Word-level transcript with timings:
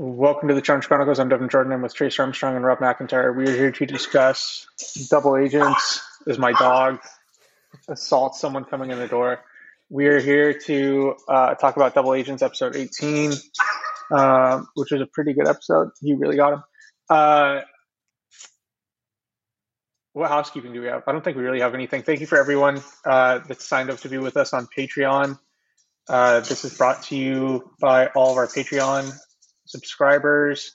Welcome 0.00 0.46
to 0.46 0.54
the 0.54 0.60
Challenge 0.60 0.86
Chronicles. 0.86 1.18
I'm 1.18 1.28
Devin 1.28 1.48
Jordan. 1.48 1.72
I'm 1.72 1.82
with 1.82 1.92
Trace 1.92 2.20
Armstrong 2.20 2.54
and 2.54 2.64
Rob 2.64 2.78
McIntyre. 2.78 3.34
We 3.34 3.48
are 3.48 3.56
here 3.56 3.72
to 3.72 3.84
discuss 3.84 4.64
Double 5.10 5.36
Agents. 5.36 6.00
Is 6.24 6.38
my 6.38 6.52
dog 6.52 7.00
assaults 7.88 8.38
someone 8.38 8.64
coming 8.64 8.92
in 8.92 9.00
the 9.00 9.08
door? 9.08 9.40
We 9.90 10.06
are 10.06 10.20
here 10.20 10.54
to 10.66 11.16
uh, 11.28 11.54
talk 11.56 11.74
about 11.74 11.96
Double 11.96 12.14
Agents 12.14 12.44
episode 12.44 12.76
18, 12.76 13.32
uh, 14.12 14.62
which 14.76 14.92
was 14.92 15.00
a 15.00 15.06
pretty 15.06 15.32
good 15.32 15.48
episode. 15.48 15.88
You 16.00 16.16
really 16.16 16.36
got 16.36 16.52
him. 16.52 16.62
Uh, 17.10 17.60
what 20.12 20.28
housekeeping 20.28 20.72
do 20.74 20.80
we 20.80 20.86
have? 20.86 21.02
I 21.08 21.10
don't 21.10 21.24
think 21.24 21.36
we 21.36 21.42
really 21.42 21.62
have 21.62 21.74
anything. 21.74 22.04
Thank 22.04 22.20
you 22.20 22.28
for 22.28 22.38
everyone 22.38 22.84
uh, 23.04 23.40
that 23.48 23.60
signed 23.60 23.90
up 23.90 23.98
to 24.02 24.08
be 24.08 24.18
with 24.18 24.36
us 24.36 24.52
on 24.52 24.68
Patreon. 24.68 25.40
Uh, 26.08 26.38
this 26.38 26.64
is 26.64 26.78
brought 26.78 27.02
to 27.02 27.16
you 27.16 27.68
by 27.80 28.06
all 28.06 28.30
of 28.30 28.36
our 28.36 28.46
Patreon 28.46 29.12
subscribers. 29.68 30.72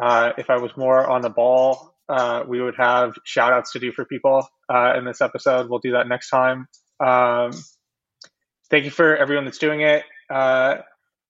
Uh, 0.00 0.32
if 0.38 0.50
I 0.50 0.56
was 0.56 0.70
more 0.76 1.08
on 1.08 1.20
the 1.22 1.30
ball, 1.30 1.94
uh, 2.08 2.42
we 2.46 2.60
would 2.60 2.76
have 2.76 3.14
shout 3.24 3.52
outs 3.52 3.72
to 3.72 3.78
do 3.78 3.92
for 3.92 4.04
people 4.04 4.48
uh, 4.72 4.94
in 4.96 5.04
this 5.04 5.20
episode. 5.20 5.68
We'll 5.68 5.78
do 5.80 5.92
that 5.92 6.08
next 6.08 6.30
time. 6.30 6.68
Um, 7.04 7.52
thank 8.70 8.84
you 8.84 8.90
for 8.90 9.16
everyone 9.16 9.44
that's 9.44 9.58
doing 9.58 9.82
it. 9.82 10.04
Uh, 10.30 10.76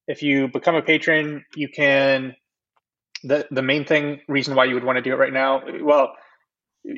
if 0.07 0.23
you 0.23 0.49
become 0.49 0.75
a 0.75 0.83
patron, 0.83 1.45
you 1.55 1.69
can. 1.69 2.37
The, 3.23 3.47
the 3.51 3.63
main 3.63 3.87
thing, 3.87 4.21
reason 4.29 4.55
why 4.55 4.67
you 4.67 4.75
would 4.75 4.85
want 4.85 4.97
to 4.97 5.03
do 5.03 5.13
it 5.13 5.17
right 5.17 5.33
now, 5.33 5.63
well, 5.81 6.13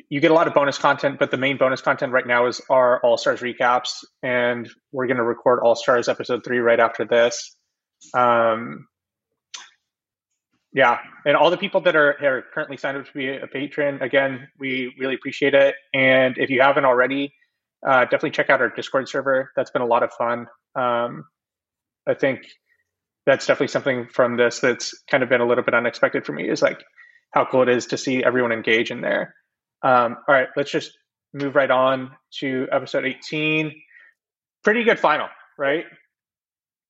you 0.09 0.19
get 0.19 0.31
a 0.31 0.33
lot 0.33 0.47
of 0.47 0.53
bonus 0.53 0.77
content, 0.77 1.19
but 1.19 1.31
the 1.31 1.37
main 1.37 1.57
bonus 1.57 1.79
content 1.79 2.11
right 2.11 2.27
now 2.27 2.47
is 2.47 2.61
our 2.69 2.99
All 2.99 3.17
Stars 3.17 3.39
recaps, 3.39 4.03
and 4.21 4.69
we're 4.91 5.07
going 5.07 5.17
to 5.17 5.23
record 5.23 5.61
All 5.63 5.75
Stars 5.75 6.09
episode 6.09 6.43
three 6.43 6.59
right 6.59 6.81
after 6.81 7.05
this. 7.05 7.55
Um, 8.13 8.87
yeah, 10.77 10.99
and 11.25 11.35
all 11.35 11.49
the 11.49 11.57
people 11.57 11.81
that 11.81 11.95
are, 11.95 12.23
are 12.23 12.43
currently 12.53 12.77
signed 12.77 12.97
up 12.97 13.07
to 13.07 13.11
be 13.11 13.35
a 13.35 13.47
patron, 13.47 13.99
again, 13.99 14.47
we 14.59 14.93
really 14.99 15.15
appreciate 15.15 15.55
it. 15.55 15.73
And 15.91 16.37
if 16.37 16.51
you 16.51 16.61
haven't 16.61 16.85
already, 16.85 17.33
uh, 17.83 18.01
definitely 18.01 18.29
check 18.29 18.51
out 18.51 18.61
our 18.61 18.69
Discord 18.69 19.09
server. 19.09 19.51
That's 19.55 19.71
been 19.71 19.81
a 19.81 19.87
lot 19.87 20.03
of 20.03 20.13
fun. 20.13 20.45
Um, 20.75 21.25
I 22.07 22.13
think 22.13 22.41
that's 23.25 23.47
definitely 23.47 23.69
something 23.69 24.07
from 24.13 24.37
this 24.37 24.59
that's 24.59 24.93
kind 25.09 25.23
of 25.23 25.29
been 25.29 25.41
a 25.41 25.47
little 25.47 25.63
bit 25.63 25.73
unexpected 25.73 26.27
for 26.27 26.33
me 26.33 26.47
is 26.47 26.61
like 26.61 26.83
how 27.33 27.47
cool 27.49 27.63
it 27.63 27.69
is 27.69 27.87
to 27.87 27.97
see 27.97 28.23
everyone 28.23 28.51
engage 28.51 28.91
in 28.91 29.01
there. 29.01 29.33
Um, 29.81 30.17
all 30.27 30.35
right, 30.35 30.49
let's 30.55 30.69
just 30.69 30.91
move 31.33 31.55
right 31.55 31.71
on 31.71 32.11
to 32.39 32.67
episode 32.71 33.03
18. 33.03 33.73
Pretty 34.63 34.83
good 34.83 34.99
final, 34.99 35.27
right? 35.57 35.85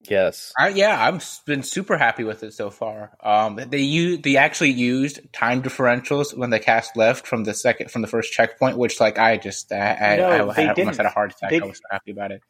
Yes. 0.01 0.53
I, 0.57 0.69
yeah, 0.69 1.03
I've 1.03 1.25
been 1.45 1.63
super 1.63 1.97
happy 1.97 2.23
with 2.23 2.43
it 2.43 2.53
so 2.53 2.69
far. 2.69 3.11
Um, 3.21 3.55
they 3.55 3.81
used, 3.81 4.23
they 4.23 4.37
actually 4.37 4.71
used 4.71 5.21
time 5.33 5.61
differentials 5.61 6.37
when 6.37 6.49
the 6.49 6.59
cast 6.59 6.95
left 6.95 7.27
from 7.27 7.43
the 7.43 7.53
second 7.53 7.91
from 7.91 8.01
the 8.01 8.07
first 8.07 8.31
checkpoint, 8.31 8.77
which 8.77 8.99
like 8.99 9.17
I 9.17 9.37
just 9.37 9.71
I, 9.71 10.17
no, 10.17 10.29
I, 10.29 10.53
I 10.53 10.61
had, 10.61 10.79
almost 10.79 10.97
had 10.97 11.05
a 11.05 11.09
heart 11.09 11.33
attack. 11.33 11.49
They, 11.49 11.59
I 11.59 11.65
was 11.65 11.81
happy 11.89 12.11
about 12.11 12.31
it. 12.31 12.41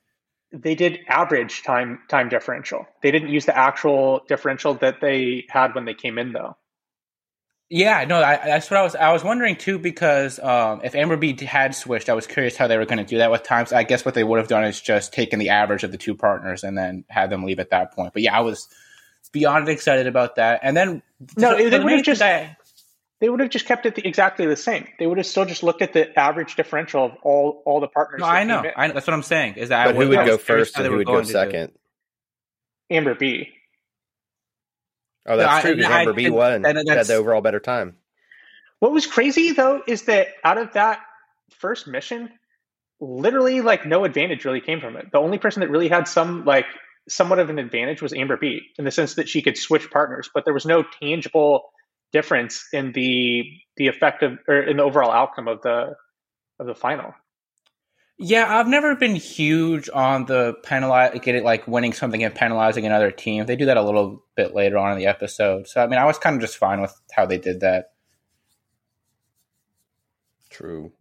They 0.52 0.76
did 0.76 1.00
average 1.08 1.64
time 1.64 2.00
time 2.10 2.30
differential. 2.30 2.86
They 3.02 3.12
didn't 3.12 3.30
use 3.30 3.46
the 3.46 3.58
actual 3.58 4.22
differential 4.28 4.76
that 4.76 5.02
they 5.02 5.46
had 5.50 5.74
when 5.74 5.86
they 5.86 5.94
came 5.94 6.18
in, 6.18 6.34
though. 6.34 6.58
Yeah, 7.70 8.06
no, 8.06 8.24
I, 8.24 8.38
that's 8.38 8.72
what 8.72 8.80
I 8.80 8.84
was. 8.84 8.96
I 8.96 9.12
was 9.12 9.26
wondering 9.26 9.58
too 9.58 9.78
because 9.78 10.40
um, 10.40 10.82
if 10.86 10.96
Amber 10.96 11.18
B 11.18 11.36
had 11.44 11.76
switched, 11.76 12.08
I 12.08 12.14
was 12.14 12.26
curious 12.26 12.56
how 12.56 12.68
they 12.68 12.78
were 12.78 12.86
going 12.86 13.00
to 13.00 13.04
do 13.04 13.18
that 13.18 13.30
with 13.30 13.44
times. 13.44 13.74
I 13.74 13.84
guess 13.84 14.06
what 14.06 14.14
they 14.14 14.24
would 14.24 14.40
have 14.40 14.48
done 14.48 14.64
is 14.64 14.80
just 14.80 15.12
taken 15.12 15.38
the 15.38 15.50
average 15.50 15.84
of 15.84 15.92
the 15.92 15.98
two 15.98 16.16
partners 16.16 16.64
and 16.64 16.78
then 16.78 17.04
had 17.10 17.30
them 17.30 17.44
leave 17.44 17.60
at 17.60 17.72
that 17.72 17.94
point. 17.94 18.14
But 18.14 18.22
yeah, 18.22 18.38
I 18.38 18.40
was 18.40 18.70
beyond 19.34 19.68
excited 19.68 20.08
about 20.08 20.38
that. 20.38 20.62
And 20.64 20.78
then 20.78 21.02
no, 21.36 21.58
they 21.58 21.78
would 21.78 21.92
have 21.92 22.04
just 22.04 22.22
I, 22.22 22.56
they 23.20 23.28
would 23.28 23.42
have 23.42 23.50
just 23.50 23.66
kept 23.66 23.86
it 23.86 23.96
the, 23.96 24.08
exactly 24.08 24.46
the 24.46 24.56
same. 24.56 24.88
They 24.98 25.08
would 25.08 25.18
have 25.18 25.28
still 25.28 25.46
just 25.46 25.64
looked 25.64 25.82
at 25.82 25.92
the 25.92 26.18
average 26.18 26.56
differential 26.56 27.06
of 27.06 27.12
all 27.24 27.64
all 27.66 27.82
the 27.82 27.88
partners. 27.88 28.22
No, 28.22 28.28
I 28.28 28.46
know. 28.46 28.64
I, 28.76 28.88
that's 28.90 29.08
what 29.08 29.14
I'm 29.14 29.24
saying. 29.24 29.56
Is 29.56 29.70
that 29.70 29.88
but 29.88 29.96
who 29.96 30.08
would 30.10 30.26
go 30.26 30.38
first 30.38 30.78
and 30.78 30.86
who 30.86 30.98
would 30.98 31.08
go 31.08 31.22
second? 31.24 31.74
Amber 32.90 33.16
B. 33.16 33.50
Oh, 35.28 35.38
that's 35.38 35.64
true. 35.64 35.76
Because 35.76 35.92
Amber 35.92 36.14
B 36.14 36.30
won. 36.30 36.64
Had 36.64 36.76
the 36.76 37.16
overall 37.16 37.42
better 37.42 37.60
time. 37.60 37.98
What 38.80 38.92
was 38.92 39.06
crazy 39.06 39.54
though 39.54 39.82
is 39.88 40.04
that 40.04 40.28
out 40.44 40.58
of 40.58 40.74
that 40.74 41.00
first 41.60 41.88
mission, 41.88 42.30
literally 43.00 43.62
like 43.62 43.86
no 43.86 44.06
advantage 44.06 44.46
really 44.46 44.62
came 44.62 44.80
from 44.80 44.96
it. 44.98 45.08
The 45.12 45.20
only 45.20 45.38
person 45.38 45.62
that 45.62 45.70
really 45.70 45.90
had 45.90 46.08
some 46.08 46.46
like 46.46 46.66
somewhat 47.10 47.40
of 47.40 47.50
an 47.50 47.60
advantage 47.60 48.02
was 48.02 48.14
Amber 48.14 48.38
B 48.38 48.62
in 48.78 48.86
the 48.86 48.92
sense 48.92 49.16
that 49.16 49.30
she 49.30 49.42
could 49.42 49.58
switch 49.58 49.90
partners, 49.90 50.30
but 50.34 50.46
there 50.46 50.54
was 50.54 50.66
no 50.66 50.84
tangible 51.02 51.64
difference 52.14 52.66
in 52.72 52.92
the 52.94 53.44
the 53.78 53.88
effect 53.88 54.24
of 54.24 54.38
or 54.48 54.62
in 54.62 54.78
the 54.78 54.84
overall 54.84 55.12
outcome 55.12 55.48
of 55.48 55.62
the 55.62 55.96
of 56.60 56.68
the 56.68 56.76
final. 56.76 57.14
Yeah, 58.20 58.58
I've 58.58 58.68
never 58.68 58.96
been 58.96 59.16
huge 59.16 59.90
on 59.94 60.26
the 60.26 60.56
penalize 60.64 61.20
getting 61.22 61.44
like 61.44 61.68
winning 61.68 61.94
something 61.94 62.24
and 62.24 62.34
penalizing 62.34 62.86
another 62.86 63.12
team. 63.12 63.46
They 63.46 63.56
do 63.56 63.66
that 63.66 63.78
a 63.78 63.84
little 63.84 64.24
bit 64.36 64.56
later 64.56 64.78
on 64.80 64.92
in 64.92 64.98
the 64.98 65.06
episode. 65.06 65.68
So 65.68 65.84
I 65.84 65.88
mean, 65.88 66.00
I 66.00 66.06
was 66.06 66.18
kind 66.18 66.36
of 66.36 66.42
just 66.42 66.58
fine 66.58 66.82
with 66.82 67.00
how 67.12 67.28
they 67.28 67.38
did 67.38 67.60
that. 67.60 67.92
True. 70.50 70.92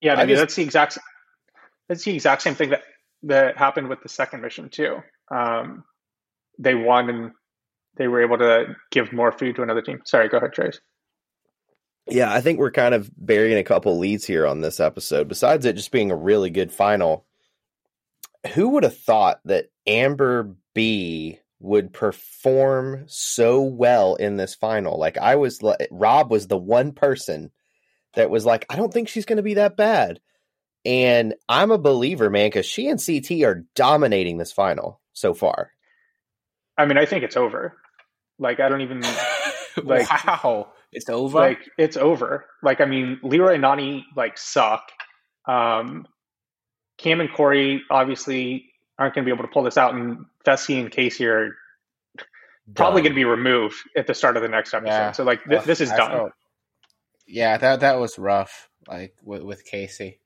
Yeah, 0.00 0.14
I 0.14 0.18
mean 0.18 0.30
just, 0.30 0.40
that's 0.40 0.54
the 0.56 0.62
exact 0.62 0.98
that's 1.86 2.02
the 2.02 2.14
exact 2.14 2.42
same 2.42 2.56
thing 2.56 2.70
that 2.70 2.82
that 3.24 3.56
happened 3.56 3.88
with 3.88 4.02
the 4.02 4.08
second 4.08 4.42
mission 4.42 4.68
too. 4.68 4.96
Um, 5.30 5.84
they 6.58 6.74
won 6.74 7.08
and 7.08 7.32
they 7.96 8.08
were 8.08 8.22
able 8.22 8.38
to 8.38 8.76
give 8.90 9.12
more 9.12 9.30
food 9.30 9.56
to 9.56 9.62
another 9.62 9.82
team. 9.82 10.00
Sorry, 10.04 10.28
go 10.28 10.38
ahead, 10.38 10.52
Trace. 10.52 10.80
Yeah, 12.10 12.32
I 12.32 12.40
think 12.40 12.58
we're 12.58 12.70
kind 12.70 12.94
of 12.94 13.10
burying 13.16 13.58
a 13.58 13.64
couple 13.64 13.98
leads 13.98 14.24
here 14.24 14.46
on 14.46 14.60
this 14.60 14.80
episode. 14.80 15.28
Besides 15.28 15.66
it 15.66 15.76
just 15.76 15.92
being 15.92 16.10
a 16.10 16.16
really 16.16 16.50
good 16.50 16.72
final, 16.72 17.26
who 18.54 18.70
would 18.70 18.84
have 18.84 18.96
thought 18.96 19.40
that 19.44 19.70
Amber 19.86 20.54
B 20.74 21.38
would 21.60 21.92
perform 21.92 23.04
so 23.06 23.60
well 23.62 24.14
in 24.14 24.36
this 24.36 24.54
final? 24.54 24.98
Like 24.98 25.18
I 25.18 25.36
was 25.36 25.60
Rob 25.90 26.30
was 26.30 26.46
the 26.46 26.56
one 26.56 26.92
person 26.92 27.50
that 28.14 28.30
was 28.30 28.46
like, 28.46 28.64
I 28.70 28.76
don't 28.76 28.92
think 28.92 29.08
she's 29.08 29.26
going 29.26 29.38
to 29.38 29.42
be 29.42 29.54
that 29.54 29.76
bad. 29.76 30.20
And 30.84 31.34
I'm 31.48 31.70
a 31.70 31.78
believer, 31.78 32.30
man, 32.30 32.50
cuz 32.50 32.64
she 32.64 32.88
and 32.88 33.04
CT 33.04 33.42
are 33.42 33.66
dominating 33.74 34.38
this 34.38 34.52
final 34.52 35.00
so 35.12 35.34
far. 35.34 35.72
I 36.76 36.86
mean, 36.86 36.96
I 36.96 37.04
think 37.04 37.24
it's 37.24 37.36
over. 37.36 37.76
Like 38.38 38.60
I 38.60 38.68
don't 38.68 38.80
even 38.80 39.02
like 39.82 40.08
wow. 40.10 40.72
It's 40.92 41.08
over. 41.08 41.38
Like 41.38 41.70
it's 41.76 41.96
over. 41.96 42.46
Like 42.62 42.80
I 42.80 42.86
mean, 42.86 43.20
Leroy 43.22 43.54
and 43.54 43.64
Nany 43.64 44.04
like 44.16 44.38
suck. 44.38 44.90
Um, 45.46 46.06
Cam 46.98 47.20
and 47.20 47.32
Corey 47.32 47.82
obviously 47.90 48.66
aren't 48.98 49.14
going 49.14 49.24
to 49.24 49.28
be 49.28 49.34
able 49.34 49.46
to 49.46 49.52
pull 49.52 49.62
this 49.62 49.76
out, 49.76 49.94
and 49.94 50.26
Fessy 50.44 50.80
and 50.80 50.90
Casey 50.90 51.26
are 51.26 51.54
probably 52.74 53.02
going 53.02 53.12
to 53.12 53.16
be 53.16 53.24
removed 53.24 53.76
at 53.96 54.06
the 54.06 54.14
start 54.14 54.36
of 54.36 54.42
the 54.42 54.48
next 54.48 54.74
episode. 54.74 54.90
Yeah. 54.90 55.12
So 55.12 55.24
like 55.24 55.44
th- 55.44 55.64
this 55.64 55.80
is 55.80 55.90
I 55.90 55.96
done. 55.96 56.10
Felt, 56.10 56.32
yeah, 57.26 57.58
that 57.58 57.80
that 57.80 57.98
was 57.98 58.18
rough. 58.18 58.68
Like 58.86 59.14
with, 59.22 59.42
with 59.42 59.64
Casey, 59.64 60.20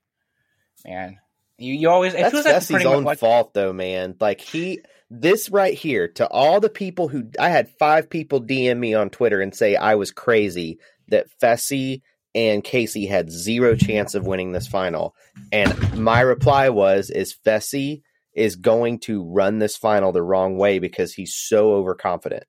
man. 0.85 1.19
You 1.57 1.73
you 1.73 1.89
always 1.89 2.13
it 2.13 2.31
that's 2.31 2.71
Fessy's 2.71 2.85
own 2.85 3.03
like, 3.03 3.19
fault 3.19 3.53
though, 3.53 3.73
man. 3.73 4.15
Like 4.19 4.41
he 4.41 4.81
this 5.19 5.49
right 5.49 5.75
here 5.75 6.07
to 6.07 6.27
all 6.27 6.59
the 6.59 6.69
people 6.69 7.07
who 7.07 7.29
I 7.39 7.49
had 7.49 7.69
five 7.77 8.09
people 8.09 8.41
DM 8.41 8.79
me 8.79 8.95
on 8.95 9.11
Twitter 9.11 9.41
and 9.41 9.53
say 9.53 9.75
I 9.75 9.95
was 9.95 10.11
crazy 10.11 10.79
that 11.09 11.27
Fessy 11.39 12.01
and 12.33 12.63
Casey 12.63 13.05
had 13.05 13.29
zero 13.29 13.75
chance 13.75 14.15
of 14.15 14.25
winning 14.25 14.53
this 14.53 14.67
final. 14.67 15.13
And 15.51 15.99
my 15.99 16.21
reply 16.21 16.69
was 16.69 17.11
is 17.11 17.35
Fessy 17.45 18.01
is 18.33 18.55
going 18.55 18.99
to 19.01 19.23
run 19.23 19.59
this 19.59 19.77
final 19.77 20.11
the 20.11 20.23
wrong 20.23 20.57
way 20.57 20.79
because 20.79 21.13
he's 21.13 21.35
so 21.35 21.73
overconfident. 21.73 22.45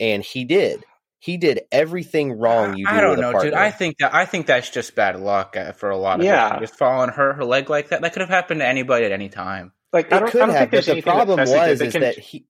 And 0.00 0.22
he 0.22 0.44
did. 0.44 0.84
He 1.18 1.36
did 1.36 1.60
everything 1.70 2.32
wrong. 2.32 2.76
You 2.76 2.86
do 2.86 2.92
I 2.92 3.00
don't 3.02 3.20
know, 3.20 3.38
dude. 3.38 3.52
I 3.52 3.70
think 3.70 3.98
that 3.98 4.14
I 4.14 4.24
think 4.24 4.46
that's 4.46 4.70
just 4.70 4.94
bad 4.94 5.20
luck 5.20 5.56
uh, 5.56 5.72
for 5.72 5.90
a 5.90 5.96
lot 5.96 6.20
of 6.20 6.24
yeah. 6.24 6.58
Just 6.60 6.76
falling 6.76 7.10
her 7.10 7.34
her 7.34 7.44
leg 7.44 7.68
like 7.68 7.88
that. 7.88 8.00
That 8.00 8.12
could 8.12 8.20
have 8.20 8.30
happened 8.30 8.60
to 8.60 8.66
anybody 8.66 9.04
at 9.04 9.12
any 9.12 9.28
time. 9.28 9.72
Like 9.92 10.12
it 10.12 10.26
could 10.30 10.48
have, 10.50 10.70
but 10.70 10.84
the 10.84 11.02
problem 11.02 11.38
was 11.38 11.80
is 11.80 11.92
can... 11.92 12.02
that 12.02 12.18
he 12.18 12.46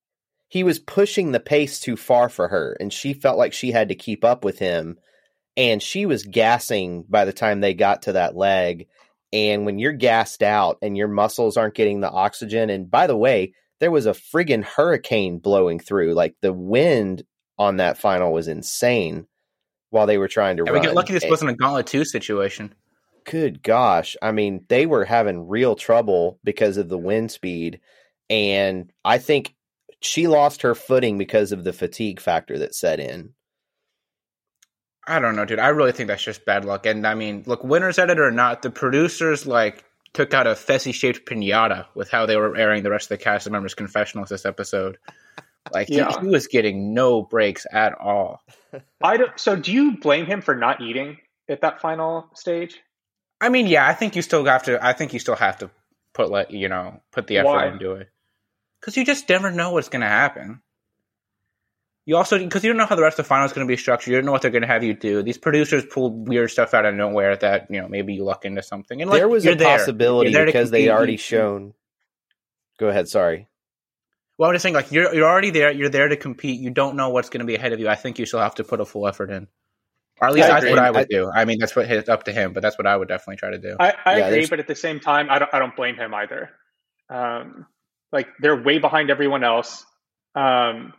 he 0.49 0.64
was 0.64 0.79
pushing 0.79 1.32
the 1.32 1.40
pace 1.40 1.79
too 1.79 1.96
far 1.96 2.29
for 2.29 2.49
her, 2.49 2.76
and 2.81 2.93
she 2.93 3.12
felt 3.12 3.38
like 3.38 3.52
she 3.52 3.70
had 3.70 3.88
to 3.88 3.94
keep 3.94 4.25
up 4.25 4.44
with 4.44 4.58
him, 4.58 4.99
and 5.56 5.82
she 5.82 6.06
was 6.06 6.25
gassing 6.25 7.05
by 7.08 7.25
the 7.25 7.32
time 7.32 7.61
they 7.61 7.75
got 7.75 8.02
to 8.02 8.12
that 8.12 8.37
leg. 8.37 8.88
And 9.31 9.67
when 9.67 9.79
you're 9.79 9.93
gassed 9.93 10.43
out 10.43 10.79
and 10.81 10.96
your 10.96 11.08
muscles 11.08 11.58
aren't 11.58 11.75
getting 11.75 12.00
the 12.00 12.11
oxygen, 12.11 12.70
and 12.70 12.90
by 12.90 13.06
the 13.06 13.17
way, 13.17 13.52
there 13.79 13.90
was 13.90 14.06
a 14.06 14.12
friggin' 14.12 14.64
hurricane 14.64 15.38
blowing 15.38 15.79
through. 15.79 16.14
Like 16.14 16.35
the 16.40 16.52
wind 16.52 17.25
on 17.58 17.76
that 17.76 17.99
final 17.99 18.32
was 18.32 18.49
insane 18.49 19.26
while 19.90 20.06
they 20.06 20.19
were 20.19 20.29
trying 20.29 20.56
to 20.56 20.64
yeah, 20.64 20.73
run. 20.73 20.81
We 20.81 20.87
get 20.87 20.94
lucky 20.94 21.12
this 21.12 21.26
wasn't 21.29 21.50
a 21.50 21.55
Gauntlet 21.55 21.87
2 21.87 22.05
situation 22.05 22.75
good 23.28 23.62
gosh. 23.62 24.16
I 24.22 24.32
mean, 24.32 24.64
they 24.69 24.86
were 24.86 25.04
having 25.04 25.48
real 25.48 25.76
trouble 25.76 26.38
because 26.44 26.76
of 26.76 26.88
the 26.88 26.98
wind 26.98 27.30
speed. 27.30 27.80
And 28.30 28.92
I 29.04 29.19
think 29.19 29.54
she 30.00 30.26
lost 30.26 30.62
her 30.62 30.75
footing 30.75 31.19
because 31.19 31.52
of 31.52 31.64
the 31.64 31.72
fatigue 31.72 32.20
factor 32.20 32.58
that 32.58 32.75
set 32.75 33.00
in. 33.00 33.34
I 35.06 35.19
don't 35.20 35.36
know, 35.36 35.44
dude. 35.44 35.58
I 35.58 35.69
really 35.69 35.92
think 35.92 36.08
that's 36.08 36.22
just 36.22 36.44
bad 36.44 36.64
luck. 36.64 36.84
And 36.86 37.06
I 37.06 37.14
mean, 37.14 37.42
look, 37.46 37.64
winner's 37.64 37.98
edit 37.98 38.19
or 38.19 38.30
not, 38.30 38.62
the 38.62 38.70
producers 38.70 39.46
like 39.46 39.84
took 40.12 40.34
out 40.34 40.46
a 40.46 40.50
Fessy 40.50 40.92
shaped 40.92 41.26
pinata 41.26 41.86
with 41.94 42.10
how 42.10 42.26
they 42.26 42.36
were 42.36 42.56
airing 42.56 42.82
the 42.82 42.90
rest 42.90 43.06
of 43.10 43.19
the 43.19 43.25
cast 43.25 43.50
members' 43.50 43.75
confessionals 43.75 44.28
this 44.28 44.44
episode. 44.46 44.98
Like 45.72 45.88
Yeah. 45.88 46.12
he, 46.20 46.26
he 46.26 46.32
was 46.32 46.46
getting 46.46 46.94
no 46.94 47.22
breaks 47.22 47.66
at 47.72 47.94
all. 47.98 48.42
I 49.02 49.16
don't, 49.16 49.38
so 49.38 49.56
do 49.56 49.72
you 49.72 49.96
blame 49.98 50.26
him 50.26 50.40
for 50.40 50.54
not 50.54 50.80
eating 50.80 51.19
at 51.48 51.60
that 51.62 51.80
final 51.80 52.28
stage? 52.34 52.80
I 53.40 53.49
mean, 53.50 53.67
yeah, 53.67 53.87
I 53.87 53.94
think 53.94 54.17
you 54.17 54.23
still 54.23 54.44
have 54.44 54.64
to. 54.64 54.85
I 54.85 54.93
think 54.93 55.12
you 55.12 55.19
still 55.19 55.37
have 55.37 55.58
to 55.58 55.70
put 56.14 56.31
like 56.31 56.50
you 56.50 56.69
know 56.69 57.00
put 57.12 57.26
the 57.26 57.38
effort 57.38 57.46
Why? 57.49 57.67
into 57.69 57.93
it 57.93 58.08
because 58.81 58.96
you 58.96 59.05
just 59.05 59.29
never 59.29 59.50
know 59.50 59.73
what's 59.73 59.88
going 59.88 60.00
to 60.02 60.08
happen. 60.08 60.61
You 62.05 62.17
also 62.17 62.38
because 62.38 62.64
you 62.64 62.70
don't 62.70 62.79
know 62.79 62.87
how 62.87 62.96
the 62.96 63.02
rest 63.02 63.19
of 63.19 63.25
the 63.26 63.29
final 63.29 63.44
is 63.44 63.52
going 63.52 63.67
to 63.67 63.70
be 63.70 63.76
structured. 63.76 64.11
You 64.12 64.17
don't 64.17 64.25
know 64.25 64.32
what 64.32 64.40
they're 64.43 64.50
going 64.50 64.62
to 64.62 64.69
have 64.69 64.82
you 64.82 64.94
do. 64.94 65.23
These 65.23 65.38
producers 65.38 65.85
pull 65.85 66.11
weird 66.11 66.50
stuff 66.50 66.73
out 66.73 66.87
of 66.87 66.94
nowhere 66.94 67.37
that 67.37 67.67
you 67.70 67.81
know 67.81 67.88
maybe 67.88 68.14
you 68.14 68.25
luck 68.25 68.44
into 68.44 68.62
something. 68.62 69.00
And 69.02 69.11
like, 69.11 69.20
there 69.20 69.29
was 69.29 69.44
you're 69.44 69.55
a 69.55 69.56
there. 69.56 69.79
possibility 69.79 70.32
there 70.32 70.46
because 70.46 70.70
they 70.70 70.88
already 70.88 71.12
You- 71.12 71.19
shown. 71.19 71.75
Go 72.79 72.88
ahead. 72.88 73.08
Sorry. 73.08 73.49
Well, 74.38 74.49
I'm 74.49 74.55
just 74.55 74.62
saying, 74.62 74.75
like 74.75 74.90
you're 74.93 75.12
you're 75.14 75.29
already 75.29 75.50
there. 75.50 75.70
You're 75.73 75.88
there 75.88 76.08
to 76.08 76.17
compete. 76.17 76.61
You 76.61 76.70
don't 76.70 76.96
know 76.96 77.11
what's 77.11 77.29
going 77.29 77.40
to 77.40 77.44
be 77.46 77.56
ahead 77.56 77.73
of 77.73 77.81
you. 77.81 77.88
I 77.88 77.96
think 77.96 78.19
you 78.19 78.25
still 78.25 78.40
have 78.40 78.55
to 78.55 78.64
put 78.64 78.81
a 78.81 78.85
full 78.87 79.06
effort 79.06 79.31
in, 79.31 79.49
or 80.20 80.28
at 80.28 80.34
least 80.34 80.46
I 80.46 80.52
that's 80.54 80.64
agree. 80.64 80.70
what 80.70 80.78
I 80.84 80.90
would 80.90 81.00
I- 81.00 81.04
do. 81.04 81.30
I 81.34 81.44
mean, 81.44 81.58
that's 81.58 81.74
what 81.76 81.90
it's 81.90 82.08
up 82.08 82.24
to 82.24 82.32
him, 82.32 82.52
but 82.52 82.62
that's 82.62 82.76
what 82.78 82.86
I 82.86 82.96
would 82.96 83.08
definitely 83.08 83.36
try 83.36 83.50
to 83.50 83.58
do. 83.58 83.76
I, 83.78 83.94
I 84.04 84.18
Yeah, 84.18 84.26
agree, 84.26 84.30
there's- 84.36 84.50
but 84.50 84.58
at 84.60 84.66
the 84.66 84.74
same 84.74 85.00
time, 85.00 85.28
I 85.30 85.38
don't, 85.38 85.52
I 85.54 85.58
don't 85.58 85.74
blame 85.76 85.96
him 85.96 86.14
either. 86.14 86.50
Um, 87.10 87.66
like 88.12 88.28
they're 88.40 88.56
way 88.60 88.78
behind 88.78 89.10
everyone 89.10 89.44
else. 89.44 89.84
Um, 90.34 90.92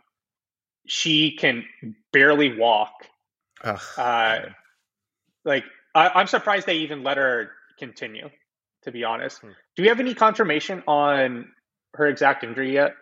she 0.86 1.32
can 1.36 1.64
barely 2.12 2.56
walk. 2.56 2.92
Ugh. 3.62 3.80
Uh, 3.96 4.38
like 5.44 5.64
I, 5.94 6.08
I'm 6.14 6.26
surprised 6.26 6.66
they 6.66 6.78
even 6.78 7.02
let 7.02 7.16
her 7.16 7.50
continue. 7.78 8.28
To 8.84 8.92
be 8.92 9.04
honest, 9.04 9.40
Hmm. 9.40 9.50
do 9.76 9.82
we 9.82 9.88
have 9.88 10.00
any 10.00 10.14
confirmation 10.14 10.82
on 10.86 11.52
her 11.94 12.06
exact 12.06 12.44
injury 12.44 12.72
yet? 12.72 12.94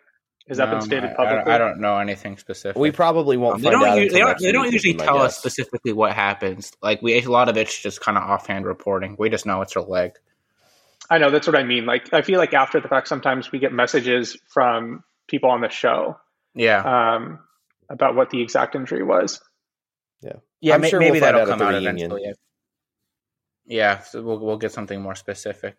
Has 0.48 0.56
that 0.56 0.70
been 0.70 0.80
stated 0.80 1.10
I- 1.10 1.12
I, 1.12 1.16
publicly? 1.16 1.44
don't, 1.44 1.48
I 1.54 1.58
don't 1.58 1.80
know 1.80 1.98
anything 1.98 2.38
specific. 2.38 2.78
We 2.80 2.90
probably 2.90 3.36
won't 3.36 3.56
Um, 3.56 3.62
they 3.62 3.70
don't. 3.70 3.84
out. 3.86 3.98
u- 3.98 4.08
they 4.10 4.18
don't. 4.20 4.38
They 4.38 4.52
don't 4.52 4.72
usually 4.72 4.94
is 4.94 5.02
tell 5.02 5.18
us 5.18 5.36
specifically 5.36 5.92
what 5.92 6.12
happens. 6.12 6.72
Like 6.82 7.02
we, 7.02 7.14
a 7.18 7.22
lot 7.30 7.48
of 7.48 7.56
it's 7.56 7.78
just 7.78 8.00
kind 8.00 8.16
of 8.16 8.24
offhand 8.24 8.64
reporting. 8.66 9.16
We 9.18 9.28
just 9.28 9.44
know 9.46 9.60
it's 9.62 9.74
her 9.74 9.80
leg. 9.82 10.12
I 11.10 11.18
know 11.18 11.30
that's 11.30 11.46
what 11.46 11.56
I 11.56 11.64
mean. 11.64 11.84
Like 11.86 12.12
I 12.14 12.22
feel 12.22 12.38
like 12.38 12.54
after 12.54 12.80
the 12.80 12.88
fact, 12.88 13.08
sometimes 13.08 13.52
we 13.52 13.58
get 13.58 13.72
messages 13.72 14.36
from 14.48 15.04
people 15.26 15.50
on 15.50 15.60
the 15.60 15.68
show 15.68 16.18
Yeah, 16.54 16.80
um, 17.16 17.40
about 17.90 18.14
what 18.14 18.30
the 18.30 18.40
exact 18.42 18.74
injury 18.74 19.02
was. 19.02 19.40
yeah. 20.22 20.74
I'm 20.74 20.80
may- 20.80 20.90
sure 20.90 20.98
maybe 20.98 21.12
we'll 21.12 21.20
find 21.20 21.36
that'll 21.36 21.40
out 21.42 21.48
at 21.48 21.50
come 21.50 21.58
the 21.58 21.64
out 21.66 21.70
reunion. 21.82 21.96
eventually. 22.10 22.32
Yeah, 23.66 23.98
so 24.00 24.22
we'll 24.22 24.38
we'll 24.38 24.56
get 24.56 24.72
something 24.72 25.00
more 25.00 25.14
specific. 25.14 25.76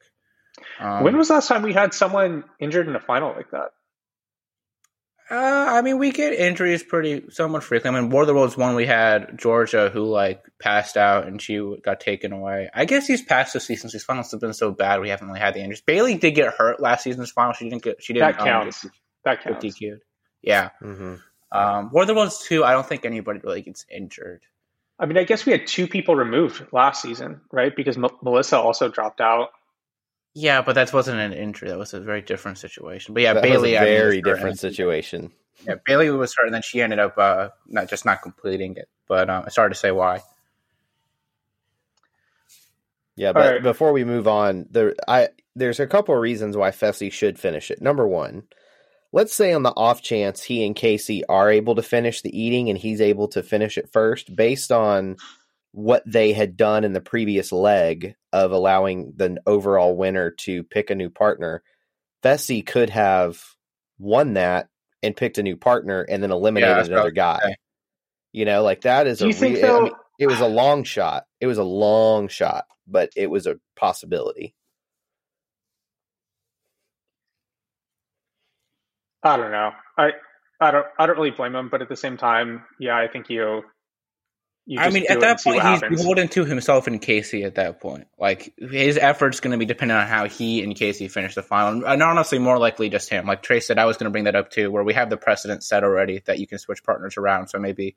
Um, 0.79 1.03
when 1.03 1.17
was 1.17 1.27
the 1.29 1.35
last 1.35 1.47
time 1.47 1.63
we 1.63 1.73
had 1.73 1.93
someone 1.93 2.43
injured 2.59 2.87
in 2.87 2.95
a 2.95 2.99
final 2.99 3.33
like 3.35 3.49
that? 3.51 3.71
Uh, 5.31 5.35
I 5.69 5.81
mean, 5.83 5.99
we 5.99 6.11
get 6.11 6.33
injuries 6.33 6.81
pretty 6.81 7.29
somewhat 7.29 7.63
frequently. 7.63 7.99
I 7.99 8.01
mean, 8.01 8.09
War 8.09 8.23
of 8.23 8.27
the 8.27 8.33
Worlds 8.33 8.57
one, 8.57 8.73
we 8.75 8.85
had 8.87 9.37
Georgia 9.37 9.89
who 9.91 10.05
like 10.05 10.43
passed 10.59 10.97
out 10.97 11.27
and 11.27 11.39
she 11.41 11.59
got 11.83 11.99
taken 11.99 12.31
away. 12.31 12.69
I 12.73 12.85
guess 12.85 13.05
these 13.07 13.21
past 13.21 13.53
two 13.53 13.59
seasons, 13.59 13.93
these 13.93 14.03
finals 14.03 14.31
have 14.31 14.39
been 14.41 14.53
so 14.53 14.71
bad 14.71 15.01
we 15.01 15.09
haven't 15.09 15.27
really 15.27 15.39
had 15.39 15.53
the 15.53 15.59
injuries. 15.59 15.81
Bailey 15.81 16.15
did 16.15 16.31
get 16.31 16.53
hurt 16.55 16.81
last 16.81 17.03
season's 17.03 17.29
final. 17.31 17.53
She 17.53 17.69
didn't 17.69 17.83
get. 17.83 18.01
She 18.01 18.13
didn't. 18.13 18.37
That 18.37 18.41
um, 18.41 18.47
counts. 18.47 18.83
get- 18.83 18.91
That 19.25 19.43
get 19.43 19.53
counts. 19.61 19.65
DQ'd. 19.79 20.01
Yeah. 20.41 20.69
Mhm. 20.81 21.19
Um, 21.51 21.89
War 21.91 22.03
of 22.03 22.07
the 22.07 22.15
Worlds 22.15 22.43
two, 22.47 22.63
I 22.63 22.71
don't 22.73 22.85
think 22.87 23.05
anybody 23.05 23.39
really 23.43 23.61
gets 23.61 23.85
injured. 23.91 24.41
I 24.99 25.05
mean, 25.05 25.17
I 25.17 25.23
guess 25.23 25.45
we 25.45 25.51
had 25.51 25.65
two 25.67 25.87
people 25.87 26.15
removed 26.15 26.65
last 26.71 27.01
season, 27.01 27.41
right? 27.51 27.75
Because 27.75 27.97
M- 27.97 28.07
Melissa 28.21 28.57
also 28.59 28.89
dropped 28.89 29.21
out. 29.21 29.49
Yeah, 30.33 30.61
but 30.61 30.75
that 30.75 30.93
wasn't 30.93 31.19
an 31.19 31.33
injury. 31.33 31.69
That 31.69 31.77
was 31.77 31.93
a 31.93 31.99
very 31.99 32.21
different 32.21 32.57
situation. 32.57 33.13
But 33.13 33.23
yeah, 33.23 33.33
that 33.33 33.43
Bailey, 33.43 33.71
was 33.71 33.73
a 33.73 33.77
I 33.77 33.85
mean, 33.85 33.99
very 33.99 34.21
different 34.21 34.59
situation. 34.59 35.31
Yeah, 35.67 35.75
Bailey 35.85 36.09
was 36.11 36.33
hurt, 36.35 36.45
and 36.45 36.53
then 36.53 36.61
she 36.61 36.81
ended 36.81 36.99
up 36.99 37.17
uh, 37.17 37.49
not 37.67 37.89
just 37.89 38.05
not 38.05 38.21
completing 38.21 38.75
it. 38.75 38.87
But 39.07 39.29
um, 39.29 39.45
it's 39.47 39.55
hard 39.55 39.71
to 39.71 39.77
say 39.77 39.91
why. 39.91 40.21
Yeah, 43.15 43.33
but 43.33 43.53
right. 43.53 43.63
before 43.63 43.91
we 43.91 44.05
move 44.05 44.27
on, 44.27 44.67
there 44.69 44.95
I 45.07 45.29
there's 45.55 45.79
a 45.79 45.87
couple 45.87 46.15
of 46.15 46.21
reasons 46.21 46.55
why 46.55 46.71
Fessy 46.71 47.11
should 47.11 47.37
finish 47.37 47.69
it. 47.69 47.81
Number 47.81 48.07
one, 48.07 48.43
let's 49.11 49.33
say 49.33 49.51
on 49.51 49.63
the 49.63 49.73
off 49.75 50.01
chance 50.01 50.43
he 50.43 50.65
and 50.65 50.75
Casey 50.75 51.25
are 51.25 51.51
able 51.51 51.75
to 51.75 51.81
finish 51.81 52.21
the 52.21 52.39
eating 52.39 52.69
and 52.69 52.77
he's 52.77 53.01
able 53.01 53.27
to 53.29 53.43
finish 53.43 53.77
it 53.77 53.91
first, 53.91 54.33
based 54.35 54.71
on 54.71 55.17
what 55.71 56.03
they 56.05 56.31
had 56.31 56.55
done 56.55 56.85
in 56.85 56.93
the 56.93 57.01
previous 57.01 57.51
leg 57.51 58.15
of 58.31 58.51
allowing 58.51 59.13
the 59.15 59.37
overall 59.45 59.95
winner 59.95 60.31
to 60.31 60.63
pick 60.63 60.89
a 60.89 60.95
new 60.95 61.09
partner, 61.09 61.63
Fessy 62.23 62.65
could 62.65 62.89
have 62.89 63.41
won 63.97 64.33
that 64.33 64.69
and 65.01 65.15
picked 65.15 65.37
a 65.37 65.43
new 65.43 65.55
partner 65.57 66.01
and 66.01 66.21
then 66.21 66.31
eliminated 66.31 66.75
that's 66.75 66.89
what 66.89 66.97
I 66.97 66.99
another 66.99 67.11
guy. 67.11 67.39
say. 67.43 67.55
You 68.31 68.45
know, 68.45 68.63
like 68.63 68.81
that 68.81 69.07
is 69.07 69.19
Do 69.19 69.25
a 69.25 69.27
you 69.29 69.33
think 69.33 69.55
re- 69.57 69.69
I 69.69 69.79
mean, 69.81 69.93
it 70.19 70.27
was 70.27 70.39
a 70.39 70.47
long 70.47 70.83
shot. 70.83 71.25
It 71.39 71.47
was 71.47 71.57
a 71.57 71.63
long 71.63 72.27
shot, 72.27 72.65
but 72.87 73.11
it 73.15 73.29
was 73.29 73.47
a 73.47 73.59
possibility. 73.75 74.53
I 79.23 79.37
don't 79.37 79.51
know. 79.51 79.71
I 79.97 80.11
I 80.61 80.71
don't 80.71 80.85
I 80.97 81.05
don't 81.05 81.17
really 81.17 81.31
blame 81.31 81.55
him, 81.55 81.69
but 81.69 81.81
at 81.81 81.89
the 81.89 81.95
same 81.95 82.17
time, 82.17 82.65
yeah, 82.79 82.97
I 82.97 83.07
think 83.07 83.29
you. 83.29 83.63
You 84.69 84.79
I 84.79 84.91
mean, 84.91 85.03
do 85.07 85.13
at 85.13 85.21
that 85.21 85.43
point, 85.43 85.55
he's 85.55 85.63
happens. 85.63 85.99
beholden 85.99 86.27
to 86.27 86.45
himself 86.45 86.85
and 86.85 87.01
Casey. 87.01 87.43
At 87.43 87.55
that 87.55 87.81
point, 87.81 88.05
like 88.19 88.53
his 88.59 88.99
effort's 88.99 89.39
going 89.39 89.51
to 89.51 89.57
be 89.57 89.65
dependent 89.65 89.99
on 89.99 90.07
how 90.07 90.27
he 90.27 90.61
and 90.61 90.75
Casey 90.75 91.07
finish 91.07 91.33
the 91.33 91.41
final, 91.41 91.83
and 91.83 92.03
honestly, 92.03 92.37
more 92.37 92.59
likely 92.59 92.87
just 92.87 93.09
him. 93.09 93.25
Like 93.25 93.41
Trey 93.41 93.61
said, 93.61 93.79
I 93.79 93.85
was 93.85 93.97
going 93.97 94.05
to 94.05 94.11
bring 94.11 94.25
that 94.25 94.35
up 94.35 94.51
too, 94.51 94.69
where 94.69 94.83
we 94.83 94.93
have 94.93 95.09
the 95.09 95.17
precedent 95.17 95.63
set 95.63 95.83
already 95.83 96.21
that 96.25 96.37
you 96.37 96.45
can 96.45 96.59
switch 96.59 96.83
partners 96.83 97.17
around. 97.17 97.47
So 97.47 97.57
maybe 97.57 97.95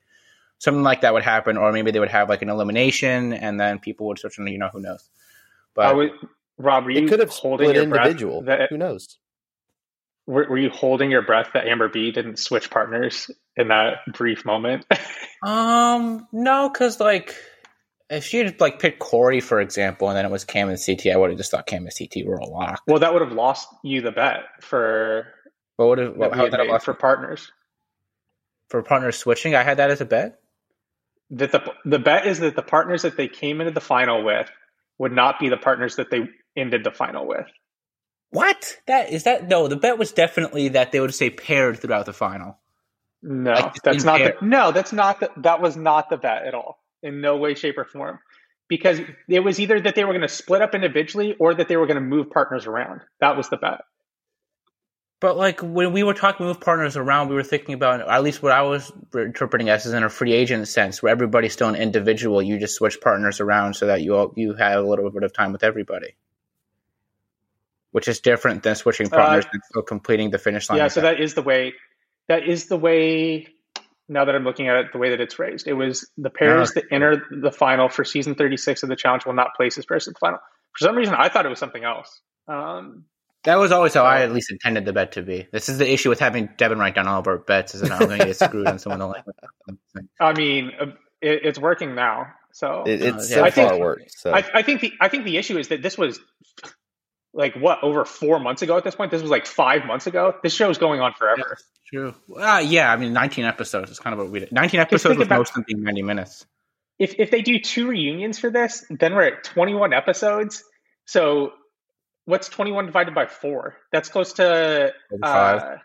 something 0.56 0.82
like 0.82 1.02
that 1.02 1.12
would 1.12 1.24
happen, 1.24 1.58
or 1.58 1.72
maybe 1.72 1.90
they 1.90 2.00
would 2.00 2.08
have 2.08 2.30
like 2.30 2.40
an 2.40 2.48
elimination, 2.48 3.34
and 3.34 3.60
then 3.60 3.78
people 3.78 4.06
would 4.06 4.18
switch. 4.18 4.38
And 4.38 4.48
you 4.48 4.56
know, 4.56 4.70
who 4.72 4.80
knows? 4.80 5.10
But 5.74 5.84
I 5.84 5.92
would, 5.92 6.10
Rob, 6.56 6.84
were 6.84 6.92
you 6.92 7.04
It 7.04 7.08
could 7.10 7.20
have 7.20 7.28
holding 7.28 7.66
split 7.66 7.76
your 7.76 7.86
breath 7.86 8.06
individual. 8.06 8.44
that 8.44 8.70
Who 8.70 8.78
knows? 8.78 9.18
Were, 10.32 10.46
were 10.48 10.58
you 10.58 10.70
holding 10.70 11.10
your 11.10 11.22
breath 11.22 11.50
that 11.54 11.66
Amber 11.66 11.88
B 11.88 12.10
didn't 12.10 12.38
switch 12.38 12.70
partners 12.70 13.30
in 13.56 13.68
that 13.68 13.98
brief 14.12 14.44
moment? 14.44 14.86
Um, 15.44 16.28
no, 16.30 16.68
because 16.68 17.00
like 17.00 17.34
if 18.08 18.24
she 18.24 18.38
had 18.38 18.60
like 18.60 18.78
picked 18.78 19.00
Corey 19.00 19.40
for 19.40 19.60
example, 19.60 20.06
and 20.06 20.16
then 20.16 20.24
it 20.24 20.30
was 20.30 20.44
Cam 20.44 20.68
and 20.68 20.78
CT, 20.78 21.08
I 21.08 21.16
would 21.16 21.30
have 21.30 21.36
just 21.36 21.50
thought 21.50 21.66
Cam 21.66 21.84
and 21.84 21.90
CT 21.92 22.24
were 22.24 22.36
a 22.36 22.46
lock. 22.46 22.80
well, 22.86 23.00
that 23.00 23.12
would 23.12 23.22
have 23.22 23.32
lost 23.32 23.66
you 23.82 24.02
the 24.02 24.12
bet 24.12 24.44
for 24.60 25.26
what 25.74 25.88
would 25.88 25.98
have? 25.98 26.16
what, 26.16 26.32
how 26.32 26.44
would 26.44 26.52
that 26.52 26.60
have 26.60 26.68
lost 26.68 26.84
for 26.84 26.94
partners. 26.94 27.50
for 28.68 28.84
partners 28.84 29.16
switching? 29.16 29.56
I 29.56 29.64
had 29.64 29.78
that 29.78 29.90
as 29.90 30.00
a 30.00 30.04
bet. 30.04 30.38
That 31.30 31.50
the 31.50 31.72
the 31.84 31.98
bet 31.98 32.28
is 32.28 32.38
that 32.38 32.54
the 32.54 32.62
partners 32.62 33.02
that 33.02 33.16
they 33.16 33.26
came 33.26 33.60
into 33.60 33.72
the 33.72 33.80
final 33.80 34.22
with 34.22 34.48
would 34.98 35.10
not 35.10 35.40
be 35.40 35.48
the 35.48 35.56
partners 35.56 35.96
that 35.96 36.08
they 36.08 36.28
ended 36.56 36.84
the 36.84 36.92
final 36.92 37.26
with. 37.26 37.48
What? 38.32 38.78
That 38.86 39.12
is 39.12 39.24
that? 39.24 39.46
No, 39.46 39.68
the 39.68 39.76
bet 39.76 39.98
was 39.98 40.12
definitely 40.12 40.68
that 40.68 40.90
they 40.90 41.00
would 41.00 41.14
stay 41.14 41.30
paired 41.30 41.78
throughout 41.78 42.06
the 42.06 42.14
final. 42.14 42.58
No, 43.22 43.52
Like, 43.52 43.74
that's 43.84 44.04
not 44.04 44.18
pair. 44.18 44.34
the, 44.40 44.46
no, 44.46 44.72
that's 44.72 44.92
not 44.92 45.20
the, 45.20 45.30
that 45.38 45.60
was 45.60 45.76
not 45.76 46.10
the 46.10 46.16
bet 46.16 46.44
at 46.46 46.54
all. 46.54 46.82
In 47.02 47.20
no 47.20 47.36
way, 47.36 47.54
shape, 47.54 47.78
or 47.78 47.84
form. 47.84 48.18
Because 48.68 49.00
it 49.28 49.40
was 49.40 49.60
either 49.60 49.80
that 49.80 49.94
they 49.94 50.04
were 50.04 50.12
going 50.12 50.22
to 50.22 50.28
split 50.28 50.62
up 50.62 50.74
individually 50.74 51.36
or 51.38 51.54
that 51.54 51.68
they 51.68 51.76
were 51.76 51.86
going 51.86 51.96
to 51.96 52.00
move 52.00 52.30
partners 52.30 52.66
around. 52.66 53.02
That 53.20 53.36
was 53.36 53.48
the 53.50 53.58
bet. 53.58 53.82
But 55.20 55.36
like 55.36 55.60
when 55.60 55.92
we 55.92 56.02
were 56.02 56.14
talking 56.14 56.46
move 56.46 56.60
partners 56.60 56.96
around, 56.96 57.28
we 57.28 57.34
were 57.34 57.44
thinking 57.44 57.74
about 57.74 58.00
at 58.00 58.22
least 58.24 58.42
what 58.42 58.52
I 58.52 58.62
was 58.62 58.90
interpreting 59.14 59.68
as 59.68 59.86
is 59.86 59.92
in 59.92 60.02
a 60.02 60.08
free 60.08 60.32
agent 60.32 60.66
sense, 60.66 61.02
where 61.02 61.12
everybody's 61.12 61.52
still 61.52 61.68
an 61.68 61.76
individual. 61.76 62.42
You 62.42 62.58
just 62.58 62.74
switch 62.74 63.00
partners 63.00 63.40
around 63.40 63.74
so 63.76 63.86
that 63.86 64.00
you 64.00 64.16
all, 64.16 64.32
you 64.36 64.54
have 64.54 64.82
a 64.82 64.88
little 64.88 65.10
bit 65.10 65.22
of 65.22 65.32
time 65.32 65.52
with 65.52 65.62
everybody, 65.62 66.16
which 67.92 68.08
is 68.08 68.20
different 68.20 68.62
than 68.62 68.74
switching 68.74 69.08
partners 69.08 69.46
and 69.52 69.62
still 69.70 69.82
completing 69.82 70.30
the 70.30 70.38
finish 70.38 70.68
line. 70.68 70.76
Uh, 70.76 70.78
yeah, 70.80 70.84
with 70.84 70.92
so 70.92 71.00
that. 71.02 71.16
that 71.16 71.22
is 71.22 71.34
the 71.34 71.42
way. 71.42 71.74
That 72.28 72.46
is 72.48 72.66
the 72.66 72.76
way. 72.76 73.46
Now 74.08 74.24
that 74.26 74.34
I'm 74.34 74.44
looking 74.44 74.68
at 74.68 74.76
it, 74.76 74.86
the 74.92 74.98
way 74.98 75.10
that 75.10 75.20
it's 75.20 75.38
raised, 75.38 75.66
it 75.68 75.72
was 75.74 76.10
the 76.18 76.28
pairs 76.28 76.72
that 76.72 76.84
enter 76.90 77.24
the 77.30 77.52
final 77.52 77.88
for 77.88 78.04
season 78.04 78.34
36 78.34 78.82
of 78.82 78.88
the 78.90 78.96
challenge 78.96 79.24
will 79.24 79.32
not 79.32 79.54
place 79.56 79.78
as 79.78 79.86
pairs 79.86 80.06
at 80.08 80.14
the 80.14 80.18
final. 80.18 80.38
For 80.76 80.84
some 80.84 80.96
reason, 80.96 81.14
I 81.14 81.28
thought 81.28 81.46
it 81.46 81.48
was 81.48 81.58
something 81.60 81.84
else. 81.84 82.20
Um, 82.48 83.04
That 83.44 83.56
was 83.56 83.72
always 83.72 83.94
how 83.94 84.04
I 84.04 84.22
at 84.22 84.32
least 84.32 84.50
intended 84.50 84.84
the 84.84 84.92
bet 84.92 85.12
to 85.12 85.22
be. 85.22 85.46
This 85.52 85.68
is 85.68 85.78
the 85.78 85.90
issue 85.90 86.08
with 86.10 86.18
having 86.20 86.48
Devin 86.58 86.78
write 86.78 86.94
down 86.94 87.06
all 87.08 87.20
of 87.20 87.26
our 87.26 87.38
bets, 87.38 87.74
is 87.74 87.82
that 87.82 87.92
I'm 87.92 88.06
going 88.06 88.18
to 88.18 88.26
get 88.26 88.36
screwed 88.36 88.66
on 88.66 88.78
someone 88.78 89.00
else. 89.00 89.16
I 90.20 90.32
mean, 90.34 90.72
uh, 90.78 90.86
it, 91.22 91.40
it's 91.44 91.58
working 91.58 91.94
now. 91.94 92.26
So 92.52 92.82
It, 92.86 93.00
Uh, 93.02 93.16
it's 93.16 93.30
yeah, 93.30 93.36
so 93.36 93.44
I 93.44 93.50
far 93.50 93.68
think- 93.70 93.80
worked. 93.80 94.12
So 94.12 94.32
I, 94.34 94.44
I 94.52 94.62
think 94.62 94.80
the 94.82 94.92
I 95.00 95.08
think 95.08 95.24
the 95.24 95.38
issue 95.38 95.56
is 95.58 95.68
that 95.68 95.80
this 95.80 95.96
was 95.96 96.20
like 97.34 97.54
what 97.54 97.82
over 97.82 98.04
four 98.04 98.38
months 98.38 98.62
ago 98.62 98.76
at 98.76 98.84
this 98.84 98.94
point. 98.94 99.10
This 99.10 99.22
was 99.22 99.30
like 99.30 99.46
five 99.46 99.84
months 99.86 100.06
ago. 100.06 100.34
This 100.42 100.52
show 100.54 100.68
is 100.70 100.78
going 100.78 101.00
on 101.00 101.14
forever. 101.14 101.56
True. 101.88 102.14
Uh, 102.36 102.62
yeah, 102.64 102.92
I 102.92 102.96
mean, 102.96 103.12
19 103.12 103.44
episodes 103.44 103.90
is 103.90 103.98
kind 103.98 104.12
of 104.14 104.18
what 104.18 104.30
we 104.30 104.40
did. 104.40 104.52
19 104.52 104.80
episodes 104.80 105.02
think 105.04 105.18
with 105.18 105.28
about- 105.28 105.38
most 105.38 105.56
of 105.56 105.64
being 105.66 105.82
90 105.82 106.02
minutes. 106.02 106.46
If 106.98 107.14
if 107.18 107.30
they 107.30 107.42
do 107.42 107.58
two 107.58 107.88
reunions 107.88 108.38
for 108.38 108.50
this, 108.50 108.84
then 108.90 109.14
we're 109.14 109.22
at 109.24 109.44
21 109.44 109.92
episodes. 109.92 110.62
So 111.06 111.52
what's 112.26 112.48
21 112.48 112.86
divided 112.86 113.14
by 113.14 113.26
four? 113.26 113.76
That's 113.92 114.08
close 114.08 114.34
to 114.34 114.92
Five. 115.20 115.62
uh, 115.62 115.76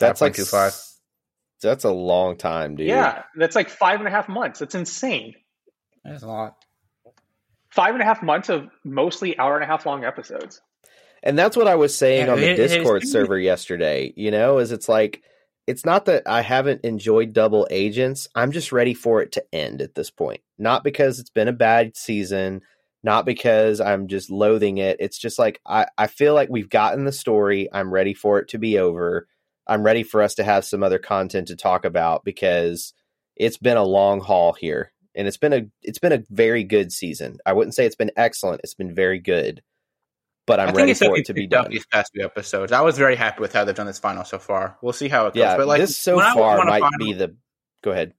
That's 0.00 0.20
like 0.20 0.34
5.25. 0.34 0.66
s- 0.68 1.00
That's 1.62 1.84
a 1.84 1.90
long 1.92 2.36
time, 2.36 2.76
dude. 2.76 2.86
yeah, 2.88 3.24
that's 3.36 3.54
like 3.56 3.68
five 3.68 3.98
and 4.00 4.08
a 4.08 4.10
half 4.10 4.28
months. 4.28 4.58
That's 4.60 4.74
insane. 4.74 5.34
That's 6.04 6.22
a 6.22 6.28
lot. 6.28 6.56
Five 7.70 7.94
and 7.94 8.02
a 8.02 8.04
half 8.04 8.22
months 8.22 8.48
of 8.48 8.68
mostly 8.84 9.38
hour 9.38 9.54
and 9.54 9.64
a 9.64 9.66
half 9.66 9.84
long 9.86 10.04
episodes. 10.04 10.60
And 11.22 11.38
that's 11.38 11.56
what 11.56 11.66
I 11.68 11.74
was 11.74 11.94
saying 11.96 12.26
Yeah, 12.26 12.32
on 12.32 12.40
the 12.40 12.46
it- 12.50 12.58
it's- 12.58 12.72
Discord 12.74 13.06
server 13.06 13.38
yesterday, 13.38 14.12
you 14.16 14.30
know, 14.30 14.58
is 14.58 14.72
it's 14.72 14.88
like 14.88 15.22
it's 15.66 15.84
not 15.84 16.06
that 16.06 16.22
I 16.26 16.40
haven't 16.40 16.82
enjoyed 16.84 17.34
Double 17.34 17.66
Agents. 17.70 18.26
I'm 18.34 18.52
just 18.52 18.72
ready 18.72 18.94
for 18.94 19.20
it 19.20 19.32
to 19.32 19.44
end 19.52 19.82
at 19.82 19.94
this 19.94 20.10
point. 20.10 20.40
Not 20.56 20.82
because 20.82 21.18
it's 21.18 21.28
been 21.28 21.48
a 21.48 21.52
bad 21.52 21.94
season, 21.94 22.62
not 23.02 23.26
because 23.26 23.78
I'm 23.80 24.08
just 24.08 24.30
loathing 24.30 24.78
it. 24.78 24.96
It's 24.98 25.18
just 25.18 25.38
like 25.38 25.60
I, 25.66 25.86
I 25.98 26.06
feel 26.06 26.32
like 26.32 26.48
we've 26.48 26.70
gotten 26.70 27.04
the 27.04 27.12
story. 27.12 27.68
I'm 27.70 27.92
ready 27.92 28.14
for 28.14 28.38
it 28.38 28.48
to 28.48 28.58
be 28.58 28.78
over. 28.78 29.26
I'm 29.66 29.82
ready 29.82 30.04
for 30.04 30.22
us 30.22 30.34
to 30.36 30.44
have 30.44 30.64
some 30.64 30.82
other 30.82 30.98
content 30.98 31.48
to 31.48 31.56
talk 31.56 31.84
about 31.84 32.24
because 32.24 32.94
it's 33.36 33.58
been 33.58 33.76
a 33.76 33.84
long 33.84 34.20
haul 34.20 34.54
here. 34.54 34.92
And 35.18 35.26
it's 35.26 35.36
been 35.36 35.52
a 35.52 35.66
it's 35.82 35.98
been 35.98 36.12
a 36.12 36.22
very 36.30 36.64
good 36.64 36.92
season. 36.92 37.38
I 37.44 37.52
wouldn't 37.52 37.74
say 37.74 37.84
it's 37.84 37.96
been 37.96 38.12
excellent. 38.16 38.60
It's 38.64 38.74
been 38.74 38.94
very 38.94 39.18
good. 39.18 39.62
But 40.46 40.60
I'm 40.60 40.74
ready 40.74 40.94
for 40.94 41.14
it 41.14 41.26
to 41.26 41.34
be 41.34 41.46
done. 41.46 41.70
These 41.70 41.84
past 41.86 42.12
few 42.14 42.24
episodes, 42.24 42.72
I 42.72 42.80
was 42.80 42.96
very 42.96 43.16
happy 43.16 43.40
with 43.40 43.52
how 43.52 43.64
they've 43.64 43.74
done 43.74 43.86
this 43.86 43.98
final 43.98 44.24
so 44.24 44.38
far. 44.38 44.78
We'll 44.80 44.94
see 44.94 45.08
how 45.08 45.26
it 45.26 45.34
goes. 45.34 45.42
Yeah, 45.42 45.58
but 45.58 45.66
like 45.66 45.80
this 45.80 45.98
so 45.98 46.18
far 46.18 46.64
might 46.64 46.80
final- 46.80 46.98
be 46.98 47.12
the. 47.12 47.34
Go 47.82 47.90
ahead. 47.90 48.14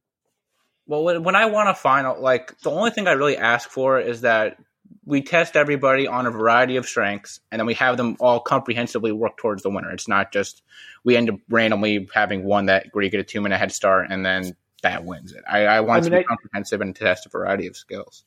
Well, 0.85 1.03
when, 1.03 1.23
when 1.23 1.35
I 1.35 1.45
want 1.47 1.69
a 1.69 1.73
final, 1.73 2.21
like 2.21 2.59
the 2.61 2.69
only 2.69 2.91
thing 2.91 3.07
I 3.07 3.13
really 3.13 3.37
ask 3.37 3.69
for 3.69 3.99
is 3.99 4.21
that 4.21 4.57
we 5.05 5.21
test 5.21 5.55
everybody 5.55 6.07
on 6.07 6.27
a 6.27 6.31
variety 6.31 6.75
of 6.75 6.85
strengths, 6.85 7.39
and 7.51 7.59
then 7.59 7.65
we 7.65 7.75
have 7.75 7.97
them 7.97 8.17
all 8.19 8.39
comprehensively 8.39 9.11
work 9.11 9.37
towards 9.37 9.63
the 9.63 9.69
winner. 9.69 9.91
It's 9.91 10.07
not 10.07 10.31
just 10.31 10.61
we 11.03 11.15
end 11.15 11.29
up 11.29 11.39
randomly 11.49 12.07
having 12.13 12.43
one 12.43 12.67
that 12.67 12.87
where 12.91 13.03
you 13.03 13.09
get 13.09 13.19
a 13.21 13.23
two 13.23 13.41
minute 13.41 13.57
head 13.57 13.71
start, 13.71 14.07
and 14.11 14.25
then 14.25 14.55
that 14.81 15.05
wins 15.05 15.31
it. 15.31 15.43
I, 15.49 15.65
I 15.65 15.79
want 15.81 16.05
I 16.05 16.09
mean, 16.09 16.11
to 16.11 16.17
be 16.19 16.23
comprehensive 16.23 16.81
and 16.81 16.95
test 16.95 17.25
a 17.25 17.29
variety 17.29 17.67
of 17.67 17.75
skills. 17.75 18.23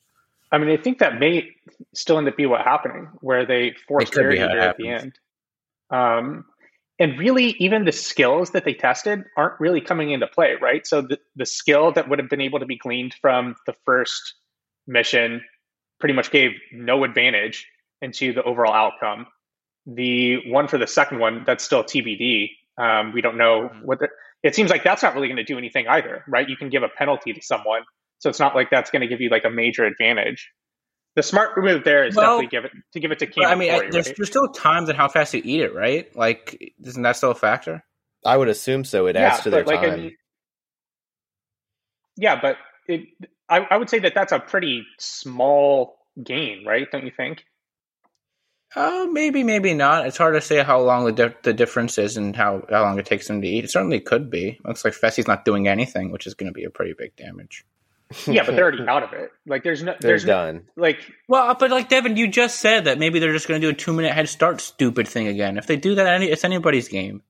I 0.51 0.59
mean, 0.59 0.69
I 0.69 0.77
think 0.77 0.99
that 0.99 1.19
may 1.19 1.49
still 1.93 2.17
end 2.17 2.27
up 2.27 2.37
be 2.37 2.45
what 2.45 2.61
happening, 2.61 3.09
where 3.21 3.45
they 3.45 3.73
force 3.87 4.03
It 4.03 4.11
could 4.11 4.29
be 4.29 4.37
parity 4.37 4.53
there 4.53 4.69
at 4.69 4.77
the 4.77 4.89
end. 4.89 5.19
Um, 5.89 6.45
and 6.99 7.17
really, 7.17 7.55
even 7.59 7.85
the 7.85 7.91
skills 7.91 8.51
that 8.51 8.63
they 8.63 8.73
tested 8.75 9.23
aren't 9.35 9.59
really 9.59 9.81
coming 9.81 10.11
into 10.11 10.27
play, 10.27 10.55
right? 10.61 10.85
So 10.85 11.01
the, 11.01 11.17
the 11.35 11.45
skill 11.45 11.91
that 11.93 12.07
would 12.07 12.19
have 12.19 12.29
been 12.29 12.41
able 12.41 12.59
to 12.59 12.65
be 12.65 12.77
gleaned 12.77 13.15
from 13.19 13.55
the 13.65 13.73
first 13.85 14.35
mission 14.85 15.41
pretty 15.99 16.13
much 16.13 16.29
gave 16.31 16.51
no 16.71 17.03
advantage 17.03 17.67
into 18.01 18.33
the 18.33 18.43
overall 18.43 18.73
outcome. 18.73 19.25
The 19.87 20.49
one 20.49 20.67
for 20.67 20.77
the 20.77 20.87
second 20.87 21.19
one, 21.19 21.43
that's 21.45 21.63
still 21.63 21.83
TBD. 21.83 22.51
Um, 22.77 23.11
we 23.11 23.21
don't 23.21 23.37
know 23.37 23.69
Mhm. 23.69 23.83
what 23.83 23.99
the, 23.99 24.09
it 24.43 24.55
seems 24.55 24.69
like 24.69 24.83
that's 24.83 25.01
not 25.01 25.15
really 25.15 25.27
going 25.27 25.37
to 25.37 25.43
do 25.43 25.57
anything 25.57 25.87
either, 25.87 26.23
right? 26.27 26.47
You 26.47 26.57
can 26.57 26.69
give 26.69 26.83
a 26.83 26.89
penalty 26.89 27.33
to 27.33 27.41
someone. 27.41 27.81
So 28.19 28.29
it's 28.29 28.39
not 28.39 28.55
like 28.55 28.69
that's 28.69 28.91
going 28.91 29.01
to 29.01 29.07
give 29.07 29.21
you 29.21 29.29
like 29.29 29.45
a 29.45 29.49
major 29.49 29.85
advantage. 29.85 30.51
The 31.15 31.23
smart 31.23 31.51
move 31.57 31.83
there 31.83 32.05
is 32.05 32.15
Well, 32.15 32.39
definitely 32.39 32.47
give 32.47 32.65
it 32.65 32.71
to 32.93 32.99
give 32.99 33.11
it 33.11 33.19
to 33.19 33.27
But, 33.35 33.45
I 33.45 33.55
mean, 33.55 33.71
Corey, 33.71 33.89
there's, 33.91 34.07
right? 34.07 34.15
there's 34.17 34.29
still 34.29 34.47
times 34.49 34.89
in 34.89 34.95
how 34.95 35.07
fast 35.07 35.33
you 35.33 35.41
eat 35.43 35.61
it, 35.61 35.73
right? 35.75 36.13
Like, 36.15 36.73
isn't 36.83 37.03
that 37.03 37.15
still 37.17 37.31
a 37.31 37.35
factor? 37.35 37.83
I 38.25 38.37
would 38.37 38.47
assume 38.47 38.83
so. 38.83 39.05
It 39.07 39.15
adds 39.15 39.43
to 39.43 39.49
their 39.49 39.63
but, 39.63 39.73
like, 39.73 39.83
I 39.83 39.89
time. 39.89 39.99
mean- 39.99 40.17
yeah, 42.15 42.39
but 42.41 42.57
it, 42.87 43.01
I, 43.49 43.59
I 43.69 43.77
would 43.77 43.89
say 43.89 43.99
that 43.99 44.13
that's 44.15 44.31
a 44.31 44.39
pretty 44.39 44.85
small 44.99 45.97
gain, 46.23 46.65
right? 46.65 46.87
Don't 46.91 47.05
you 47.05 47.11
think? 47.15 47.43
Oh, 48.75 49.07
maybe, 49.11 49.43
maybe 49.43 49.73
not. 49.73 50.07
It's 50.07 50.17
hard 50.17 50.33
to 50.33 50.41
say 50.41 50.63
how 50.63 50.81
long 50.81 51.05
the 51.05 51.11
di- 51.11 51.35
the 51.43 51.53
difference 51.53 51.97
is 51.97 52.17
and 52.17 52.35
how, 52.35 52.63
how 52.69 52.81
long 52.81 52.97
it 52.97 53.05
takes 53.05 53.27
them 53.27 53.41
to 53.41 53.47
eat. 53.47 53.65
It 53.65 53.71
certainly 53.71 53.99
could 53.99 54.29
be. 54.31 54.59
Looks 54.65 54.83
like 54.83 54.93
Fessy's 54.95 55.27
not 55.27 55.45
doing 55.45 55.67
anything, 55.67 56.11
which 56.11 56.25
is 56.25 56.33
going 56.33 56.47
to 56.47 56.53
be 56.53 56.63
a 56.63 56.69
pretty 56.71 56.93
big 56.93 57.15
damage. 57.15 57.65
Yeah, 58.27 58.43
but 58.45 58.55
they're 58.55 58.65
already 58.65 58.87
out 58.87 59.03
of 59.03 59.13
it. 59.13 59.31
Like 59.45 59.63
there's 59.63 59.81
no, 59.83 59.93
They're 59.99 60.11
there's 60.11 60.25
no, 60.25 60.33
done. 60.33 60.67
like 60.75 60.99
Well, 61.27 61.49
uh, 61.49 61.53
but 61.55 61.71
like 61.71 61.89
Devin, 61.89 62.15
you 62.17 62.27
just 62.27 62.59
said 62.59 62.85
that 62.85 62.99
maybe 62.99 63.19
they're 63.19 63.31
just 63.33 63.47
going 63.47 63.59
to 63.61 63.67
do 63.67 63.71
a 63.71 63.75
two 63.75 63.93
minute 63.93 64.13
head 64.13 64.29
start 64.29 64.61
stupid 64.61 65.07
thing 65.07 65.27
again. 65.27 65.57
If 65.57 65.65
they 65.67 65.77
do 65.77 65.95
that, 65.95 66.07
any, 66.07 66.27
it's 66.27 66.43
anybody's 66.43 66.87
game. 66.89 67.23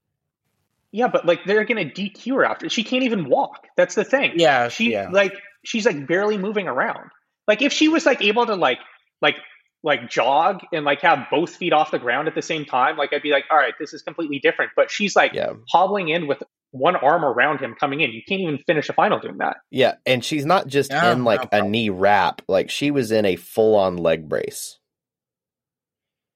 yeah, 0.92 1.08
but 1.08 1.26
like 1.26 1.40
they're 1.46 1.64
gonna 1.66 1.86
DQ 1.86 2.36
her 2.36 2.46
after. 2.46 2.70
She 2.70 2.84
can't 2.84 3.04
even 3.04 3.30
walk. 3.30 3.66
That's 3.78 3.96
the 3.96 4.04
thing. 4.04 4.34
Yeah, 4.36 4.68
she 4.70 4.92
yeah. 4.92 5.10
like 5.12 5.34
she's 5.64 5.86
like 5.86 6.06
barely 6.08 6.38
moving 6.38 6.68
around. 6.68 7.10
Like 7.48 7.62
if 7.62 7.72
she 7.74 7.88
was 7.88 8.06
like 8.06 8.22
able 8.22 8.46
to 8.46 8.56
like 8.56 8.80
like 9.22 9.38
like 9.84 10.10
jog 10.10 10.62
and 10.72 10.86
like 10.86 11.02
have 11.02 11.28
both 11.30 11.56
feet 11.56 11.74
off 11.74 11.92
the 11.92 12.00
ground 12.00 12.28
at 12.28 12.36
the 12.36 12.42
same 12.42 12.64
time, 12.66 12.98
like 12.98 13.12
I'd 13.14 13.22
be 13.22 13.32
like, 13.32 13.46
all 13.52 13.58
right, 13.58 13.74
this 13.80 13.94
is 13.94 14.02
completely 14.02 14.40
different. 14.40 14.72
But 14.76 14.90
she's 14.90 15.16
like 15.16 15.34
Yeah. 15.34 15.54
hobbling 15.70 16.08
in 16.10 16.26
with 16.26 16.42
one 16.72 16.96
arm 16.96 17.24
around 17.26 17.60
him 17.60 17.76
coming 17.80 18.00
in. 18.02 18.12
You 18.12 18.22
can't 18.28 18.42
even 18.42 18.58
finish 18.66 18.90
a 18.90 18.94
final 18.94 19.20
doing 19.20 19.38
that. 19.40 19.58
Yeah. 19.70 19.96
And 20.06 20.24
she's 20.26 20.46
not 20.46 20.68
just 20.68 20.90
Yeah, 20.92 21.12
in 21.12 21.24
like 21.26 21.52
no 21.52 21.60
a 21.60 21.62
knee 21.70 21.90
wrap. 21.90 22.42
Like 22.48 22.70
she 22.72 22.92
was 22.92 23.12
in 23.12 23.26
a 23.26 23.36
full 23.36 23.76
on 23.76 23.98
leg 23.98 24.28
brace. 24.30 24.80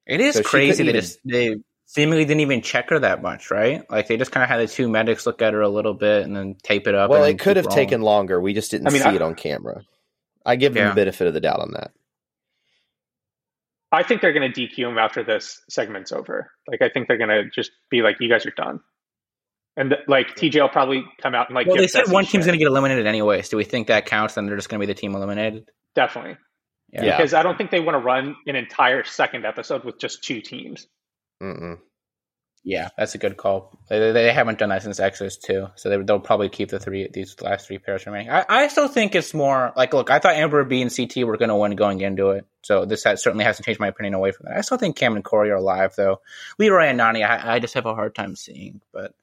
It 0.06 0.22
is 0.22 0.36
So 0.36 0.44
crazy. 0.44 0.84
They 0.84 0.90
couldn't 0.90 1.02
just 1.02 1.20
they 1.26 1.56
seemingly 1.86 2.26
didn't 2.26 2.42
even 2.42 2.62
check 2.62 2.90
her 2.90 3.00
that 3.00 3.22
much, 3.22 3.50
right? 3.52 3.90
Like 3.90 4.08
they 4.08 4.18
just 4.18 4.32
kind 4.32 4.44
of 4.44 4.50
had 4.50 4.60
the 4.60 4.68
two 4.72 4.88
medics 4.90 5.26
look 5.26 5.42
at 5.42 5.54
her 5.54 5.62
a 5.62 5.70
little 5.70 5.94
bit 5.94 6.24
and 6.24 6.36
then 6.36 6.56
tape 6.64 6.88
it 6.88 6.96
up. 6.96 7.10
Well, 7.10 7.24
and 7.24 7.34
it 7.34 7.40
could 7.40 7.58
have 7.58 7.66
rolling. 7.66 7.76
taken 7.86 8.02
longer. 8.02 8.40
We 8.40 8.54
just 8.54 8.72
didn't 8.72 8.88
I 8.88 8.92
mean, 8.92 9.02
see 9.02 9.08
I- 9.10 9.16
it 9.16 9.22
on 9.22 9.36
camera. 9.36 9.84
I 10.46 10.56
give 10.56 10.74
them 10.74 10.84
Yeah. 10.84 10.90
the 10.90 10.96
benefit 10.96 11.28
of 11.28 11.34
the 11.34 11.42
doubt 11.42 11.60
on 11.60 11.72
that. 11.72 11.92
I 13.92 14.04
think 14.04 14.22
they're 14.22 14.34
going 14.34 14.52
to 14.52 14.62
DQ 14.68 14.90
him 14.90 14.98
after 14.98 15.24
this 15.24 15.62
segment's 15.70 16.12
over. 16.12 16.52
Like, 16.68 16.82
I 16.82 16.90
think 16.90 17.08
they're 17.08 17.18
going 17.18 17.30
to 17.30 17.50
just 17.54 17.72
be 17.90 18.02
like, 18.02 18.18
"You 18.20 18.30
guys 18.30 18.46
are 18.46 18.52
done," 18.52 18.82
and 19.78 19.96
like 20.08 20.36
TJ 20.36 20.62
will 20.62 20.70
probably 20.70 21.06
come 21.22 21.36
out 21.36 21.48
and 21.48 21.56
like. 21.56 21.68
Well, 21.68 21.76
give 21.76 21.84
they 21.84 21.88
said 21.88 22.12
one 22.12 22.26
team's 22.26 22.46
going 22.46 22.58
to 22.58 22.64
get 22.64 22.68
eliminated 22.68 23.08
anyways. 23.08 23.50
Do 23.50 23.58
we 23.58 23.64
think 23.64 23.88
that 23.88 24.06
counts? 24.06 24.36
Then 24.36 24.46
they're 24.46 24.58
just 24.58 24.70
going 24.70 24.80
to 24.82 24.86
be 24.86 24.92
the 24.92 25.00
team 25.00 25.16
eliminated. 25.16 25.70
definitely 25.96 26.38
Yeah. 26.92 27.18
because 27.18 27.34
I 27.34 27.44
don't 27.44 27.58
think 27.58 27.72
they 27.72 27.80
want 27.80 27.96
to 27.96 28.00
run 28.00 28.36
an 28.46 28.56
entire 28.56 29.04
second 29.04 29.46
episode 29.46 29.84
with 29.84 30.00
just 30.00 30.24
two 30.24 30.42
teams. 30.42 30.88
Mm-mm. 31.42 31.78
Yeah, 32.68 32.90
that's 32.98 33.16
a 33.16 33.18
good 33.18 33.38
call. 33.38 33.80
They, 33.88 34.12
they 34.12 34.34
haven't 34.34 34.60
done 34.60 34.68
that 34.70 34.84
since 34.84 35.00
Exodus 35.00 35.38
two, 35.38 35.70
so 35.76 35.88
they, 35.88 36.04
they'll 36.04 36.20
probably 36.20 36.50
keep 36.50 36.68
the 36.68 36.82
three 36.82 37.08
these 37.08 37.40
last 37.40 37.66
three 37.66 37.78
pairs 37.78 38.06
remaining. 38.06 38.30
I, 38.30 38.44
I 38.50 38.68
still 38.68 38.90
think 38.90 39.16
it's 39.16 39.34
more 39.34 39.72
like 39.78 39.94
look. 39.94 40.12
I 40.12 40.20
thought 40.20 40.36
Amber 40.36 40.66
B 40.66 40.82
and 40.82 40.94
CT 40.94 41.26
were 41.26 41.38
going 41.38 41.48
to 41.48 41.56
win 41.56 41.78
going 41.78 42.02
into 42.02 42.32
it, 42.32 42.46
so 42.64 42.84
this 42.84 43.06
has, 43.06 43.24
certainly 43.24 43.46
hasn't 43.46 43.66
changed 43.66 43.80
my 43.80 43.88
opinion 43.88 44.16
away 44.16 44.34
from 44.34 44.48
that. 44.50 44.58
I 44.58 44.62
still 44.62 44.78
think 44.78 44.98
Cam 44.98 45.16
and 45.16 45.24
Corey 45.24 45.50
are 45.50 45.56
alive 45.56 45.94
though. 45.96 46.20
Leroy 46.60 46.88
and 46.88 47.00
Nany, 47.00 47.26
I, 47.26 47.56
I 47.56 47.60
just 47.60 47.74
have 47.76 47.86
a 47.86 47.96
hard 47.96 48.14
time 48.14 48.36
seeing, 48.36 48.82
but 48.92 49.14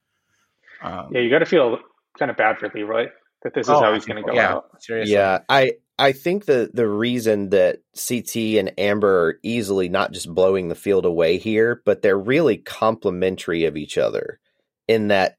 um, 0.81 1.11
Yeah, 1.13 1.21
you 1.21 1.29
got 1.29 1.41
to 1.41 1.47
feel 1.47 1.81
kind 2.19 2.31
of 2.31 2.39
bad 2.39 2.59
for 2.59 2.71
Leroy 2.75 3.09
that 3.43 3.53
this 3.53 3.67
is 3.67 3.71
oh, 3.71 3.79
how 3.79 3.93
he's 3.93 4.07
going 4.07 4.25
to 4.25 4.27
go 4.27 4.35
yeah, 4.35 4.55
out. 4.55 4.83
seriously. 4.83 5.17
Yeah, 5.17 5.41
I 5.51 5.73
I 5.99 6.13
think 6.13 6.45
the 6.45 6.71
the 6.73 6.89
reason 6.89 7.51
that 7.51 7.81
CT 7.95 8.37
and 8.59 8.73
Amber 8.79 9.29
are 9.29 9.39
easily 9.43 9.89
not 9.89 10.13
just 10.13 10.33
blowing 10.33 10.69
the 10.69 10.75
field 10.75 11.05
away 11.05 11.39
here, 11.39 11.83
but 11.85 12.03
they're 12.03 12.19
really 12.19 12.57
complementary 12.57 13.65
of 13.65 13.77
each 13.77 13.97
other 13.97 14.41
in 14.89 15.09
that 15.09 15.37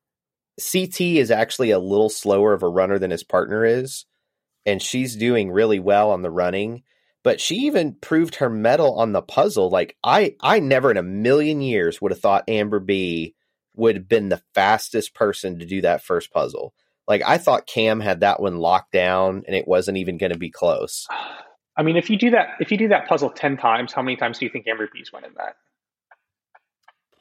CT 0.58 1.02
is 1.02 1.32
actually 1.32 1.72
a 1.72 1.80
little 1.80 2.10
slower 2.10 2.54
of 2.54 2.64
a 2.64 2.70
runner 2.70 2.98
than 2.98 3.12
his 3.12 3.24
partner 3.24 3.66
is, 3.66 4.06
and 4.66 4.82
she's 4.82 5.18
doing 5.18 5.52
really 5.52 5.80
well 5.80 6.12
on 6.12 6.22
the 6.22 6.32
running. 6.32 6.84
But 7.24 7.42
she 7.42 7.56
even 7.56 7.96
proved 7.96 8.36
her 8.36 8.50
mettle 8.50 9.00
on 9.00 9.12
the 9.12 9.22
puzzle. 9.22 9.70
Like 9.70 9.98
I, 10.04 10.36
I 10.42 10.60
never 10.60 10.92
in 10.92 10.98
a 10.98 11.04
million 11.04 11.60
years 11.60 12.00
would 12.00 12.12
have 12.12 12.22
thought 12.22 12.48
Amber 12.48 12.80
B 12.80 13.36
would 13.76 13.96
have 13.96 14.08
been 14.08 14.30
the 14.30 14.44
fastest 14.54 15.14
person 15.14 15.60
to 15.60 15.66
do 15.66 15.82
that 15.82 16.04
first 16.04 16.32
puzzle. 16.32 16.74
Like 17.08 17.22
I 17.26 17.38
thought 17.38 17.68
Cam 17.68 18.00
had 18.00 18.22
that 18.22 18.40
one 18.40 18.58
locked 18.58 18.92
down 18.92 19.44
and 19.48 19.56
it 19.56 19.68
wasn't 19.68 19.98
even 19.98 20.18
going 20.18 20.32
to 20.32 20.38
be 20.40 20.50
close. 20.50 21.08
I 21.78 21.84
mean, 21.84 21.98
if 21.98 22.10
you 22.10 22.18
do 22.18 22.30
that, 22.32 22.52
if 22.62 22.72
you 22.72 22.78
do 22.78 22.88
that 22.88 23.08
puzzle 23.08 23.30
ten 23.30 23.58
times, 23.58 23.92
how 23.92 24.02
many 24.02 24.16
times 24.16 24.40
do 24.40 24.46
you 24.46 24.52
think 24.52 24.66
Amber 24.68 24.90
B's 24.94 25.12
winning 25.12 25.32
that? 25.38 25.56